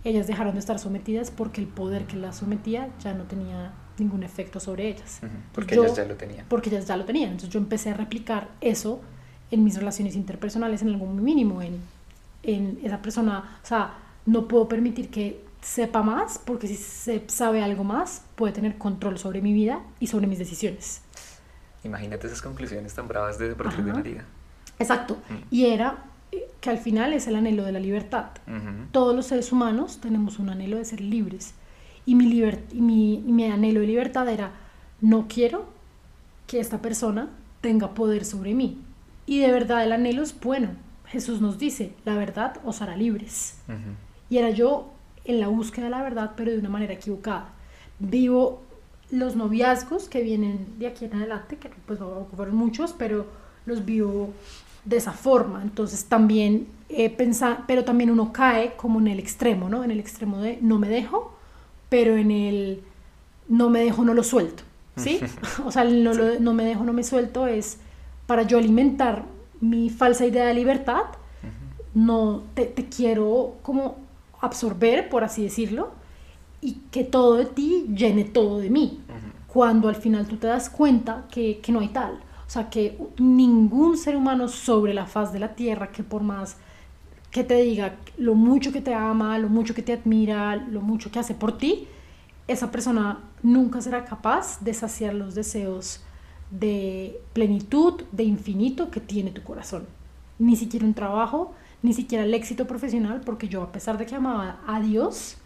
ellas 0.02 0.26
dejaron 0.26 0.54
de 0.54 0.60
estar 0.60 0.78
sometidas 0.78 1.30
porque 1.30 1.60
el 1.60 1.68
poder 1.68 2.06
que 2.06 2.16
las 2.16 2.36
sometía 2.38 2.88
ya 3.00 3.14
no 3.14 3.24
tenía 3.24 3.72
ningún 3.98 4.22
efecto 4.22 4.58
sobre 4.58 4.88
ellas. 4.88 5.20
Porque 5.52 5.74
ellas 5.74 5.94
ya 5.94 6.04
lo 6.04 6.16
tenían. 6.16 6.46
Porque 6.48 6.70
ellas 6.70 6.86
ya 6.86 6.96
lo 6.96 7.04
tenían. 7.04 7.30
Entonces 7.30 7.50
yo 7.50 7.60
empecé 7.60 7.90
a 7.90 7.94
replicar 7.94 8.48
eso 8.60 9.00
en 9.50 9.64
mis 9.64 9.76
relaciones 9.76 10.16
interpersonales 10.16 10.82
en 10.82 10.88
algún 10.88 11.22
mínimo, 11.22 11.62
en, 11.62 11.80
en 12.42 12.78
esa 12.82 13.00
persona, 13.02 13.58
o 13.62 13.66
sea, 13.66 13.94
no 14.26 14.46
puedo 14.46 14.68
permitir 14.68 15.08
que 15.08 15.47
sepa 15.60 16.02
más, 16.02 16.38
porque 16.38 16.66
si 16.66 16.76
se 16.76 17.24
sabe 17.28 17.62
algo 17.62 17.84
más, 17.84 18.24
puede 18.36 18.52
tener 18.52 18.78
control 18.78 19.18
sobre 19.18 19.40
mi 19.42 19.52
vida 19.52 19.80
y 20.00 20.06
sobre 20.06 20.26
mis 20.26 20.38
decisiones. 20.38 21.02
Imagínate 21.84 22.26
esas 22.26 22.42
conclusiones 22.42 22.94
tan 22.94 23.08
bravas 23.08 23.38
de 23.38 23.54
partir 23.54 23.84
de 23.84 24.02
liga. 24.02 24.24
Exacto. 24.78 25.18
Y 25.50 25.66
era 25.66 26.04
que 26.60 26.70
al 26.70 26.78
final 26.78 27.12
es 27.12 27.26
el 27.26 27.36
anhelo 27.36 27.64
de 27.64 27.72
la 27.72 27.80
libertad. 27.80 28.30
Todos 28.92 29.14
los 29.14 29.26
seres 29.26 29.52
humanos 29.52 30.00
tenemos 30.00 30.38
un 30.38 30.50
anhelo 30.50 30.76
de 30.76 30.84
ser 30.84 31.00
libres. 31.00 31.54
Y 32.04 32.14
mi, 32.14 32.24
y 32.72 32.80
mi, 32.80 33.22
mi 33.26 33.44
anhelo 33.46 33.80
de 33.80 33.86
libertad 33.86 34.28
era, 34.28 34.52
no 35.00 35.26
quiero 35.28 35.68
que 36.46 36.60
esta 36.60 36.80
persona 36.80 37.30
tenga 37.60 37.94
poder 37.94 38.24
sobre 38.24 38.54
mí. 38.54 38.80
Y 39.26 39.40
de 39.40 39.52
verdad 39.52 39.84
el 39.84 39.92
anhelo 39.92 40.22
es 40.22 40.38
bueno. 40.38 40.70
Jesús 41.06 41.40
nos 41.40 41.58
dice, 41.58 41.94
la 42.04 42.14
verdad 42.14 42.58
os 42.64 42.82
hará 42.82 42.96
libres. 42.96 43.58
Y 44.30 44.38
era 44.38 44.50
yo 44.50 44.92
en 45.28 45.40
la 45.40 45.48
búsqueda 45.48 45.84
de 45.84 45.90
la 45.90 46.02
verdad, 46.02 46.32
pero 46.36 46.50
de 46.50 46.58
una 46.58 46.70
manera 46.70 46.94
equivocada. 46.94 47.50
Vivo 48.00 48.62
los 49.10 49.36
noviazgos 49.36 50.08
que 50.08 50.22
vienen 50.22 50.66
de 50.78 50.86
aquí 50.86 51.04
en 51.04 51.14
adelante, 51.14 51.56
que 51.56 51.70
pues 51.86 52.00
no 52.00 52.08
ocupar 52.08 52.50
muchos, 52.50 52.92
pero 52.92 53.26
los 53.66 53.84
vivo 53.84 54.30
de 54.84 54.96
esa 54.96 55.12
forma. 55.12 55.62
Entonces 55.62 56.06
también 56.06 56.66
eh, 56.88 57.10
pensar, 57.10 57.64
pero 57.66 57.84
también 57.84 58.10
uno 58.10 58.32
cae 58.32 58.74
como 58.76 58.98
en 59.00 59.08
el 59.08 59.18
extremo, 59.18 59.68
¿no? 59.68 59.84
En 59.84 59.90
el 59.90 60.00
extremo 60.00 60.38
de 60.38 60.58
no 60.62 60.78
me 60.78 60.88
dejo, 60.88 61.36
pero 61.88 62.16
en 62.16 62.30
el 62.30 62.82
no 63.48 63.70
me 63.70 63.80
dejo, 63.80 64.04
no 64.04 64.14
lo 64.14 64.22
suelto, 64.22 64.62
¿sí? 64.96 65.20
o 65.64 65.70
sea, 65.70 65.82
el 65.82 66.02
no, 66.02 66.12
no 66.40 66.54
me 66.54 66.64
dejo, 66.64 66.84
no 66.84 66.92
me 66.92 67.04
suelto 67.04 67.46
es 67.46 67.78
para 68.26 68.42
yo 68.42 68.58
alimentar 68.58 69.24
mi 69.60 69.90
falsa 69.90 70.26
idea 70.26 70.46
de 70.46 70.54
libertad, 70.54 71.04
no 71.94 72.42
te, 72.54 72.66
te, 72.66 72.88
quiero 72.88 73.56
como 73.62 73.96
absorber, 74.40 75.08
por 75.08 75.24
así 75.24 75.42
decirlo, 75.42 75.90
y 76.60 76.74
que 76.90 77.04
todo 77.04 77.36
de 77.36 77.46
ti 77.46 77.86
llene 77.94 78.24
todo 78.24 78.58
de 78.58 78.70
mí. 78.70 79.00
Cuando 79.46 79.88
al 79.88 79.96
final 79.96 80.26
tú 80.26 80.36
te 80.36 80.46
das 80.46 80.68
cuenta 80.68 81.26
que, 81.30 81.60
que 81.60 81.72
no 81.72 81.80
hay 81.80 81.88
tal. 81.88 82.20
O 82.46 82.50
sea, 82.50 82.70
que 82.70 82.98
ningún 83.18 83.96
ser 83.96 84.16
humano 84.16 84.48
sobre 84.48 84.94
la 84.94 85.06
faz 85.06 85.32
de 85.32 85.38
la 85.38 85.54
tierra, 85.54 85.90
que 85.90 86.02
por 86.02 86.22
más 86.22 86.56
que 87.30 87.44
te 87.44 87.56
diga 87.62 87.96
lo 88.16 88.34
mucho 88.34 88.72
que 88.72 88.80
te 88.80 88.94
ama, 88.94 89.38
lo 89.38 89.48
mucho 89.48 89.74
que 89.74 89.82
te 89.82 89.92
admira, 89.92 90.56
lo 90.56 90.80
mucho 90.80 91.10
que 91.10 91.18
hace 91.18 91.34
por 91.34 91.58
ti, 91.58 91.86
esa 92.46 92.70
persona 92.70 93.20
nunca 93.42 93.80
será 93.80 94.04
capaz 94.04 94.60
de 94.62 94.72
saciar 94.72 95.14
los 95.14 95.34
deseos 95.34 96.02
de 96.50 97.20
plenitud, 97.34 98.02
de 98.12 98.24
infinito 98.24 98.90
que 98.90 99.00
tiene 99.00 99.30
tu 99.30 99.42
corazón. 99.42 99.86
Ni 100.38 100.56
siquiera 100.56 100.86
un 100.86 100.94
trabajo, 100.94 101.52
ni 101.82 101.92
siquiera 101.92 102.24
el 102.24 102.34
éxito 102.34 102.66
profesional, 102.66 103.20
porque 103.24 103.48
yo 103.48 103.62
a 103.62 103.72
pesar 103.72 103.98
de 103.98 104.06
que 104.06 104.14
amaba 104.14 104.60
a 104.66 104.80
Dios, 104.80 105.36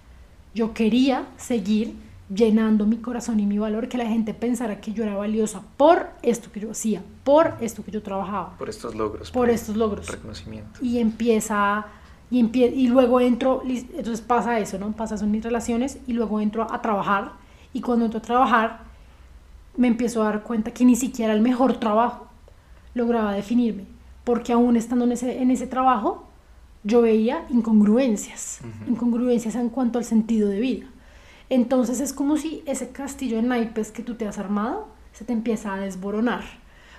yo 0.54 0.74
quería 0.74 1.26
seguir 1.36 1.94
llenando 2.34 2.86
mi 2.86 2.96
corazón 2.96 3.40
y 3.40 3.46
mi 3.46 3.58
valor, 3.58 3.88
que 3.88 3.98
la 3.98 4.06
gente 4.06 4.34
pensara 4.34 4.80
que 4.80 4.92
yo 4.92 5.04
era 5.04 5.16
valiosa 5.16 5.62
por 5.76 6.10
esto 6.22 6.50
que 6.50 6.60
yo 6.60 6.70
hacía, 6.70 7.02
por 7.24 7.54
esto 7.60 7.84
que 7.84 7.90
yo 7.90 8.02
trabajaba. 8.02 8.56
Por 8.56 8.68
estos 8.68 8.94
logros. 8.94 9.30
Por, 9.30 9.50
estos 9.50 9.76
logros. 9.76 10.08
Reconocimiento. 10.08 10.80
Y 10.82 10.98
empieza, 10.98 11.86
y, 12.30 12.58
y 12.58 12.88
luego 12.88 13.20
entro, 13.20 13.62
entonces 13.66 14.20
pasa 14.20 14.58
eso, 14.58 14.78
¿no? 14.78 14.92
Pasa 14.92 15.16
eso 15.16 15.24
en 15.24 15.30
mis 15.30 15.44
relaciones 15.44 15.98
y 16.06 16.14
luego 16.14 16.40
entro 16.40 16.66
a, 16.70 16.80
trabajar 16.80 17.32
y 17.72 17.80
cuando 17.80 18.06
entro 18.06 18.18
a 18.18 18.22
trabajar 18.22 18.80
me 19.76 19.88
empiezo 19.88 20.22
a 20.22 20.26
dar 20.26 20.42
cuenta 20.42 20.70
que 20.70 20.84
ni 20.84 20.96
siquiera 20.96 21.32
el 21.32 21.40
mejor 21.40 21.78
trabajo 21.78 22.28
lograba 22.94 23.32
definirme, 23.32 23.86
porque 24.24 24.52
aún 24.52 24.76
estando 24.76 25.04
en 25.04 25.12
ese, 25.12 25.42
en 25.42 25.50
ese 25.50 25.66
trabajo 25.66 26.24
yo 26.84 27.02
veía 27.02 27.46
incongruencias, 27.50 28.60
incongruencias 28.88 29.54
en 29.54 29.68
cuanto 29.68 29.98
al 29.98 30.04
sentido 30.04 30.48
de 30.48 30.60
vida 30.60 30.86
entonces 31.52 32.00
es 32.00 32.14
como 32.14 32.38
si 32.38 32.62
ese 32.64 32.92
castillo 32.92 33.36
de 33.36 33.42
naipes 33.42 33.92
que 33.92 34.02
tú 34.02 34.14
te 34.14 34.26
has 34.26 34.38
armado 34.38 34.88
se 35.12 35.26
te 35.26 35.34
empieza 35.34 35.74
a 35.74 35.80
desboronar. 35.80 36.42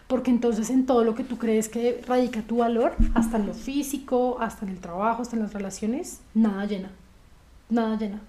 Porque 0.06 0.30
entonces 0.30 0.70
en 0.70 0.86
todo 0.86 1.04
lo 1.04 1.16
que 1.16 1.24
tú 1.24 1.40
crees 1.40 1.70
que 1.70 2.00
radica 2.06 2.44
tu 2.44 2.58
valor, 2.58 2.96
hasta 3.16 3.38
en 3.38 3.48
lo 3.48 3.56
físico, 3.56 4.38
hasta 4.40 4.64
en 4.68 4.74
el 4.74 4.80
trabajo, 4.80 5.24
hasta 5.24 5.36
en 5.36 5.42
las 5.42 5.54
relaciones, 5.54 6.20
nada 6.36 6.68
llena. 6.68 6.92
Nada 7.72 7.98
llena. 7.98 8.22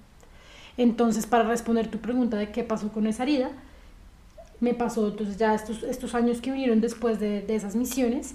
Entonces, 0.78 1.26
para 1.26 1.44
responder 1.44 1.90
tu 1.90 1.98
pregunta 1.98 2.38
de 2.38 2.50
qué 2.50 2.64
pasó 2.64 2.90
con 2.90 3.06
esa 3.06 3.24
herida, 3.24 3.50
me 4.60 4.72
pasó 4.72 5.08
entonces 5.08 5.36
ya 5.36 5.54
estos, 5.54 5.82
estos 5.82 6.14
años 6.14 6.40
que 6.40 6.52
vinieron 6.52 6.80
después 6.80 7.20
de, 7.20 7.42
de 7.42 7.54
esas 7.54 7.76
misiones, 7.76 8.34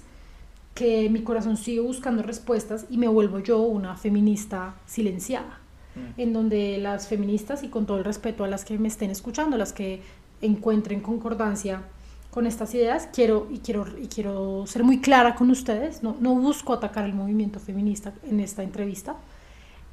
que 0.80 1.10
mi 1.10 1.20
corazón 1.20 1.58
sigue 1.58 1.80
buscando 1.80 2.22
respuestas 2.22 2.86
y 2.88 2.96
me 2.96 3.06
vuelvo 3.06 3.38
yo 3.38 3.60
una 3.60 3.98
feminista 3.98 4.76
silenciada, 4.86 5.58
mm. 5.94 6.18
en 6.18 6.32
donde 6.32 6.78
las 6.78 7.06
feministas, 7.06 7.62
y 7.62 7.68
con 7.68 7.84
todo 7.84 7.98
el 7.98 8.04
respeto 8.04 8.44
a 8.44 8.48
las 8.48 8.64
que 8.64 8.78
me 8.78 8.88
estén 8.88 9.10
escuchando, 9.10 9.58
las 9.58 9.74
que 9.74 10.00
encuentren 10.40 11.00
concordancia 11.00 11.82
con 12.30 12.46
estas 12.46 12.74
ideas, 12.74 13.10
quiero, 13.12 13.46
y 13.50 13.58
quiero, 13.58 13.84
y 14.02 14.06
quiero 14.06 14.64
ser 14.66 14.82
muy 14.82 15.02
clara 15.02 15.34
con 15.34 15.50
ustedes, 15.50 16.02
no, 16.02 16.16
no 16.18 16.34
busco 16.34 16.72
atacar 16.72 17.04
el 17.04 17.12
movimiento 17.12 17.60
feminista 17.60 18.14
en 18.22 18.40
esta 18.40 18.62
entrevista, 18.62 19.16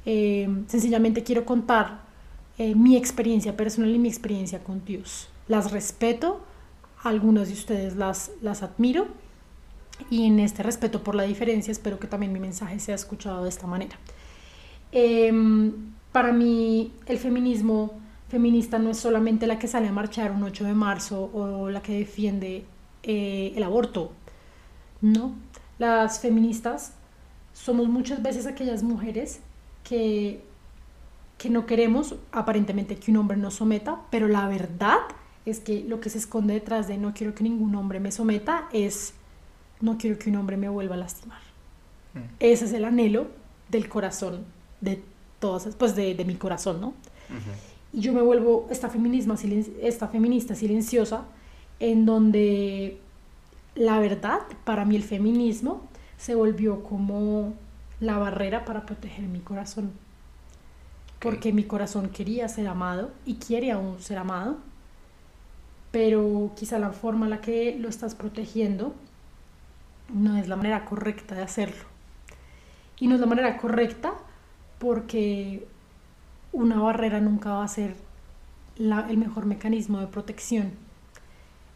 eh, 0.06 0.48
sencillamente 0.68 1.22
quiero 1.22 1.44
contar 1.44 2.00
eh, 2.56 2.74
mi 2.74 2.96
experiencia 2.96 3.54
personal 3.58 3.90
y 3.94 3.98
mi 3.98 4.08
experiencia 4.08 4.64
con 4.64 4.82
Dios. 4.86 5.28
Las 5.48 5.70
respeto, 5.70 6.40
algunas 7.02 7.48
de 7.48 7.52
ustedes 7.52 7.94
las, 7.94 8.30
las 8.40 8.62
admiro, 8.62 9.08
y 10.10 10.26
en 10.26 10.40
este 10.40 10.62
respeto 10.62 11.02
por 11.02 11.14
la 11.14 11.24
diferencia 11.24 11.72
espero 11.72 11.98
que 11.98 12.06
también 12.06 12.32
mi 12.32 12.40
mensaje 12.40 12.78
sea 12.78 12.94
escuchado 12.94 13.42
de 13.42 13.48
esta 13.48 13.66
manera. 13.66 13.96
Em, 14.92 15.72
para 16.12 16.32
mí 16.32 16.92
el 17.06 17.18
feminismo 17.18 17.98
feminista 18.28 18.78
no 18.78 18.90
es 18.90 18.98
solamente 18.98 19.46
la 19.46 19.58
que 19.58 19.68
sale 19.68 19.88
a 19.88 19.92
marchar 19.92 20.32
un 20.32 20.42
8 20.42 20.64
de 20.64 20.74
marzo 20.74 21.30
o 21.32 21.70
la 21.70 21.82
que 21.82 21.98
defiende 21.98 22.64
eh, 23.02 23.52
el 23.56 23.62
aborto, 23.62 24.12
no. 25.00 25.34
Las 25.78 26.20
feministas 26.20 26.94
somos 27.52 27.88
muchas 27.88 28.22
veces 28.22 28.46
aquellas 28.46 28.82
mujeres 28.82 29.40
que, 29.84 30.42
que 31.38 31.50
no 31.50 31.66
queremos 31.66 32.16
aparentemente 32.32 32.96
que 32.96 33.10
un 33.10 33.18
hombre 33.18 33.36
nos 33.36 33.54
someta, 33.54 34.00
pero 34.10 34.28
la 34.28 34.48
verdad 34.48 34.98
es 35.46 35.60
que 35.60 35.84
lo 35.84 36.00
que 36.00 36.10
se 36.10 36.18
esconde 36.18 36.54
detrás 36.54 36.88
de 36.88 36.98
no 36.98 37.14
quiero 37.14 37.34
que 37.34 37.44
ningún 37.44 37.74
hombre 37.76 38.00
me 38.00 38.12
someta 38.12 38.68
es 38.72 39.14
no 39.80 39.98
quiero 39.98 40.18
que 40.18 40.30
un 40.30 40.36
hombre 40.36 40.56
me 40.56 40.68
vuelva 40.68 40.94
a 40.94 40.98
lastimar. 40.98 41.40
Mm. 42.14 42.34
Ese 42.40 42.64
es 42.66 42.72
el 42.72 42.84
anhelo 42.84 43.28
del 43.68 43.88
corazón, 43.88 44.44
de 44.80 45.02
todas, 45.38 45.74
pues 45.76 45.94
de, 45.94 46.14
de 46.14 46.24
mi 46.24 46.34
corazón, 46.34 46.80
¿no? 46.80 46.94
Y 47.92 48.00
yo 48.00 48.12
me 48.12 48.22
vuelvo 48.22 48.66
esta, 48.70 48.88
feminismo, 48.88 49.34
esta 49.82 50.08
feminista 50.08 50.54
silenciosa, 50.54 51.24
en 51.78 52.06
donde 52.06 52.98
la 53.78 54.00
verdad, 54.00 54.40
para 54.64 54.84
mí 54.84 54.96
el 54.96 55.04
feminismo 55.04 55.82
se 56.16 56.34
volvió 56.34 56.82
como 56.82 57.54
la 58.00 58.18
barrera 58.18 58.64
para 58.64 58.84
proteger 58.84 59.26
mi 59.26 59.38
corazón. 59.38 59.92
Porque 61.20 61.52
mi 61.52 61.64
corazón 61.64 62.08
quería 62.08 62.48
ser 62.48 62.66
amado 62.66 63.12
y 63.24 63.36
quiere 63.36 63.70
aún 63.70 64.00
ser 64.00 64.18
amado, 64.18 64.58
pero 65.92 66.52
quizá 66.56 66.78
la 66.78 66.90
forma 66.90 67.26
en 67.26 67.30
la 67.30 67.40
que 67.40 67.76
lo 67.78 67.88
estás 67.88 68.14
protegiendo 68.14 68.94
no 70.08 70.36
es 70.36 70.48
la 70.48 70.56
manera 70.56 70.84
correcta 70.84 71.34
de 71.34 71.42
hacerlo. 71.42 71.84
Y 72.98 73.06
no 73.06 73.14
es 73.14 73.20
la 73.20 73.26
manera 73.26 73.56
correcta 73.56 74.14
porque 74.78 75.66
una 76.52 76.80
barrera 76.80 77.20
nunca 77.20 77.50
va 77.50 77.64
a 77.64 77.68
ser 77.68 77.94
el 78.78 79.16
mejor 79.16 79.46
mecanismo 79.46 80.00
de 80.00 80.06
protección. 80.06 80.72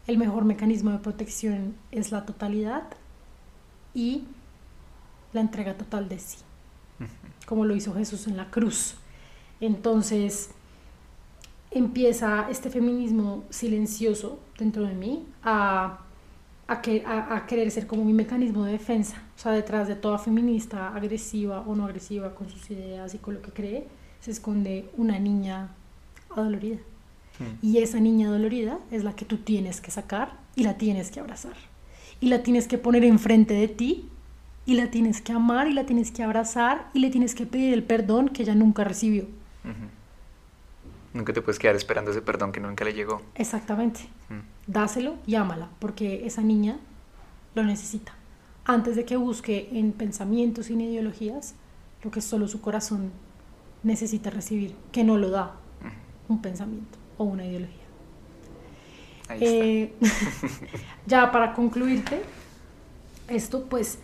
El 0.07 0.17
mejor 0.17 0.45
mecanismo 0.45 0.91
de 0.91 0.99
protección 0.99 1.75
es 1.91 2.11
la 2.11 2.25
totalidad 2.25 2.83
y 3.93 4.25
la 5.31 5.41
entrega 5.41 5.75
total 5.75 6.09
de 6.09 6.19
sí, 6.19 6.37
como 7.45 7.65
lo 7.65 7.75
hizo 7.75 7.93
Jesús 7.93 8.27
en 8.27 8.37
la 8.37 8.49
cruz. 8.49 8.95
Entonces 9.59 10.51
empieza 11.71 12.47
este 12.49 12.69
feminismo 12.69 13.43
silencioso 13.49 14.39
dentro 14.57 14.83
de 14.83 14.93
mí 14.93 15.25
a 15.41 15.99
a, 16.73 16.81
que, 16.81 17.03
a, 17.05 17.45
querer 17.45 17.69
ser 17.71 17.87
como 17.87 18.03
mi 18.03 18.13
mecanismo 18.13 18.65
de 18.65 18.73
defensa. 18.73 19.21
O 19.35 19.39
sea, 19.39 19.51
detrás 19.51 19.87
de 19.87 19.95
toda 19.95 20.17
feminista 20.17 20.93
agresiva 20.95 21.61
o 21.61 21.75
no 21.75 21.85
agresiva 21.85 22.33
con 22.35 22.49
sus 22.49 22.69
ideas 22.71 23.13
y 23.13 23.19
con 23.19 23.35
lo 23.35 23.41
que 23.41 23.51
cree, 23.51 23.87
se 24.19 24.31
esconde 24.31 24.89
una 24.97 25.19
niña 25.19 25.69
adolorida. 26.29 26.77
Mm. 27.39 27.65
Y 27.65 27.77
esa 27.79 27.99
niña 27.99 28.29
dolorida 28.29 28.79
es 28.91 29.03
la 29.03 29.15
que 29.15 29.25
tú 29.25 29.37
tienes 29.37 29.81
que 29.81 29.91
sacar 29.91 30.37
y 30.55 30.63
la 30.63 30.77
tienes 30.77 31.11
que 31.11 31.19
abrazar. 31.19 31.55
Y 32.19 32.29
la 32.29 32.43
tienes 32.43 32.67
que 32.67 32.77
poner 32.77 33.03
enfrente 33.03 33.53
de 33.53 33.67
ti 33.67 34.09
y 34.65 34.75
la 34.75 34.89
tienes 34.89 35.21
que 35.21 35.33
amar 35.33 35.67
y 35.67 35.73
la 35.73 35.85
tienes 35.85 36.11
que 36.11 36.23
abrazar 36.23 36.89
y 36.93 36.99
le 36.99 37.09
tienes 37.09 37.35
que 37.35 37.45
pedir 37.45 37.73
el 37.73 37.83
perdón 37.83 38.29
que 38.29 38.43
ella 38.43 38.55
nunca 38.55 38.83
recibió. 38.83 39.27
Nunca 41.13 41.31
te 41.31 41.41
puedes 41.41 41.59
quedar 41.59 41.75
esperando 41.75 42.11
ese 42.11 42.21
perdón 42.21 42.51
que 42.51 42.59
nunca 42.59 42.83
le 42.83 42.93
llegó. 42.93 43.21
Exactamente. 43.35 44.01
Mm. 44.29 44.52
Dáselo 44.67 45.15
y 45.27 45.35
ámala, 45.35 45.69
porque 45.79 46.25
esa 46.25 46.41
niña 46.41 46.77
lo 47.55 47.63
necesita. 47.63 48.13
Antes 48.65 48.95
de 48.95 49.05
que 49.05 49.17
busque 49.17 49.69
en 49.73 49.91
pensamientos 49.91 50.69
y 50.69 50.73
en 50.73 50.81
ideologías 50.81 51.55
lo 52.03 52.11
que 52.11 52.21
solo 52.21 52.47
su 52.47 52.61
corazón 52.61 53.11
necesita 53.83 54.29
recibir, 54.29 54.75
que 54.91 55.03
no 55.03 55.17
lo 55.17 55.29
da 55.29 55.55
un 56.29 56.41
pensamiento 56.41 56.97
o 57.17 57.25
una 57.25 57.45
ideología. 57.45 57.83
Ahí 59.27 59.39
eh, 59.41 59.93
ya 61.07 61.31
para 61.31 61.53
concluirte, 61.53 62.21
esto 63.27 63.65
pues 63.65 63.99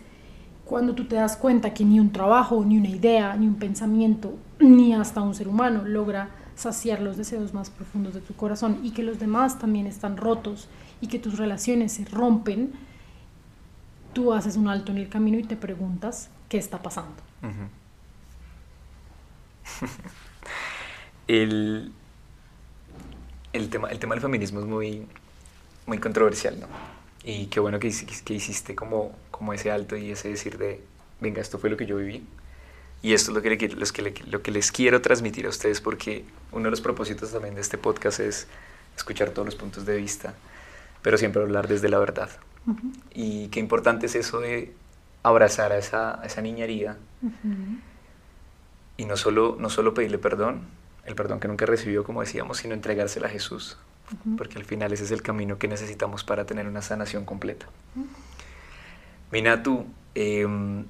cuando 0.64 0.94
tú 0.94 1.06
te 1.06 1.16
das 1.16 1.36
cuenta 1.36 1.74
que 1.74 1.84
ni 1.84 1.98
un 1.98 2.12
trabajo, 2.12 2.64
ni 2.64 2.78
una 2.78 2.88
idea, 2.88 3.34
ni 3.36 3.46
un 3.46 3.56
pensamiento, 3.56 4.34
ni 4.58 4.94
hasta 4.94 5.20
un 5.20 5.34
ser 5.34 5.48
humano 5.48 5.82
logra 5.84 6.30
saciar 6.60 7.00
los 7.00 7.16
deseos 7.16 7.54
más 7.54 7.70
profundos 7.70 8.14
de 8.14 8.20
tu 8.20 8.34
corazón 8.34 8.80
y 8.82 8.90
que 8.90 9.02
los 9.02 9.18
demás 9.18 9.58
también 9.58 9.86
están 9.86 10.16
rotos 10.16 10.68
y 11.00 11.08
que 11.08 11.18
tus 11.18 11.38
relaciones 11.38 11.92
se 11.92 12.04
rompen, 12.04 12.72
tú 14.12 14.32
haces 14.32 14.56
un 14.56 14.68
alto 14.68 14.92
en 14.92 14.98
el 14.98 15.08
camino 15.08 15.38
y 15.38 15.44
te 15.44 15.56
preguntas 15.56 16.30
qué 16.48 16.58
está 16.58 16.82
pasando. 16.82 17.16
el, 21.28 21.92
el, 23.52 23.70
tema, 23.70 23.88
el 23.88 23.98
tema 23.98 24.14
del 24.14 24.22
feminismo 24.22 24.60
es 24.60 24.66
muy, 24.66 25.06
muy 25.86 25.98
controversial, 25.98 26.60
¿no? 26.60 26.66
Y 27.24 27.46
qué 27.46 27.60
bueno 27.60 27.78
que, 27.78 27.92
que 28.24 28.34
hiciste 28.34 28.74
como, 28.74 29.12
como 29.30 29.52
ese 29.52 29.70
alto 29.70 29.96
y 29.96 30.10
ese 30.10 30.28
decir 30.28 30.58
de, 30.58 30.82
venga, 31.20 31.40
esto 31.40 31.58
fue 31.58 31.70
lo 31.70 31.76
que 31.76 31.86
yo 31.86 31.96
viví 31.96 32.26
y 33.02 33.14
esto 33.14 33.30
es 33.30 33.36
lo 33.36 33.42
que, 33.42 33.68
los 33.68 33.92
que, 33.92 34.14
lo 34.26 34.42
que 34.42 34.50
les 34.50 34.72
quiero 34.72 35.00
transmitir 35.00 35.46
a 35.46 35.48
ustedes 35.48 35.80
porque 35.80 36.24
uno 36.52 36.64
de 36.64 36.70
los 36.70 36.80
propósitos 36.80 37.32
también 37.32 37.54
de 37.54 37.62
este 37.62 37.78
podcast 37.78 38.20
es 38.20 38.46
escuchar 38.96 39.30
todos 39.30 39.46
los 39.46 39.54
puntos 39.54 39.86
de 39.86 39.96
vista, 39.96 40.34
pero 41.02 41.16
siempre 41.16 41.40
hablar 41.40 41.66
desde 41.66 41.88
la 41.88 41.98
verdad. 41.98 42.30
Y 43.14 43.48
qué 43.48 43.58
importante 43.58 44.06
es 44.06 44.14
eso 44.14 44.40
de 44.40 44.74
abrazar 45.22 45.72
a 45.72 45.78
esa, 45.78 46.20
a 46.20 46.26
esa 46.26 46.42
niña 46.42 46.64
herida 46.64 46.98
y 48.98 49.06
no 49.06 49.16
solo, 49.16 49.56
no 49.58 49.70
solo 49.70 49.94
pedirle 49.94 50.18
perdón, 50.18 50.60
el 51.06 51.14
perdón 51.14 51.40
que 51.40 51.48
nunca 51.48 51.64
recibió, 51.64 52.04
como 52.04 52.20
decíamos, 52.20 52.58
sino 52.58 52.74
entregársela 52.74 53.28
a 53.28 53.30
Jesús, 53.30 53.78
porque 54.36 54.58
al 54.58 54.66
final 54.66 54.92
ese 54.92 55.04
es 55.04 55.10
el 55.10 55.22
camino 55.22 55.58
que 55.58 55.68
necesitamos 55.68 56.22
para 56.22 56.44
tener 56.44 56.68
una 56.68 56.82
sanación 56.82 57.24
completa. 57.24 57.66
Mina, 59.32 59.62
tú... 59.62 59.86
Em, 60.14 60.84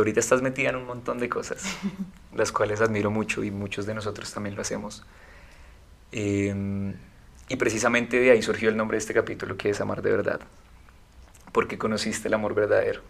tú 0.00 0.02
ahorita 0.02 0.20
estás 0.20 0.40
metida 0.40 0.70
en 0.70 0.76
un 0.76 0.86
montón 0.86 1.18
de 1.18 1.28
cosas, 1.28 1.62
las 2.34 2.52
cuales 2.52 2.80
admiro 2.80 3.10
mucho 3.10 3.44
y 3.44 3.50
muchos 3.50 3.84
de 3.84 3.92
nosotros 3.92 4.32
también 4.32 4.56
lo 4.56 4.62
hacemos. 4.62 5.04
Em, 6.10 6.94
y 7.50 7.56
precisamente 7.56 8.18
de 8.18 8.30
ahí 8.30 8.40
surgió 8.40 8.70
el 8.70 8.78
nombre 8.78 8.94
de 8.94 9.00
este 9.00 9.12
capítulo, 9.12 9.58
que 9.58 9.68
es 9.68 9.80
Amar 9.82 10.00
de 10.00 10.10
verdad, 10.10 10.40
porque 11.52 11.76
conociste 11.76 12.28
el 12.28 12.34
amor 12.34 12.54
verdadero 12.54 13.02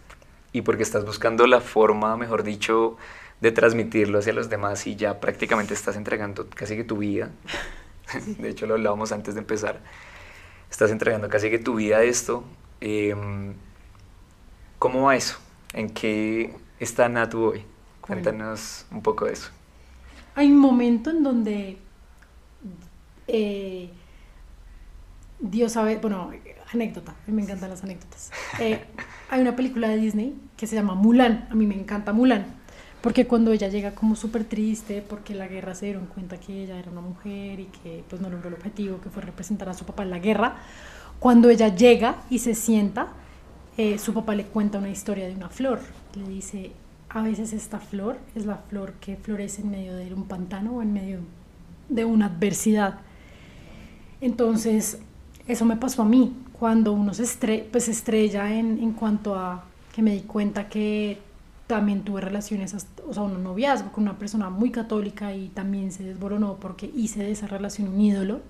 y 0.52 0.62
porque 0.62 0.82
estás 0.82 1.04
buscando 1.04 1.46
la 1.46 1.60
forma, 1.60 2.16
mejor 2.16 2.42
dicho, 2.42 2.96
de 3.40 3.52
transmitirlo 3.52 4.18
hacia 4.18 4.32
los 4.32 4.50
demás 4.50 4.88
y 4.88 4.96
ya 4.96 5.20
prácticamente 5.20 5.74
estás 5.74 5.94
entregando 5.94 6.48
casi 6.50 6.74
que 6.74 6.82
tu 6.82 6.96
vida. 6.96 7.30
De 8.38 8.48
hecho, 8.48 8.66
lo 8.66 8.74
hablábamos 8.74 9.12
antes 9.12 9.34
de 9.34 9.40
empezar. 9.42 9.78
Estás 10.68 10.90
entregando 10.90 11.28
casi 11.28 11.50
que 11.50 11.60
tu 11.60 11.76
vida 11.76 11.98
a 11.98 12.02
esto. 12.02 12.42
Em, 12.80 13.54
¿Cómo 14.80 15.02
va 15.02 15.14
eso? 15.14 15.38
¿En 15.72 15.90
qué, 15.90 16.52
está 16.80 17.08
Natu 17.08 17.44
hoy? 17.44 17.62
Cuéntanos 18.00 18.86
un 18.90 19.02
poco 19.02 19.26
de 19.26 19.34
eso. 19.34 19.50
Hay 20.34 20.50
un 20.50 20.58
momento 20.58 21.10
en 21.10 21.22
donde 21.22 21.78
eh, 23.28 23.90
Dios 25.38 25.72
sabe, 25.72 25.98
bueno, 25.98 26.30
anécdota, 26.72 27.12
a 27.12 27.30
mí 27.30 27.34
me 27.34 27.42
encantan 27.42 27.70
las 27.70 27.84
anécdotas. 27.84 28.32
Eh, 28.58 28.82
hay 29.30 29.40
una 29.40 29.54
película 29.54 29.88
de 29.88 29.96
Disney 29.96 30.34
que 30.56 30.66
se 30.66 30.74
llama 30.74 30.94
Mulan, 30.94 31.46
a 31.50 31.54
mí 31.54 31.66
me 31.66 31.74
encanta 31.74 32.12
Mulan, 32.12 32.46
porque 33.02 33.26
cuando 33.26 33.52
ella 33.52 33.68
llega 33.68 33.94
como 33.94 34.16
súper 34.16 34.44
triste, 34.44 35.02
porque 35.06 35.34
la 35.34 35.46
guerra 35.46 35.74
se 35.74 35.86
dieron 35.86 36.06
cuenta 36.06 36.38
que 36.40 36.64
ella 36.64 36.78
era 36.78 36.90
una 36.90 37.00
mujer 37.00 37.60
y 37.60 37.66
que 37.66 38.04
pues 38.08 38.20
no 38.20 38.30
logró 38.30 38.48
el 38.48 38.54
objetivo 38.54 39.00
que 39.00 39.10
fue 39.10 39.22
representar 39.22 39.68
a 39.68 39.74
su 39.74 39.84
papá 39.84 40.02
en 40.02 40.10
la 40.10 40.18
guerra, 40.18 40.56
cuando 41.18 41.50
ella 41.50 41.68
llega 41.68 42.16
y 42.30 42.38
se 42.38 42.54
sienta, 42.54 43.08
eh, 43.76 43.98
su 43.98 44.14
papá 44.14 44.34
le 44.34 44.46
cuenta 44.46 44.78
una 44.78 44.90
historia 44.90 45.26
de 45.28 45.34
una 45.34 45.50
flor 45.50 45.80
le 46.16 46.28
dice, 46.28 46.72
a 47.08 47.22
veces 47.22 47.52
esta 47.52 47.80
flor 47.80 48.18
es 48.34 48.46
la 48.46 48.56
flor 48.56 48.94
que 48.94 49.16
florece 49.16 49.62
en 49.62 49.70
medio 49.70 49.96
de 49.96 50.12
un 50.14 50.24
pantano 50.24 50.76
o 50.76 50.82
en 50.82 50.92
medio 50.92 51.20
de 51.88 52.04
una 52.04 52.26
adversidad. 52.26 53.00
Entonces, 54.20 54.98
eso 55.46 55.64
me 55.64 55.76
pasó 55.76 56.02
a 56.02 56.04
mí, 56.04 56.36
cuando 56.52 56.92
uno 56.92 57.14
se 57.14 57.64
pues, 57.72 57.88
estrella 57.88 58.52
en, 58.52 58.78
en 58.78 58.92
cuanto 58.92 59.34
a 59.34 59.64
que 59.94 60.02
me 60.02 60.12
di 60.12 60.20
cuenta 60.20 60.68
que 60.68 61.18
también 61.66 62.02
tuve 62.02 62.20
relaciones, 62.20 62.74
o 63.06 63.14
sea, 63.14 63.22
un 63.22 63.42
noviazgo 63.42 63.92
con 63.92 64.02
una 64.02 64.18
persona 64.18 64.50
muy 64.50 64.70
católica 64.70 65.34
y 65.34 65.48
también 65.48 65.92
se 65.92 66.02
desboronó 66.02 66.56
porque 66.56 66.90
hice 66.94 67.22
de 67.22 67.30
esa 67.30 67.46
relación 67.46 67.88
un 67.88 68.00
ídolo. 68.00 68.40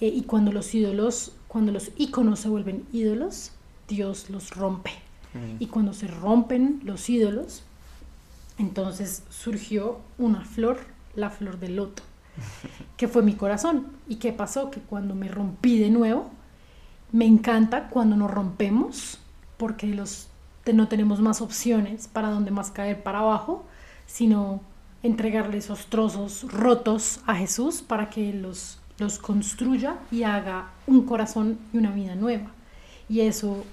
Eh, 0.00 0.08
y 0.08 0.22
cuando 0.22 0.52
los 0.52 0.74
ídolos, 0.74 1.32
cuando 1.48 1.72
los 1.72 1.90
íconos 1.96 2.40
se 2.40 2.48
vuelven 2.48 2.84
ídolos, 2.92 3.52
Dios 3.88 4.28
los 4.30 4.50
rompe. 4.50 5.05
Mm. 5.36 5.56
Y 5.62 5.66
cuando 5.66 5.92
se 5.92 6.06
rompen 6.06 6.80
los 6.84 7.08
ídolos, 7.08 7.62
entonces 8.58 9.22
surgió 9.30 10.00
una 10.18 10.44
flor, 10.44 10.78
la 11.14 11.30
flor 11.30 11.58
del 11.58 11.76
loto, 11.76 12.02
que 12.96 13.08
fue 13.08 13.22
mi 13.22 13.34
corazón. 13.34 13.86
¿Y 14.08 14.16
qué 14.16 14.32
pasó? 14.32 14.70
Que 14.70 14.80
cuando 14.80 15.14
me 15.14 15.28
rompí 15.28 15.78
de 15.78 15.90
nuevo, 15.90 16.30
me 17.12 17.26
encanta 17.26 17.88
cuando 17.88 18.16
nos 18.16 18.30
rompemos, 18.30 19.18
porque 19.56 19.86
los 19.86 20.28
no 20.72 20.88
tenemos 20.88 21.20
más 21.20 21.40
opciones 21.40 22.08
para 22.08 22.30
donde 22.30 22.50
más 22.50 22.70
caer 22.70 23.02
para 23.02 23.20
abajo, 23.20 23.64
sino 24.06 24.60
entregarle 25.02 25.58
esos 25.58 25.86
trozos 25.86 26.50
rotos 26.50 27.20
a 27.26 27.34
Jesús 27.36 27.82
para 27.82 28.10
que 28.10 28.32
los, 28.32 28.80
los 28.98 29.18
construya 29.18 29.98
y 30.10 30.24
haga 30.24 30.70
un 30.86 31.02
corazón 31.02 31.58
y 31.72 31.78
una 31.78 31.92
vida 31.92 32.14
nueva. 32.14 32.50
Y 33.08 33.20
eso 33.20 33.64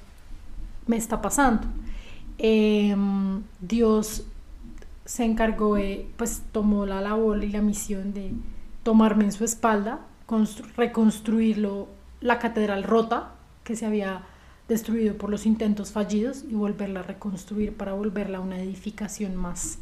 me 0.87 0.97
está 0.97 1.21
pasando. 1.21 1.67
Em, 2.37 3.43
Dios 3.59 4.25
se 5.05 5.25
encargó 5.25 5.75
de, 5.75 6.07
pues 6.17 6.43
tomó 6.51 6.85
la 6.85 7.01
labor 7.01 7.43
y 7.43 7.49
la 7.49 7.61
misión 7.61 8.13
de 8.13 8.31
tomarme 8.83 9.25
en 9.25 9.31
su 9.31 9.43
espalda, 9.43 10.01
reconstruirlo, 10.75 11.87
la 12.21 12.39
catedral 12.39 12.83
rota 12.83 13.31
que 13.63 13.75
se 13.75 13.85
había 13.85 14.23
destruido 14.67 15.15
por 15.17 15.29
los 15.29 15.45
intentos 15.45 15.91
fallidos 15.91 16.43
y 16.49 16.53
volverla 16.53 17.01
a 17.01 17.03
reconstruir 17.03 17.75
para 17.75 17.93
volverla 17.93 18.37
a 18.37 18.41
una 18.41 18.59
edificación 18.59 19.35
más, 19.35 19.79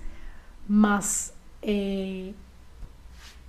más, 0.68 1.34
eh, 1.62 2.34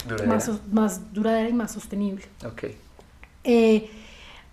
duradera. 0.06 0.58
Más, 0.70 1.12
duradera 1.12 1.48
y 1.48 1.52
más 1.52 1.72
sostenible. 1.72 2.24
Okay. 2.44 2.76
Eh, 3.44 3.90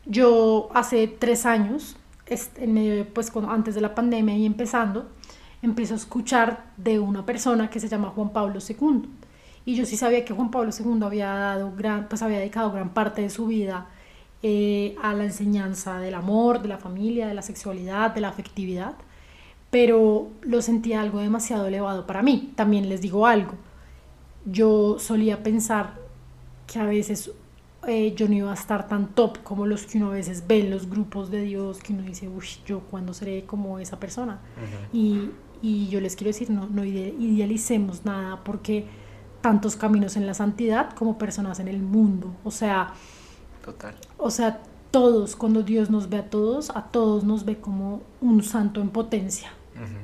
yo 0.05 0.69
hace 0.73 1.07
tres 1.07 1.45
años, 1.45 1.97
pues 3.13 3.31
antes 3.47 3.75
de 3.75 3.81
la 3.81 3.95
pandemia 3.95 4.35
y 4.37 4.45
empezando, 4.45 5.09
empiezo 5.61 5.93
a 5.93 5.97
escuchar 5.97 6.71
de 6.77 6.99
una 6.99 7.25
persona 7.25 7.69
que 7.69 7.79
se 7.79 7.89
llama 7.89 8.09
Juan 8.09 8.29
Pablo 8.29 8.59
II. 8.67 9.09
Y 9.65 9.75
yo 9.75 9.85
sí 9.85 9.97
sabía 9.97 10.25
que 10.25 10.33
Juan 10.33 10.51
Pablo 10.51 10.71
II 10.77 11.03
había 11.03 11.27
dado 11.27 11.73
pues 12.09 12.21
había 12.21 12.39
dedicado 12.39 12.71
gran 12.71 12.93
parte 12.93 13.21
de 13.21 13.29
su 13.29 13.47
vida 13.47 13.87
eh, 14.41 14.95
a 15.01 15.13
la 15.13 15.25
enseñanza 15.25 15.99
del 15.99 16.13
amor, 16.13 16.61
de 16.61 16.69
la 16.69 16.77
familia, 16.77 17.27
de 17.27 17.33
la 17.33 17.41
sexualidad, 17.41 18.11
de 18.11 18.21
la 18.21 18.29
afectividad, 18.29 18.95
pero 19.69 20.29
lo 20.41 20.61
sentía 20.61 21.01
algo 21.01 21.19
demasiado 21.19 21.67
elevado 21.67 22.07
para 22.07 22.21
mí. 22.23 22.53
También 22.55 22.89
les 22.89 23.01
digo 23.01 23.27
algo, 23.27 23.53
yo 24.45 24.97
solía 24.99 25.43
pensar 25.43 25.99
que 26.67 26.79
a 26.79 26.85
veces 26.85 27.31
eh, 27.89 28.13
yo 28.15 28.27
no 28.27 28.35
iba 28.35 28.51
a 28.51 28.53
estar 28.53 28.87
tan 28.87 29.07
top 29.15 29.39
como 29.43 29.65
los 29.65 29.85
que 29.85 29.97
uno 29.97 30.09
a 30.09 30.13
veces 30.13 30.45
ve 30.47 30.59
en 30.59 30.69
los 30.69 30.89
grupos 30.89 31.31
de 31.31 31.41
Dios, 31.41 31.79
que 31.79 31.93
uno 31.93 32.03
dice, 32.03 32.29
uy, 32.29 32.45
yo 32.65 32.81
cuándo 32.81 33.13
seré 33.13 33.45
como 33.45 33.79
esa 33.79 33.99
persona. 33.99 34.39
y, 34.93 35.31
y, 35.61 35.89
yo 35.89 35.99
les 35.99 36.15
quiero 36.15 36.29
decir, 36.29 36.49
no, 36.49 36.67
no 36.69 36.85
idealicemos 36.85 38.05
nada 38.05 38.43
porque 38.43 38.85
tantos 39.41 39.75
caminos 39.75 40.15
en 40.17 40.25
la 40.25 40.33
santidad 40.33 40.91
como 40.93 41.17
personas 41.17 41.59
en 41.59 41.67
el 41.67 41.81
mundo. 41.81 42.35
O 42.43 42.51
sea, 42.51 42.93
o 44.17 44.31
sea, 44.31 44.61
todos, 44.91 45.35
cuando 45.35 45.63
Dios 45.63 45.89
nos 45.89 46.09
ve 46.09 46.17
a 46.17 46.29
todos, 46.29 46.69
a 46.71 46.83
todos 46.83 47.23
nos 47.23 47.45
ve 47.45 47.57
como 47.59 48.01
un 48.21 48.43
santo 48.43 48.81
en 48.81 48.89
potencia. 48.89 49.51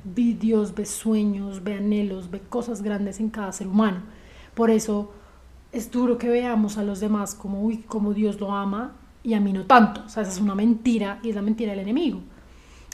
Dios 0.06 0.74
ve 0.74 0.86
sueños, 0.86 1.64
ve 1.64 1.76
anhelos, 1.76 2.32
ve 2.32 2.40
cosas 2.40 2.82
grandes 2.82 3.20
en 3.20 3.30
cada 3.30 3.52
ser 3.52 3.68
humano. 3.68 4.04
Por 4.54 4.70
eso 4.70 5.12
es 5.76 5.92
duro 5.92 6.18
que 6.18 6.30
veamos 6.30 6.78
a 6.78 6.84
los 6.84 7.02
demás 7.02 7.36
como, 7.36 7.62
uy, 7.62 7.80
como 7.80 8.14
Dios 8.14 8.40
lo 8.40 8.54
ama 8.54 8.96
y 9.24 9.34
a 9.34 9.42
mí 9.42 9.52
no 9.52 9.66
tanto. 9.66 10.04
O 10.06 10.10
sea, 10.10 10.24
esa 10.24 10.32
es 10.32 10.40
una 10.40 10.56
mentira 10.56 11.20
y 11.22 11.30
es 11.30 11.36
la 11.36 11.42
mentira 11.42 11.72
del 11.72 11.82
enemigo. 11.82 12.22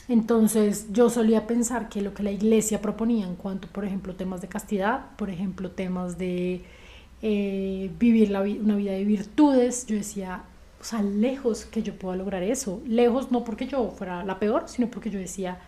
Entonces 0.08 0.88
yo 0.92 1.10
solía 1.10 1.46
pensar 1.46 1.90
que 1.90 2.02
lo 2.02 2.14
que 2.14 2.24
la 2.24 2.32
iglesia 2.32 2.82
proponía 2.82 3.28
en 3.28 3.36
cuanto, 3.36 3.68
por 3.68 3.86
ejemplo, 3.86 4.16
temas 4.16 4.42
de 4.42 4.48
castidad, 4.48 5.16
por 5.16 5.30
ejemplo, 5.30 5.70
temas 5.72 6.18
de 6.18 6.64
eh, 7.22 7.92
vivir 8.00 8.36
una 8.36 8.76
vida 8.76 8.94
de 8.94 9.06
virtudes, 9.06 9.86
yo 9.86 9.96
decía, 9.96 10.44
o 10.82 10.84
sea, 10.84 11.04
lejos 11.04 11.66
que 11.66 11.84
yo 11.84 11.94
pueda 11.94 12.16
lograr 12.16 12.42
eso. 12.42 12.82
Lejos 12.88 13.32
no 13.32 13.44
porque 13.44 13.68
yo 13.68 13.92
fuera 13.92 14.24
la 14.26 14.40
peor, 14.40 14.64
sino 14.66 14.90
porque 14.90 15.12
yo 15.12 15.20
decía, 15.20 15.60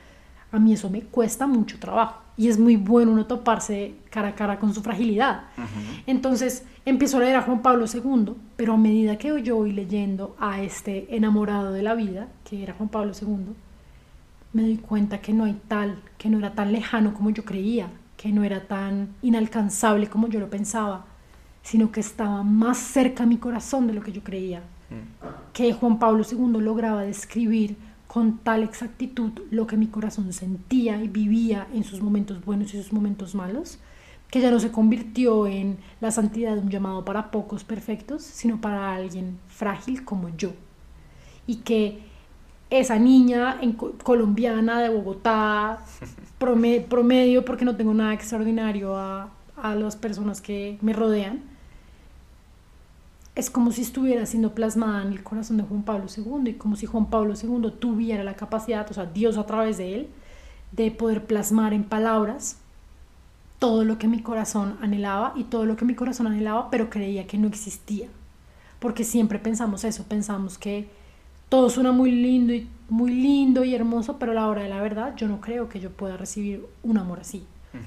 a 0.54 0.60
mí 0.60 0.74
eso 0.74 0.90
me 0.90 1.02
cuesta 1.02 1.48
mucho 1.48 1.80
trabajo. 1.80 2.22
Y 2.38 2.48
es 2.48 2.60
muy 2.60 2.76
bueno 2.76 3.12
uno 3.12 3.26
toparse 3.26 3.96
cara 4.10 4.30
a 4.30 4.36
cara 4.36 4.60
con 4.60 4.74
su 4.74 4.82
fragilidad. 4.82 5.46
Entonces 6.08 6.64
empiezo 6.86 7.18
a 7.18 7.22
leer 7.22 7.36
a 7.36 7.42
Juan 7.42 7.62
Pablo 7.62 7.86
II, 7.92 8.34
pero 8.56 8.74
a 8.74 8.78
medida 8.78 9.18
que 9.18 9.42
yo 9.42 9.56
voy 9.56 9.72
leyendo 9.72 10.36
a 10.40 10.62
este 10.62 11.16
enamorado 11.16 11.72
de 11.72 11.84
la 11.84 11.96
vida, 11.96 12.28
que 12.44 12.64
era 12.64 12.74
Juan 12.74 12.90
Pablo 12.90 13.14
II, 13.20 13.54
me 14.54 14.62
doy 14.62 14.78
cuenta 14.78 15.22
que 15.22 15.34
no 15.34 15.46
hay 15.46 15.60
tal, 15.68 16.00
que 16.18 16.30
no 16.30 16.38
era 16.38 16.54
tan 16.54 16.72
lejano 16.72 17.14
como 17.14 17.32
yo 17.32 17.44
creía, 17.44 17.90
que 18.16 18.32
no 18.32 18.44
era 18.44 18.68
tan 18.68 19.10
inalcanzable 19.22 20.08
como 20.08 20.28
yo 20.28 20.40
lo 20.40 20.50
pensaba, 20.50 21.06
sino 21.64 21.92
que 21.92 22.00
estaba 22.00 22.44
más 22.44 22.78
cerca 22.78 23.24
a 23.24 23.28
mi 23.28 23.38
corazón 23.38 23.88
de 23.88 23.94
lo 23.94 24.02
que 24.02 24.12
yo 24.12 24.24
creía 24.24 24.62
que 25.54 25.74
Juan 25.74 26.00
Pablo 26.00 26.24
II 26.30 26.62
lograba 26.62 27.04
describir 27.04 27.78
con 28.14 28.38
tal 28.38 28.62
exactitud 28.62 29.32
lo 29.50 29.66
que 29.66 29.76
mi 29.76 29.88
corazón 29.88 30.32
sentía 30.34 31.02
y 31.02 31.08
vivía 31.08 31.66
en 31.74 31.84
sus 31.84 32.00
momentos 32.00 32.46
buenos 32.46 32.72
y 32.76 32.78
sus 32.78 32.94
momentos 32.94 33.34
malos, 33.34 33.80
que 34.30 34.40
ya 34.40 34.52
no 34.52 34.60
se 34.60 34.72
convirtió 34.72 35.48
en 35.48 35.80
la 36.00 36.12
santidad 36.12 36.54
de 36.54 36.62
un 36.62 36.70
llamado 36.70 37.04
para 37.06 37.32
pocos 37.32 37.64
perfectos, 37.64 38.22
sino 38.22 38.62
para 38.62 38.94
alguien 38.94 39.40
frágil 39.48 40.06
como 40.06 40.30
yo. 40.38 40.52
Y 41.48 41.56
que 41.62 42.02
esa 42.70 43.00
niña 43.00 43.58
en, 43.62 43.74
colombiana 43.74 44.80
de 44.80 44.90
Bogotá, 44.90 45.84
promedio, 46.38 47.44
porque 47.44 47.66
no 47.66 47.76
tengo 47.76 47.96
nada 47.96 48.14
extraordinario 48.14 48.96
a, 48.96 49.32
a 49.58 49.74
las 49.74 49.96
personas 49.96 50.40
que 50.40 50.78
me 50.82 50.94
rodean, 50.94 51.42
es 53.36 53.50
como 53.50 53.72
si 53.72 53.82
estuviera 53.82 54.26
siendo 54.26 54.54
plasmada 54.54 55.02
en 55.02 55.12
el 55.12 55.24
corazón 55.24 55.58
de 55.58 55.64
Juan 55.64 55.84
Pablo 55.84 56.06
II 56.16 56.52
y 56.52 56.54
como 56.54 56.76
si 56.76 56.86
Juan 56.86 57.08
Pablo 57.08 57.34
II 57.42 57.72
tuviera 57.80 58.24
la 58.24 58.36
capacidad, 58.36 58.90
o 58.90 58.94
sea, 58.94 59.06
Dios 59.06 59.38
a 59.38 59.46
través 59.46 59.78
de 59.78 59.96
él, 59.96 60.08
de 60.72 60.92
poder 60.92 61.26
plasmar 61.26 61.74
en 61.74 61.84
palabras 61.84 62.58
todo 63.60 63.84
lo 63.86 63.98
que 63.98 64.08
mi 64.08 64.22
corazón 64.22 64.78
anhelaba 64.82 65.34
y 65.36 65.46
todo 65.46 65.66
lo 65.66 65.78
que 65.78 65.86
mi 65.86 65.96
corazón 65.96 66.28
anhelaba, 66.28 66.70
pero 66.70 66.90
creía 66.90 67.26
que 67.26 67.38
no 67.38 67.48
existía. 67.48 68.08
Porque 68.80 69.04
siempre 69.04 69.40
pensamos 69.40 69.84
eso, 69.84 70.04
pensamos 70.04 70.58
que 70.58 70.90
todo 71.50 71.70
suena 71.70 71.92
muy 71.92 72.12
lindo 72.12 72.54
y 72.54 72.68
muy 72.90 73.14
lindo 73.14 73.64
y 73.64 73.74
hermoso, 73.74 74.20
pero 74.20 74.34
a 74.34 74.36
la 74.36 74.48
hora 74.48 74.64
de 74.64 74.70
la 74.70 74.82
verdad 74.82 75.16
yo 75.16 75.28
no 75.28 75.40
creo 75.40 75.70
que 75.70 75.80
yo 75.80 75.92
pueda 75.92 76.18
recibir 76.18 76.66
un 76.84 76.98
amor 76.98 77.22
así. 77.22 77.46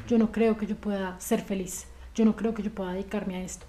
Yo 0.09 0.19
no 0.19 0.33
creo 0.33 0.57
que 0.57 0.67
yo 0.67 0.77
pueda 0.77 1.21
ser 1.21 1.43
feliz. 1.43 1.87
Yo 2.15 2.25
no 2.25 2.35
creo 2.35 2.55
que 2.55 2.63
yo 2.63 2.73
pueda 2.73 2.93
dedicarme 2.93 3.37
a 3.37 3.43
esto. 3.43 3.67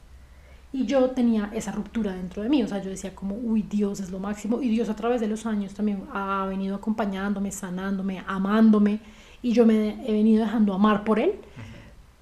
Y 0.78 0.86
yo 0.86 1.10
tenía 1.10 1.50
esa 1.56 1.72
ruptura 1.72 2.14
dentro 2.14 2.44
de 2.44 2.50
mí, 2.50 2.62
o 2.62 2.68
sea, 2.68 2.84
yo 2.84 2.92
decía 2.92 3.16
como, 3.16 3.34
uy, 3.34 3.64
Dios 3.64 4.00
es 4.00 4.12
lo 4.12 4.20
máximo, 4.20 4.62
y 4.62 4.70
Dios 4.70 4.90
a 4.90 4.96
través 4.96 5.20
de 5.20 5.28
los 5.28 5.48
años 5.48 5.74
también 5.74 6.04
ha 6.14 6.46
venido 6.48 6.76
acompañándome, 6.76 7.52
sanándome, 7.52 8.24
amándome, 8.28 9.00
y 9.42 9.54
yo 9.54 9.66
me 9.66 10.08
he 10.08 10.12
venido 10.12 10.46
dejando 10.46 10.76
amar 10.76 11.04
por 11.04 11.18
Él, 11.18 11.34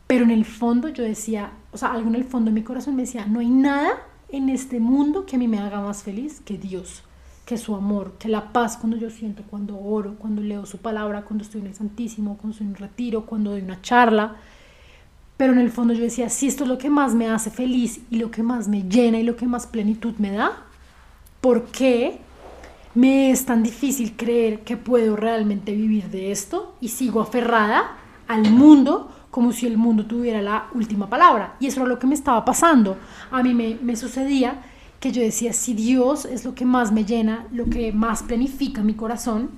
pero 0.07 0.23
en 0.23 0.31
el 0.31 0.45
fondo 0.45 0.87
yo 0.87 1.03
decía, 1.03 1.51
o 1.73 1.77
sea, 1.77 1.91
algo 1.91 2.07
en 2.07 2.15
el 2.15 2.23
fondo 2.23 2.49
de 2.49 2.55
mi 2.55 2.63
corazón 2.63 2.95
me 2.95 3.01
decía, 3.01 3.25
no 3.25 3.41
hay 3.41 3.49
nada 3.49 3.91
en 4.29 4.47
este 4.47 4.79
mundo 4.79 5.25
que 5.25 5.35
a 5.35 5.39
mí 5.39 5.49
me 5.49 5.59
haga 5.59 5.81
más 5.81 6.03
feliz 6.03 6.39
que 6.39 6.57
Dios, 6.57 7.03
que 7.45 7.57
su 7.57 7.75
amor, 7.75 8.13
que 8.17 8.29
la 8.29 8.53
paz 8.53 8.77
cuando 8.77 8.95
yo 8.95 9.09
siento, 9.09 9.43
cuando 9.49 9.77
oro, 9.77 10.15
cuando 10.17 10.41
leo 10.41 10.65
su 10.65 10.77
palabra, 10.77 11.23
cuando 11.23 11.43
estoy 11.43 11.59
en 11.59 11.67
el 11.67 11.73
Santísimo, 11.73 12.37
cuando 12.37 12.51
estoy 12.51 12.67
en 12.67 12.71
un 12.71 12.77
retiro, 12.77 13.25
cuando 13.25 13.51
doy 13.51 13.63
una 13.63 13.81
charla, 13.81 14.37
pero 15.37 15.53
en 15.53 15.59
el 15.59 15.71
fondo 15.71 15.93
yo 15.93 16.03
decía, 16.03 16.29
si 16.29 16.47
esto 16.47 16.63
es 16.63 16.69
lo 16.69 16.77
que 16.77 16.89
más 16.89 17.13
me 17.13 17.29
hace 17.29 17.49
feliz 17.49 17.99
y 18.09 18.17
lo 18.17 18.31
que 18.31 18.43
más 18.43 18.67
me 18.67 18.83
llena 18.83 19.19
y 19.19 19.23
lo 19.23 19.35
que 19.35 19.45
más 19.45 19.67
plenitud 19.67 20.13
me 20.17 20.31
da, 20.31 20.63
¿por 21.41 21.65
qué 21.65 22.19
me 22.93 23.31
es 23.31 23.45
tan 23.45 23.61
difícil 23.61 24.15
creer 24.15 24.61
que 24.61 24.77
puedo 24.77 25.17
realmente 25.17 25.73
vivir 25.73 26.09
de 26.09 26.31
esto 26.31 26.75
y 26.79 26.87
sigo 26.87 27.19
aferrada 27.19 27.97
al 28.27 28.49
mundo 28.49 29.11
como 29.29 29.51
si 29.51 29.67
el 29.67 29.77
mundo 29.77 30.05
tuviera 30.05 30.41
la 30.41 30.67
última 30.73 31.09
palabra? 31.09 31.57
Y 31.59 31.67
eso 31.67 31.81
era 31.81 31.89
lo 31.89 31.99
que 31.99 32.07
me 32.07 32.15
estaba 32.15 32.45
pasando. 32.45 32.97
A 33.29 33.43
mí 33.43 33.53
me, 33.53 33.77
me 33.81 33.97
sucedía 33.97 34.63
que 35.01 35.11
yo 35.11 35.21
decía, 35.21 35.51
si 35.51 35.73
Dios 35.73 36.23
es 36.23 36.45
lo 36.45 36.55
que 36.55 36.63
más 36.63 36.93
me 36.93 37.03
llena, 37.03 37.45
lo 37.51 37.65
que 37.65 37.91
más 37.91 38.23
planifica 38.23 38.81
mi 38.81 38.93
corazón, 38.93 39.49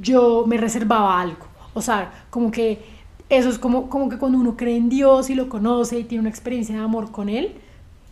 yo 0.00 0.44
me 0.46 0.56
reservaba 0.56 1.20
algo. 1.20 1.46
O 1.74 1.82
sea, 1.82 2.26
como 2.30 2.50
que 2.50 3.03
eso 3.28 3.48
es 3.48 3.58
como, 3.58 3.88
como 3.88 4.08
que 4.08 4.18
cuando 4.18 4.38
uno 4.38 4.56
cree 4.56 4.76
en 4.76 4.88
Dios 4.88 5.30
y 5.30 5.34
lo 5.34 5.48
conoce 5.48 5.98
y 5.98 6.04
tiene 6.04 6.20
una 6.20 6.30
experiencia 6.30 6.76
de 6.76 6.82
amor 6.82 7.10
con 7.10 7.28
Él, 7.28 7.54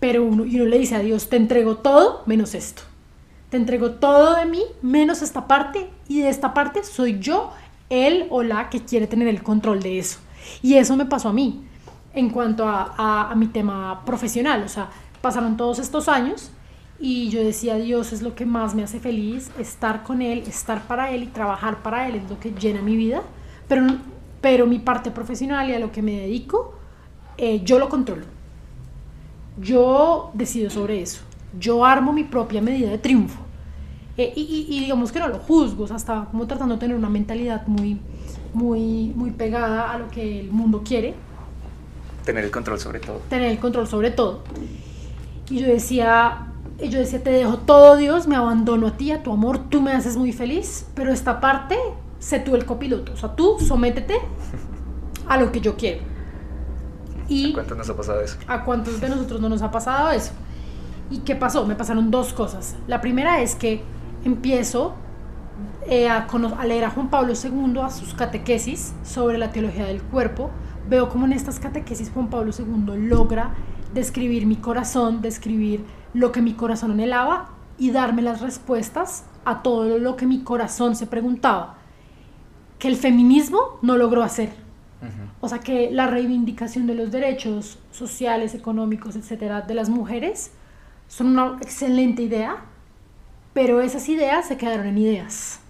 pero 0.01 0.25
uno, 0.25 0.45
y 0.45 0.57
uno 0.57 0.67
le 0.69 0.79
dice 0.79 0.97
a 0.97 1.01
Dios, 1.01 1.29
te 1.29 1.37
entrego 1.37 1.77
todo 1.77 2.23
menos 2.27 2.55
esto. 2.55 2.83
Te 3.51 3.57
entrego 3.57 3.93
todo 3.93 4.35
de 4.37 4.47
mí 4.47 4.63
menos 4.81 5.21
esta 5.21 5.47
parte 5.47 5.91
y 6.09 6.23
de 6.23 6.29
esta 6.29 6.55
parte 6.55 6.83
soy 6.85 7.19
yo 7.19 7.51
él 7.91 8.27
o 8.31 8.43
la 8.43 8.71
que 8.71 8.81
quiere 8.81 9.07
tener 9.07 9.29
el 9.29 9.43
control 9.43 9.83
de 9.83 9.99
eso. 9.99 10.19
Y 10.63 10.75
eso 10.75 10.97
me 10.97 11.05
pasó 11.05 11.29
a 11.29 11.33
mí 11.33 11.63
en 12.15 12.31
cuanto 12.31 12.67
a, 12.67 13.31
a, 13.31 13.35
mi 13.35 13.47
tema 13.47 14.03
profesional. 14.07 14.63
O 14.65 14.69
sea, 14.69 14.89
pasaron 15.21 15.57
todos 15.57 15.79
estos 15.79 16.09
años 16.09 16.51
y 16.99 17.29
yo 17.29 17.45
decía, 17.45 17.77
Dios 17.77 18.13
es 18.13 18.23
lo 18.23 18.35
que 18.35 18.47
más 18.47 18.75
me 18.75 18.83
hace 18.83 18.99
feliz, 19.01 19.51
estar 19.59 20.03
con 20.03 20.23
Él, 20.23 20.45
estar 20.47 20.87
para 20.87 21.11
Él 21.11 21.25
y 21.25 21.27
trabajar 21.27 21.83
para 21.83 22.09
Él 22.09 22.17
es 22.17 22.31
lo 22.31 22.41
que 22.41 22.53
llena 22.53 22.81
mi 22.81 22.97
vida, 22.97 23.23
pero, 23.69 23.87
pero 24.43 24.67
mi 24.67 24.79
parte 24.79 25.11
profesional 25.11 25.71
y 25.71 25.75
a 25.75 25.79
lo 25.79 25.91
que 25.91 26.03
me 26.03 26.13
dedico, 26.13 26.75
eh, 27.39 27.63
yo 27.65 27.79
lo 27.79 27.89
controlo. 27.89 28.27
Yo 29.59 30.31
decido 30.35 30.69
sobre 30.69 31.01
eso. 31.01 31.23
Yo 31.59 31.85
armo 31.85 32.13
mi 32.13 32.25
propia 32.25 32.61
medida 32.61 32.91
de 32.91 32.99
triunfo. 32.99 33.41
Eh, 34.19 34.33
y, 34.37 34.67
y, 34.69 34.81
digamos 34.81 35.11
que 35.11 35.19
no 35.19 35.29
lo 35.29 35.39
juzgo, 35.39 35.85
o 35.85 35.87
sea, 35.87 35.97
estaba 35.97 36.27
como 36.27 36.47
tratando 36.47 36.75
de 36.75 36.81
tener 36.81 36.95
una 36.95 37.09
mentalidad 37.09 37.67
muy, 37.67 37.99
muy, 38.53 39.11
muy 39.17 39.31
pegada 39.31 39.91
a 39.91 39.99
lo 39.99 40.11
que 40.11 40.41
el 40.41 40.51
mundo 40.51 40.83
quiere. 40.85 41.15
Tener 42.25 42.45
el 42.45 42.51
control 42.51 42.79
sobre 42.79 43.01
todo. 43.01 43.23
Tener 43.31 43.51
el 43.51 43.59
control 43.59 43.89
sobre 43.89 44.11
todo. 44.11 44.43
Y 45.49 45.59
yo 45.61 45.67
decía, 45.67 46.53
yo 46.79 46.99
decía, 46.99 47.23
te 47.23 47.31
dejo 47.31 47.59
todo 47.59 47.97
Dios, 47.97 48.27
me 48.27 48.37
abandono 48.37 48.89
a 48.89 48.97
ti, 48.97 49.13
a 49.13 49.23
tu 49.23 49.33
amor, 49.33 49.59
tú 49.71 49.81
me 49.81 49.93
haces 49.93 50.17
muy 50.17 50.33
feliz, 50.33 50.87
pero 50.95 51.13
esta 51.13 51.41
parte, 51.41 51.79
sé 52.23 52.39
tú 52.39 52.55
el 52.55 52.65
copiloto, 52.65 53.13
o 53.13 53.17
sea, 53.17 53.35
tú 53.35 53.57
sométete 53.59 54.21
a 55.27 55.37
lo 55.37 55.51
que 55.51 55.61
yo 55.61 55.77
quiero. 55.77 56.03
Y 57.29 57.51
¿A 57.51 57.55
cuántos 57.55 57.77
nos 57.77 57.91
ha 57.91 57.97
pasado 57.97 58.21
eso? 58.21 58.37
¿A 58.47 58.65
cuántos 58.65 59.01
de 59.01 59.09
nosotros 59.09 59.41
no 59.41 59.49
nos 59.49 59.61
ha 59.61 59.73
pasado 59.73 60.11
eso? 60.11 60.33
¿Y 61.11 61.19
qué 61.19 61.35
pasó? 61.35 61.67
Me 61.67 61.75
pasaron 61.75 62.13
dos 62.13 62.33
cosas. 62.33 62.77
La 62.87 63.01
primera 63.01 63.43
es 63.43 63.57
que 63.57 63.83
empiezo 64.25 64.95
eh, 65.89 66.09
a, 66.09 66.29
a, 66.29 66.65
leer 66.65 66.85
a 66.85 66.91
Juan 66.91 67.11
Pablo 67.11 67.33
II, 67.33 67.81
a 67.83 67.91
sus 67.91 68.15
catequesis 68.15 68.95
sobre 69.03 69.37
la 69.37 69.51
teología 69.51 69.87
del 69.87 70.01
cuerpo. 70.01 70.51
Veo 70.89 71.09
cómo 71.09 71.27
en 71.27 71.33
estas 71.33 71.59
catequesis 71.59 72.11
Juan 72.13 72.31
Pablo 72.31 72.53
II 72.57 73.09
logra 73.09 73.55
describir 73.95 74.47
mi 74.47 74.57
corazón, 74.57 75.23
describir 75.23 75.85
lo 76.15 76.31
que 76.31 76.41
mi 76.41 76.55
corazón 76.55 76.93
anhelaba 76.93 77.51
y 77.79 77.91
darme 77.91 78.23
las 78.23 78.41
respuestas 78.41 79.25
a 79.45 79.63
todo 79.63 79.99
lo 79.99 80.17
que 80.17 80.27
mi 80.27 80.45
corazón 80.45 80.95
se 80.95 81.07
preguntaba, 81.09 81.82
que 82.83 82.89
el 82.89 82.97
feminismo 82.97 83.79
no 83.81 83.97
logró 83.97 84.25
hacer. 84.25 84.51
O 85.41 85.49
sea 85.49 85.61
que 85.61 85.93
la 85.93 86.09
reivindicación 86.09 86.89
de 86.89 86.97
los 86.97 87.13
derechos 87.13 87.79
sociales, 87.93 88.57
económicos, 88.57 89.15
etcétera, 89.15 89.61
de 89.61 89.75
las 89.75 89.89
mujeres 89.89 90.51
son 91.07 91.29
una 91.29 91.59
excelente 91.61 92.23
idea, 92.23 92.57
pero 93.53 93.81
esas 93.83 94.09
ideas 94.09 94.49
se 94.49 94.57
quedaron 94.57 94.89
en 94.89 94.99
ideas. 94.99 95.61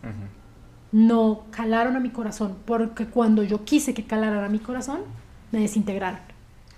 No 0.91 1.43
calaron 1.51 1.97
a 1.97 2.01
mi 2.01 2.09
corazón, 2.09 2.57
porque 2.65 3.05
cuando 3.05 3.43
yo 3.43 3.63
quise 3.63 3.93
que 3.93 4.07
calaran 4.07 4.45
a 4.45 4.49
mi 4.49 4.59
corazón, 4.59 5.01
me 5.51 5.61
desintegraron. 5.61 6.21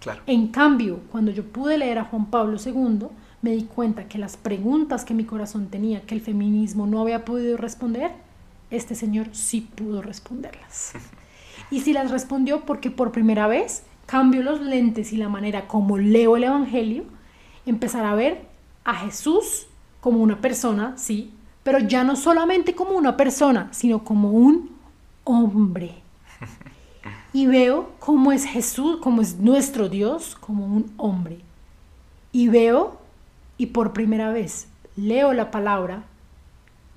Claro. 0.01 0.23
En 0.27 0.49
cambio, 0.49 0.99
cuando 1.13 1.31
yo 1.31 1.45
pude 1.45 1.79
leer 1.79 2.01
a 2.01 2.07
Juan 2.07 2.27
Pablo 2.27 2.57
II, 2.59 3.07
me 3.41 3.53
di 3.53 3.67
cuenta 3.67 4.09
que 4.09 4.19
las 4.19 4.37
preguntas 4.37 5.05
que 5.05 5.15
mi 5.15 5.27
corazón 5.27 5.69
tenía, 5.69 6.01
que 6.01 6.17
el 6.17 6.21
feminismo 6.21 6.89
no 6.89 7.01
había 7.01 7.25
podido 7.25 7.57
responder, 7.57 8.11
este 8.71 8.95
señor 8.95 9.29
sí 9.33 9.61
pudo 9.61 10.03
responderlas. 10.03 10.93
Y 11.71 11.81
sí 11.81 11.93
las 11.93 12.11
respondió 12.11 12.65
porque 12.65 12.91
por 12.91 13.13
primera 13.13 13.47
vez 13.47 13.85
cambio 14.07 14.43
los 14.43 14.61
lentes 14.61 15.13
y 15.13 15.17
la 15.17 15.29
manera 15.29 15.67
como 15.67 15.99
leo 15.99 16.37
el 16.37 16.45
Evangelio, 16.45 17.05
empezar 17.67 18.05
a 18.05 18.15
ver 18.15 18.47
a 18.85 18.95
Jesús 18.95 19.67
como 20.01 20.23
una 20.23 20.41
persona, 20.41 20.95
sí, 20.97 21.33
pero 21.63 21.79
ya 21.79 22.05
no 22.05 22.17
solamente 22.17 22.75
como 22.75 22.93
una 22.93 23.17
persona, 23.17 23.69
sino 23.73 24.05
como 24.05 24.31
un 24.31 24.71
hombre. 25.25 25.95
Y 27.33 27.47
veo 27.47 27.91
cómo 27.99 28.31
es 28.31 28.45
Jesús, 28.45 28.99
cómo 29.03 29.21
es 29.21 29.39
nuestro 29.39 29.89
Dios, 29.89 30.37
como 30.39 30.67
un 30.67 30.93
hombre. 30.99 31.41
Y 32.31 32.49
veo 32.49 32.99
y 33.59 33.67
por 33.67 33.93
primera 33.93 34.31
vez 34.31 34.69
leo 34.97 35.33
la 35.33 35.51
palabra 35.51 36.05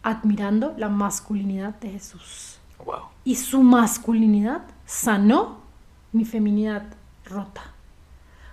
admirando 0.08 0.74
la 0.78 0.88
masculinidad 0.88 1.76
de 1.82 1.90
Jesús. 1.90 2.60
Y 3.26 3.36
su 3.36 3.62
masculinidad 3.62 4.62
sanó 4.86 5.58
mi 6.14 6.24
feminidad 6.24 6.84
rota. 7.26 7.74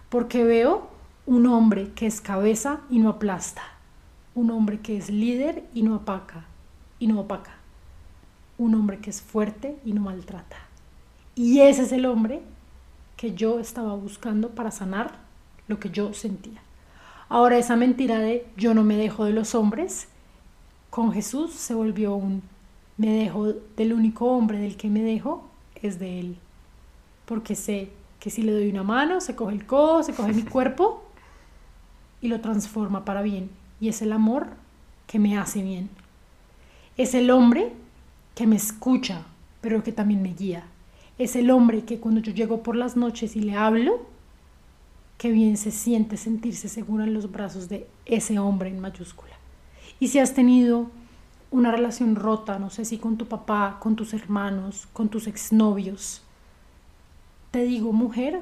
Porque 0.08 0.42
veo 0.42 0.88
un 1.26 1.46
hombre 1.46 1.92
que 1.94 2.06
es 2.06 2.20
cabeza 2.20 2.80
y 2.90 2.98
no 2.98 3.08
aplasta. 3.08 3.62
Un 4.34 4.50
hombre 4.50 4.80
que 4.80 4.96
es 4.96 5.10
líder 5.10 5.64
y 5.72 5.82
no 5.82 5.94
apaca. 5.94 6.44
Y 6.98 7.06
no 7.06 7.20
opaca. 7.20 7.52
Un 8.58 8.74
hombre 8.74 8.98
que 8.98 9.10
es 9.10 9.22
fuerte 9.22 9.78
y 9.84 9.92
no 9.92 10.00
maltrata. 10.00 10.56
Y 11.36 11.60
ese 11.60 11.82
es 11.82 11.92
el 11.92 12.06
hombre 12.06 12.42
que 13.16 13.34
yo 13.34 13.60
estaba 13.60 13.94
buscando 13.94 14.50
para 14.50 14.72
sanar 14.72 15.20
lo 15.68 15.78
que 15.78 15.90
yo 15.90 16.14
sentía. 16.14 16.60
Ahora 17.28 17.58
esa 17.58 17.76
mentira 17.76 18.18
de 18.18 18.44
yo 18.56 18.74
no 18.74 18.82
me 18.82 18.96
dejo 18.96 19.24
de 19.24 19.32
los 19.32 19.54
hombres, 19.54 20.08
con 20.94 21.12
Jesús 21.12 21.50
se 21.50 21.74
volvió 21.74 22.14
un 22.14 22.40
me 22.98 23.08
dejo 23.08 23.52
del 23.76 23.92
único 23.92 24.26
hombre 24.26 24.58
del 24.60 24.76
que 24.76 24.88
me 24.88 25.02
dejo, 25.02 25.42
es 25.82 25.98
de 25.98 26.20
él. 26.20 26.36
Porque 27.24 27.56
sé 27.56 27.90
que 28.20 28.30
si 28.30 28.42
le 28.42 28.52
doy 28.52 28.70
una 28.70 28.84
mano, 28.84 29.20
se 29.20 29.34
coge 29.34 29.54
el 29.54 29.66
codo, 29.66 30.04
se 30.04 30.14
coge 30.14 30.32
mi 30.32 30.42
cuerpo 30.44 31.02
y 32.20 32.28
lo 32.28 32.40
transforma 32.40 33.04
para 33.04 33.22
bien. 33.22 33.50
Y 33.80 33.88
es 33.88 34.02
el 34.02 34.12
amor 34.12 34.50
que 35.08 35.18
me 35.18 35.36
hace 35.36 35.64
bien. 35.64 35.90
Es 36.96 37.14
el 37.14 37.32
hombre 37.32 37.72
que 38.36 38.46
me 38.46 38.54
escucha, 38.54 39.22
pero 39.62 39.82
que 39.82 39.90
también 39.90 40.22
me 40.22 40.32
guía. 40.32 40.62
Es 41.18 41.34
el 41.34 41.50
hombre 41.50 41.84
que 41.84 41.98
cuando 41.98 42.20
yo 42.20 42.30
llego 42.32 42.62
por 42.62 42.76
las 42.76 42.96
noches 42.96 43.34
y 43.34 43.40
le 43.40 43.56
hablo, 43.56 44.06
qué 45.18 45.32
bien 45.32 45.56
se 45.56 45.72
siente 45.72 46.16
sentirse 46.16 46.68
segura 46.68 47.02
en 47.02 47.14
los 47.14 47.32
brazos 47.32 47.68
de 47.68 47.88
ese 48.06 48.38
hombre 48.38 48.68
en 48.68 48.78
mayúscula. 48.78 49.34
Y 50.00 50.08
si 50.08 50.18
has 50.18 50.34
tenido 50.34 50.90
una 51.50 51.70
relación 51.70 52.16
rota, 52.16 52.58
no 52.58 52.70
sé 52.70 52.84
si 52.84 52.98
con 52.98 53.16
tu 53.16 53.26
papá, 53.26 53.78
con 53.80 53.96
tus 53.96 54.12
hermanos, 54.12 54.88
con 54.92 55.08
tus 55.08 55.26
exnovios, 55.26 56.22
te 57.50 57.62
digo, 57.62 57.92
mujer, 57.92 58.40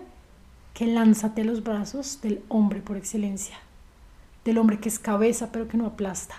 que 0.73 0.87
lánzate 0.87 1.43
a 1.43 1.45
los 1.45 1.63
brazos 1.63 2.21
del 2.23 2.43
hombre 2.49 2.81
por 2.81 2.97
excelencia, 2.97 3.57
del 4.45 4.59
hombre 4.59 4.81
que 4.81 4.89
es 4.89 4.99
cabeza 4.99 5.53
pero 5.53 5.69
que 5.69 5.77
no 5.77 5.87
aplasta, 5.87 6.37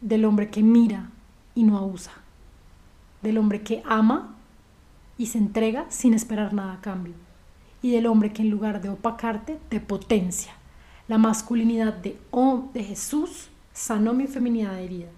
del 0.00 0.24
hombre 0.24 0.50
que 0.50 0.62
mira 0.62 1.10
y 1.54 1.62
no 1.62 1.78
abusa, 1.78 2.10
del 3.22 3.38
hombre 3.38 3.62
que 3.62 3.82
ama 3.86 4.34
y 5.16 5.26
se 5.26 5.38
entrega 5.38 5.86
sin 5.88 6.14
esperar 6.14 6.52
nada 6.52 6.74
a 6.74 6.80
cambio 6.80 7.14
y 7.80 7.90
del 7.90 8.06
hombre 8.06 8.32
que 8.32 8.42
en 8.42 8.50
lugar 8.50 8.80
de 8.80 8.88
opacarte 8.88 9.60
te 9.68 9.78
potencia. 9.78 10.54
La 11.08 11.18
masculinidad 11.18 11.94
de, 11.94 12.18
oh, 12.30 12.70
de 12.72 12.84
Jesús 12.84 13.48
sanó 13.72 14.14
mi 14.14 14.26
feminidad 14.26 14.80
herida. 14.80 15.08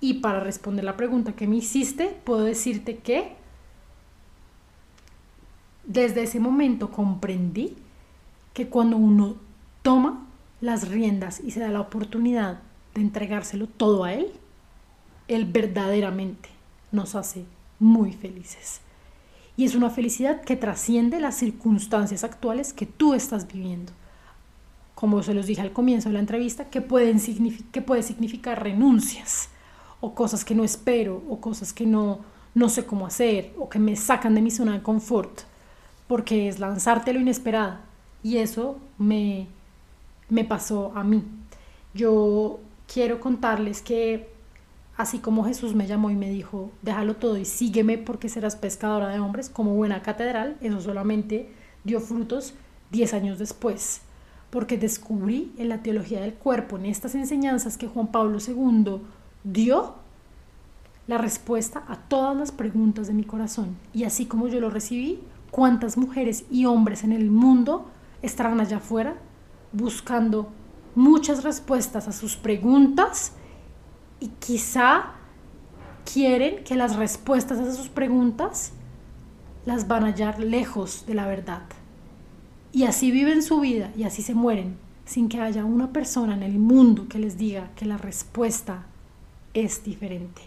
Y 0.00 0.14
para 0.14 0.40
responder 0.40 0.84
la 0.84 0.96
pregunta 0.96 1.32
que 1.32 1.46
me 1.46 1.56
hiciste, 1.56 2.08
puedo 2.24 2.44
decirte 2.44 2.98
que 2.98 3.36
desde 5.86 6.22
ese 6.22 6.40
momento 6.40 6.90
comprendí 6.90 7.76
que 8.52 8.68
cuando 8.68 8.96
uno 8.96 9.36
toma 9.82 10.26
las 10.60 10.88
riendas 10.88 11.40
y 11.40 11.50
se 11.50 11.60
da 11.60 11.68
la 11.68 11.80
oportunidad 11.80 12.60
de 12.94 13.02
entregárselo 13.02 13.66
todo 13.66 14.04
a 14.04 14.14
Él, 14.14 14.32
Él 15.28 15.44
verdaderamente 15.46 16.48
nos 16.92 17.14
hace 17.14 17.44
muy 17.78 18.12
felices. 18.12 18.80
Y 19.56 19.64
es 19.64 19.74
una 19.74 19.90
felicidad 19.90 20.42
que 20.42 20.56
trasciende 20.56 21.20
las 21.20 21.36
circunstancias 21.36 22.24
actuales 22.24 22.72
que 22.72 22.86
tú 22.86 23.14
estás 23.14 23.46
viviendo. 23.46 23.92
Como 24.94 25.22
se 25.22 25.34
los 25.34 25.46
dije 25.46 25.60
al 25.60 25.72
comienzo 25.72 26.08
de 26.08 26.14
la 26.14 26.20
entrevista, 26.20 26.70
que, 26.70 26.80
pueden 26.80 27.20
que 27.72 27.82
puede 27.82 28.02
significar 28.02 28.62
renuncias 28.62 29.48
o 30.00 30.14
cosas 30.14 30.44
que 30.44 30.54
no 30.54 30.64
espero 30.64 31.22
o 31.28 31.40
cosas 31.40 31.72
que 31.72 31.86
no, 31.86 32.20
no 32.54 32.68
sé 32.68 32.86
cómo 32.86 33.06
hacer 33.06 33.52
o 33.58 33.68
que 33.68 33.78
me 33.78 33.96
sacan 33.96 34.34
de 34.34 34.42
mi 34.42 34.50
zona 34.50 34.74
de 34.74 34.82
confort, 34.82 35.40
porque 36.06 36.48
es 36.48 36.60
lanzarte 36.60 37.12
lo 37.12 37.20
inesperado. 37.20 37.78
Y 38.22 38.38
eso 38.38 38.78
me, 38.98 39.48
me 40.28 40.44
pasó 40.44 40.92
a 40.94 41.04
mí. 41.04 41.24
Yo 41.92 42.60
quiero 42.92 43.20
contarles 43.20 43.82
que 43.82 44.28
así 44.96 45.18
como 45.18 45.44
Jesús 45.44 45.74
me 45.74 45.86
llamó 45.86 46.10
y 46.10 46.16
me 46.16 46.30
dijo, 46.30 46.70
déjalo 46.82 47.16
todo 47.16 47.36
y 47.36 47.44
sígueme 47.44 47.98
porque 47.98 48.28
serás 48.28 48.56
pescadora 48.56 49.08
de 49.08 49.20
hombres, 49.20 49.48
como 49.48 49.74
buena 49.74 50.02
catedral, 50.02 50.56
eso 50.60 50.80
solamente 50.80 51.48
dio 51.82 52.00
frutos 52.00 52.54
diez 52.90 53.12
años 53.12 53.38
después, 53.38 54.02
porque 54.54 54.78
descubrí 54.78 55.52
en 55.58 55.68
la 55.68 55.82
teología 55.82 56.20
del 56.20 56.34
cuerpo, 56.34 56.76
en 56.76 56.86
estas 56.86 57.16
enseñanzas 57.16 57.76
que 57.76 57.88
Juan 57.88 58.12
Pablo 58.12 58.38
II 58.38 59.00
dio, 59.42 59.96
la 61.08 61.18
respuesta 61.18 61.82
a 61.88 61.96
todas 61.96 62.36
las 62.36 62.52
preguntas 62.52 63.08
de 63.08 63.14
mi 63.14 63.24
corazón. 63.24 63.76
Y 63.92 64.04
así 64.04 64.26
como 64.26 64.46
yo 64.46 64.60
lo 64.60 64.70
recibí, 64.70 65.18
cuántas 65.50 65.96
mujeres 65.96 66.44
y 66.52 66.66
hombres 66.66 67.02
en 67.02 67.10
el 67.10 67.32
mundo 67.32 67.90
estarán 68.22 68.60
allá 68.60 68.76
afuera 68.76 69.16
buscando 69.72 70.50
muchas 70.94 71.42
respuestas 71.42 72.06
a 72.06 72.12
sus 72.12 72.36
preguntas 72.36 73.32
y 74.20 74.28
quizá 74.38 75.14
quieren 76.04 76.62
que 76.62 76.76
las 76.76 76.94
respuestas 76.94 77.58
a 77.58 77.72
sus 77.72 77.88
preguntas 77.88 78.70
las 79.66 79.88
van 79.88 80.04
a 80.04 80.12
hallar 80.12 80.38
lejos 80.38 81.06
de 81.06 81.14
la 81.14 81.26
verdad. 81.26 81.62
Y 82.74 82.82
así 82.86 83.12
viven 83.12 83.44
su 83.44 83.60
vida 83.60 83.92
y 83.96 84.02
así 84.02 84.20
se 84.20 84.34
mueren 84.34 84.76
sin 85.04 85.28
que 85.28 85.40
haya 85.40 85.64
una 85.64 85.92
persona 85.92 86.34
en 86.34 86.42
el 86.42 86.58
mundo 86.58 87.06
que 87.08 87.20
les 87.20 87.38
diga 87.38 87.70
que 87.76 87.84
la 87.84 87.98
respuesta 87.98 88.86
es 89.54 89.84
diferente. 89.84 90.42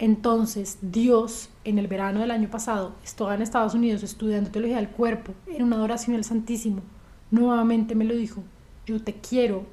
Entonces 0.00 0.78
Dios 0.82 1.50
en 1.62 1.78
el 1.78 1.86
verano 1.86 2.18
del 2.18 2.32
año 2.32 2.50
pasado 2.50 2.96
estaba 3.04 3.36
en 3.36 3.42
Estados 3.42 3.74
Unidos 3.74 4.02
estudiando 4.02 4.50
teología 4.50 4.78
del 4.78 4.88
cuerpo 4.88 5.34
en 5.46 5.62
una 5.62 5.76
adoración 5.76 6.16
al 6.16 6.24
Santísimo. 6.24 6.82
Nuevamente 7.30 7.94
me 7.94 8.04
lo 8.04 8.16
dijo, 8.16 8.42
yo 8.84 9.00
te 9.00 9.14
quiero 9.14 9.66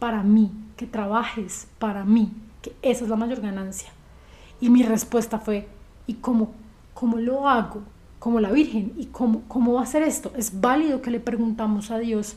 para 0.00 0.24
mí, 0.24 0.50
que 0.76 0.88
trabajes 0.88 1.68
para 1.78 2.04
mí, 2.04 2.32
que 2.60 2.74
esa 2.82 3.04
es 3.04 3.10
la 3.10 3.14
mayor 3.14 3.40
ganancia. 3.40 3.90
Y 4.60 4.68
mi 4.68 4.82
respuesta 4.82 5.38
fue, 5.38 5.68
¿y 6.08 6.14
cómo, 6.14 6.50
cómo 6.92 7.18
lo 7.18 7.48
hago? 7.48 7.84
Como 8.20 8.38
la 8.38 8.52
Virgen, 8.52 8.92
¿y 8.98 9.06
cómo, 9.06 9.42
cómo 9.48 9.72
va 9.72 9.82
a 9.82 9.86
ser 9.86 10.02
esto? 10.02 10.30
Es 10.36 10.60
válido 10.60 11.02
que 11.02 11.10
le 11.10 11.18
preguntamos 11.20 11.90
a 11.90 11.98
Dios 11.98 12.36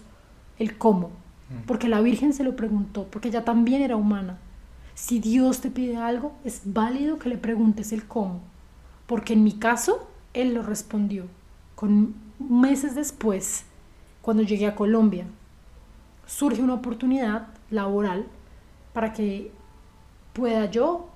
el 0.58 0.78
cómo, 0.78 1.10
mm. 1.50 1.66
porque 1.68 1.90
la 1.90 2.02
Virgen 2.02 2.34
se 2.34 2.46
lo 2.46 2.56
preguntó, 2.56 3.06
porque 3.12 3.28
ella 3.28 3.44
también 3.44 3.82
era 3.82 3.98
humana. 3.98 4.38
Si 4.96 5.20
Dios 5.20 5.60
te 5.60 5.70
pide 5.70 5.98
algo, 5.98 6.32
es 6.46 6.62
válido 6.66 7.20
que 7.20 7.28
le 7.28 7.38
preguntes 7.38 7.92
el 7.92 8.06
cómo, 8.06 8.40
porque 9.08 9.34
en 9.34 9.44
mi 9.44 9.52
caso, 9.52 10.08
Él 10.34 10.54
lo 10.54 10.64
respondió. 10.64 11.26
Con 11.76 12.16
meses 12.40 12.96
después, 12.96 13.66
cuando 14.22 14.42
llegué 14.42 14.68
a 14.68 14.76
Colombia, 14.76 15.26
surge 16.26 16.62
una 16.62 16.76
oportunidad 16.76 17.48
laboral 17.70 18.26
para 18.94 19.12
que 19.12 19.52
pueda 20.32 20.72
yo 20.72 21.10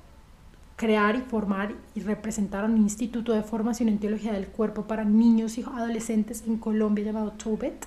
crear 0.77 1.15
y 1.15 1.21
formar 1.21 1.73
y 1.95 2.01
representar 2.01 2.63
un 2.63 2.77
instituto 2.77 3.33
de 3.33 3.41
formación 3.41 3.89
en 3.89 3.99
teología 3.99 4.31
del 4.31 4.47
cuerpo 4.47 4.83
para 4.83 5.03
niños 5.03 5.57
y 5.57 5.63
adolescentes 5.63 6.43
en 6.47 6.57
Colombia 6.57 7.03
llamado 7.03 7.31
Tobet. 7.31 7.85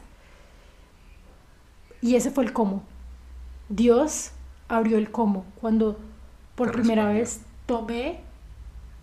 Y 2.03 2.16
ese 2.16 2.30
fue 2.30 2.45
el 2.45 2.53
cómo. 2.53 2.82
Dios 3.68 4.32
abrió 4.68 4.99
el 4.99 5.11
cómo 5.11 5.45
cuando 5.61 5.99
por 6.57 6.72
primera 6.72 7.07
vez 7.07 7.41
tomé, 7.66 8.20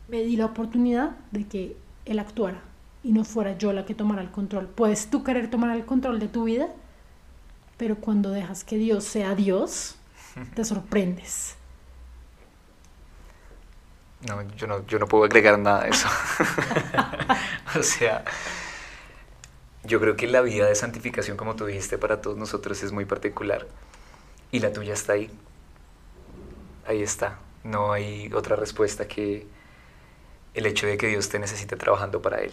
me 0.09 0.21
di 0.21 0.35
la 0.35 0.45
oportunidad 0.45 1.15
de 1.31 1.47
que 1.47 1.77
Él 2.05 2.19
actuara 2.19 2.61
y 3.03 3.13
no 3.13 3.23
fuera 3.23 3.57
yo 3.57 3.71
la 3.71 3.85
que 3.85 3.95
tomara 3.95 4.21
el 4.21 4.31
control. 4.31 4.67
Puedes 4.67 5.09
tú 5.09 5.23
querer 5.23 5.49
tomar 5.49 5.75
el 5.75 5.85
control 5.85 6.19
de 6.19 6.27
tu 6.27 6.43
vida, 6.43 6.67
pero 7.77 7.95
cuando 7.95 8.31
dejas 8.31 8.65
que 8.65 8.77
Dios 8.77 9.05
sea 9.05 9.33
Dios, 9.33 9.95
te 10.55 10.65
sorprendes. 10.65 11.56
No, 14.21 14.41
yo 14.55 14.67
no, 14.67 14.85
yo 14.87 14.97
no 14.99 15.07
puedo 15.07 15.25
agregar 15.25 15.59
nada 15.59 15.83
a 15.83 15.87
eso. 15.87 16.07
o 17.79 17.83
sea, 17.83 18.25
yo 19.83 19.99
creo 19.99 20.15
que 20.15 20.27
la 20.27 20.41
vida 20.41 20.65
de 20.65 20.75
santificación, 20.75 21.37
como 21.37 21.55
tú 21.55 21.65
dijiste, 21.65 21.97
para 21.97 22.21
todos 22.21 22.37
nosotros 22.37 22.81
es 22.83 22.91
muy 22.91 23.05
particular. 23.05 23.67
Y 24.51 24.59
la 24.59 24.73
tuya 24.73 24.93
está 24.93 25.13
ahí. 25.13 25.29
Ahí 26.87 27.03
está. 27.03 27.39
No 27.63 27.91
hay 27.91 28.31
otra 28.33 28.55
respuesta 28.55 29.07
que 29.07 29.45
el 30.53 30.65
hecho 30.65 30.87
de 30.87 30.97
que 30.97 31.07
Dios 31.07 31.29
te 31.29 31.37
necesite 31.37 31.75
trabajando 31.75 32.21
para 32.21 32.39
Él. 32.41 32.51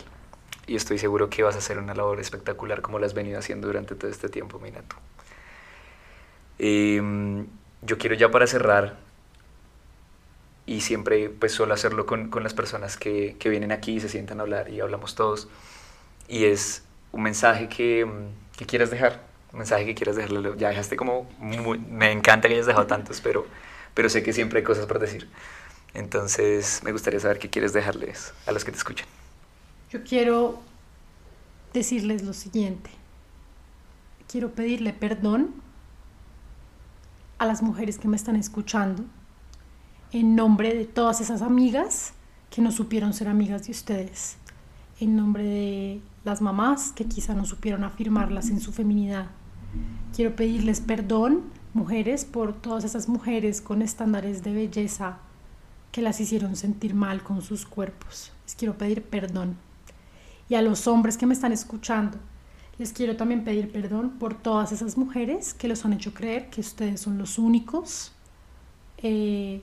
Y 0.67 0.77
estoy 0.77 0.99
seguro 0.99 1.31
que 1.31 1.43
vas 1.43 1.55
a 1.55 1.59
hacer 1.59 1.79
una 1.79 1.95
labor 1.95 2.21
espectacular 2.21 2.83
como 2.83 2.99
la 2.99 3.07
has 3.07 3.15
venido 3.15 3.39
haciendo 3.39 3.67
durante 3.67 3.95
todo 3.95 4.11
este 4.11 4.29
tiempo, 4.29 4.59
Minato. 4.59 4.97
Em, 6.59 7.47
yo 7.83 7.99
quiero 7.99 8.15
ya 8.15 8.31
para 8.31 8.47
cerrar, 8.47 8.99
y 10.67 10.81
siempre 10.81 11.29
pues 11.31 11.53
suelo 11.53 11.75
hacerlo 11.75 12.07
con, 12.07 12.31
con 12.31 12.43
las 12.43 12.55
personas 12.55 12.97
que, 12.97 13.37
que, 13.39 13.49
vienen 13.49 13.73
aquí 13.73 13.97
y 13.97 14.01
se 14.01 14.09
sientan 14.09 14.41
a 14.41 14.43
hablar 14.43 14.71
y 14.71 14.81
hablamos 14.81 15.15
todos, 15.15 15.49
y 16.29 16.45
es 16.45 16.83
un 17.13 17.23
mensaje 17.23 17.69
que, 17.69 18.07
que 18.57 18.67
quieras 18.67 18.91
dejar, 18.91 19.23
un 19.53 19.59
mensaje 19.59 19.85
que 19.85 19.95
quieras 19.95 20.17
dejarle, 20.17 20.53
ya 20.57 20.69
dejaste 20.69 20.97
como, 20.97 21.31
me 21.41 22.13
encanta 22.13 22.49
que 22.49 22.55
hayas 22.55 22.67
dejado 22.67 22.87
tantos, 22.87 23.21
pero, 23.21 23.47
pero 23.95 24.09
sé 24.09 24.23
que 24.23 24.33
siempre 24.33 24.59
hay 24.61 24.65
cosas 24.65 24.87
por 24.87 24.99
decir. 24.99 25.29
Entonces 25.95 26.81
me 26.83 26.91
gustaría 26.91 27.21
saber 27.21 27.39
qué 27.39 27.49
quieres 27.49 27.73
dejarles 27.73 28.35
a 28.47 28.53
los 28.53 28.65
que 28.65 28.73
te 28.73 28.79
escuchan. 28.79 29.07
Yo 29.91 30.03
quiero 30.03 30.61
decirles 31.73 32.23
lo 32.25 32.33
siguiente. 32.33 32.91
Quiero 34.29 34.51
pedirle 34.51 34.93
perdón 34.93 35.55
a 37.39 37.47
las 37.47 37.63
mujeres 37.63 37.99
que 37.99 38.09
me 38.09 38.17
están 38.17 38.35
escuchando, 38.35 39.05
en 40.15 40.37
nombre 40.37 40.73
de 40.73 40.85
todas 40.85 41.21
esas 41.21 41.43
amigas 41.43 42.13
que 42.49 42.63
no 42.63 42.71
supieron 42.71 43.13
ser 43.13 43.27
amigas 43.27 43.65
de 43.67 43.73
ustedes, 43.73 44.37
en 45.01 45.17
nombre 45.17 45.43
de 45.43 46.01
las 46.23 46.41
mamás 46.41 46.93
que 46.93 47.07
quizá 47.07 47.35
no 47.35 47.45
supieron 47.45 47.83
afirmarlas 47.83 48.49
en 48.49 48.61
su 48.61 48.71
feminidad. 48.71 49.27
Quiero 50.15 50.37
pedirles 50.37 50.81
perdón, 50.81 51.43
mujeres, 51.73 52.25
por 52.25 52.53
todas 52.55 52.85
esas 52.85 53.09
mujeres 53.09 53.61
con 53.61 53.83
estándares 53.83 54.45
de 54.45 54.53
belleza 54.53 55.19
que 55.91 56.01
las 56.01 56.21
hicieron 56.21 56.55
sentir 56.55 56.95
mal 56.95 57.25
con 57.25 57.43
sus 57.43 57.67
cuerpos. 57.67 58.31
Les 58.45 58.55
quiero 58.55 58.79
pedir 58.79 59.03
perdón. 59.03 59.57
Y 60.49 60.55
a 60.55 60.63
los 60.63 60.87
hombres 60.87 61.19
que 61.19 61.27
me 61.27 61.35
están 61.35 61.51
escuchando, 61.51 62.19
les 62.79 62.93
quiero 62.93 63.17
también 63.17 63.43
pedir 63.43 63.73
perdón 63.73 64.11
por 64.21 64.35
todas 64.35 64.71
esas 64.71 64.97
mujeres 64.97 65.55
que 65.55 65.67
los 65.67 65.85
han 65.85 65.93
hecho 65.93 66.15
creer 66.15 66.51
que 66.51 66.61
ustedes 66.61 67.01
son 67.01 67.19
los 67.19 67.37
únicos, 67.37 68.13
eh, 68.99 69.61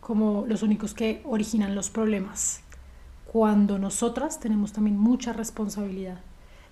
como 0.00 0.44
los 0.46 0.62
únicos 0.62 0.94
que 0.94 1.22
originan 1.24 1.74
los 1.74 1.90
problemas, 1.90 2.60
cuando 3.30 3.78
nosotras 3.78 4.40
tenemos 4.40 4.72
también 4.72 4.98
mucha 4.98 5.32
responsabilidad. 5.32 6.20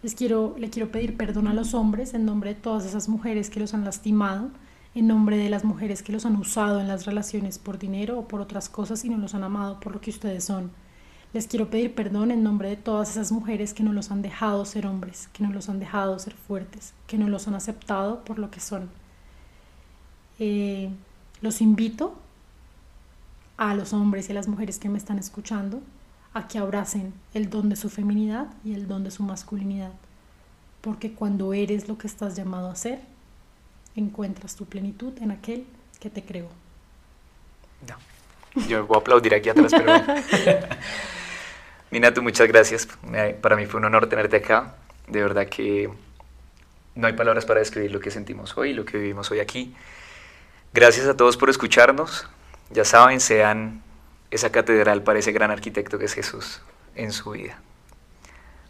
Les 0.02 0.14
quiero, 0.14 0.54
le 0.58 0.70
quiero 0.70 0.90
pedir 0.90 1.16
perdón 1.16 1.48
a 1.48 1.54
los 1.54 1.74
hombres 1.74 2.14
en 2.14 2.24
nombre 2.24 2.54
de 2.54 2.60
todas 2.60 2.84
esas 2.86 3.08
mujeres 3.08 3.50
que 3.50 3.60
los 3.60 3.74
han 3.74 3.84
lastimado, 3.84 4.50
en 4.94 5.06
nombre 5.06 5.36
de 5.36 5.50
las 5.50 5.64
mujeres 5.64 6.02
que 6.02 6.12
los 6.12 6.24
han 6.24 6.36
usado 6.36 6.80
en 6.80 6.88
las 6.88 7.04
relaciones 7.04 7.58
por 7.58 7.78
dinero 7.78 8.18
o 8.18 8.28
por 8.28 8.40
otras 8.40 8.68
cosas 8.68 9.04
y 9.04 9.10
no 9.10 9.18
los 9.18 9.34
han 9.34 9.44
amado 9.44 9.78
por 9.80 9.92
lo 9.92 10.00
que 10.00 10.10
ustedes 10.10 10.44
son 10.44 10.70
les 11.36 11.46
quiero 11.46 11.68
pedir 11.68 11.94
perdón 11.94 12.30
en 12.30 12.42
nombre 12.42 12.70
de 12.70 12.76
todas 12.76 13.10
esas 13.10 13.30
mujeres 13.30 13.74
que 13.74 13.82
no 13.82 13.92
los 13.92 14.10
han 14.10 14.22
dejado 14.22 14.64
ser 14.64 14.86
hombres, 14.86 15.28
que 15.34 15.42
no 15.42 15.52
los 15.52 15.68
han 15.68 15.78
dejado 15.78 16.18
ser 16.18 16.32
fuertes, 16.32 16.94
que 17.06 17.18
no 17.18 17.28
los 17.28 17.46
han 17.46 17.54
aceptado 17.54 18.24
por 18.24 18.38
lo 18.38 18.50
que 18.50 18.60
son. 18.60 18.88
Eh, 20.38 20.88
los 21.42 21.60
invito 21.60 22.14
a 23.56 23.74
los 23.74 23.92
hombres 23.92 24.28
y 24.28 24.32
a 24.32 24.34
las 24.34 24.48
mujeres 24.48 24.78
que 24.78 24.88
me 24.88 24.98
están 24.98 25.18
escuchando 25.18 25.82
a 26.34 26.48
que 26.48 26.58
abracen 26.58 27.14
el 27.32 27.48
don 27.48 27.68
de 27.68 27.76
su 27.76 27.88
feminidad 27.88 28.48
y 28.64 28.74
el 28.74 28.86
don 28.86 29.04
de 29.04 29.10
su 29.10 29.22
masculinidad, 29.22 29.92
porque 30.82 31.12
cuando 31.12 31.54
eres 31.54 31.88
lo 31.88 31.96
que 31.96 32.06
estás 32.06 32.36
llamado 32.36 32.70
a 32.70 32.76
ser, 32.76 33.00
encuentras 33.94 34.54
tu 34.54 34.66
plenitud 34.66 35.14
en 35.22 35.30
aquel 35.30 35.66
que 35.98 36.10
te 36.10 36.22
creó. 36.22 36.48
No. 37.88 37.96
Yo 38.68 38.86
voy 38.86 38.96
a 38.96 39.00
aplaudir 39.00 39.34
aquí 39.34 39.48
atrás, 39.48 39.72
pero... 39.72 39.92
Minato, 41.90 42.22
muchas 42.22 42.48
gracias. 42.48 42.88
Para 43.40 43.56
mí 43.56 43.66
fue 43.66 43.78
un 43.78 43.86
honor 43.86 44.08
tenerte 44.08 44.36
acá. 44.36 44.74
De 45.08 45.22
verdad 45.22 45.48
que 45.48 45.90
no 46.94 47.06
hay 47.06 47.12
palabras 47.12 47.46
para 47.46 47.60
describir 47.60 47.92
lo 47.92 48.00
que 48.00 48.10
sentimos 48.10 48.56
hoy, 48.58 48.72
lo 48.74 48.84
que 48.84 48.98
vivimos 48.98 49.30
hoy 49.30 49.40
aquí. 49.40 49.74
Gracias 50.74 51.06
a 51.06 51.16
todos 51.16 51.36
por 51.36 51.48
escucharnos. 51.48 52.28
Ya 52.70 52.84
saben, 52.84 53.20
sean 53.20 53.82
esa 54.30 54.50
catedral 54.50 55.02
para 55.02 55.18
ese 55.18 55.32
gran 55.32 55.50
arquitecto 55.50 55.98
que 55.98 56.06
es 56.06 56.14
Jesús 56.14 56.60
en 56.94 57.12
su 57.12 57.30
vida. 57.30 57.58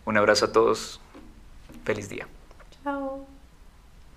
Un 0.04 0.16
abrazo 0.16 0.46
a 0.46 0.52
todos. 0.52 1.00
Feliz 1.84 2.08
día. 2.08 2.26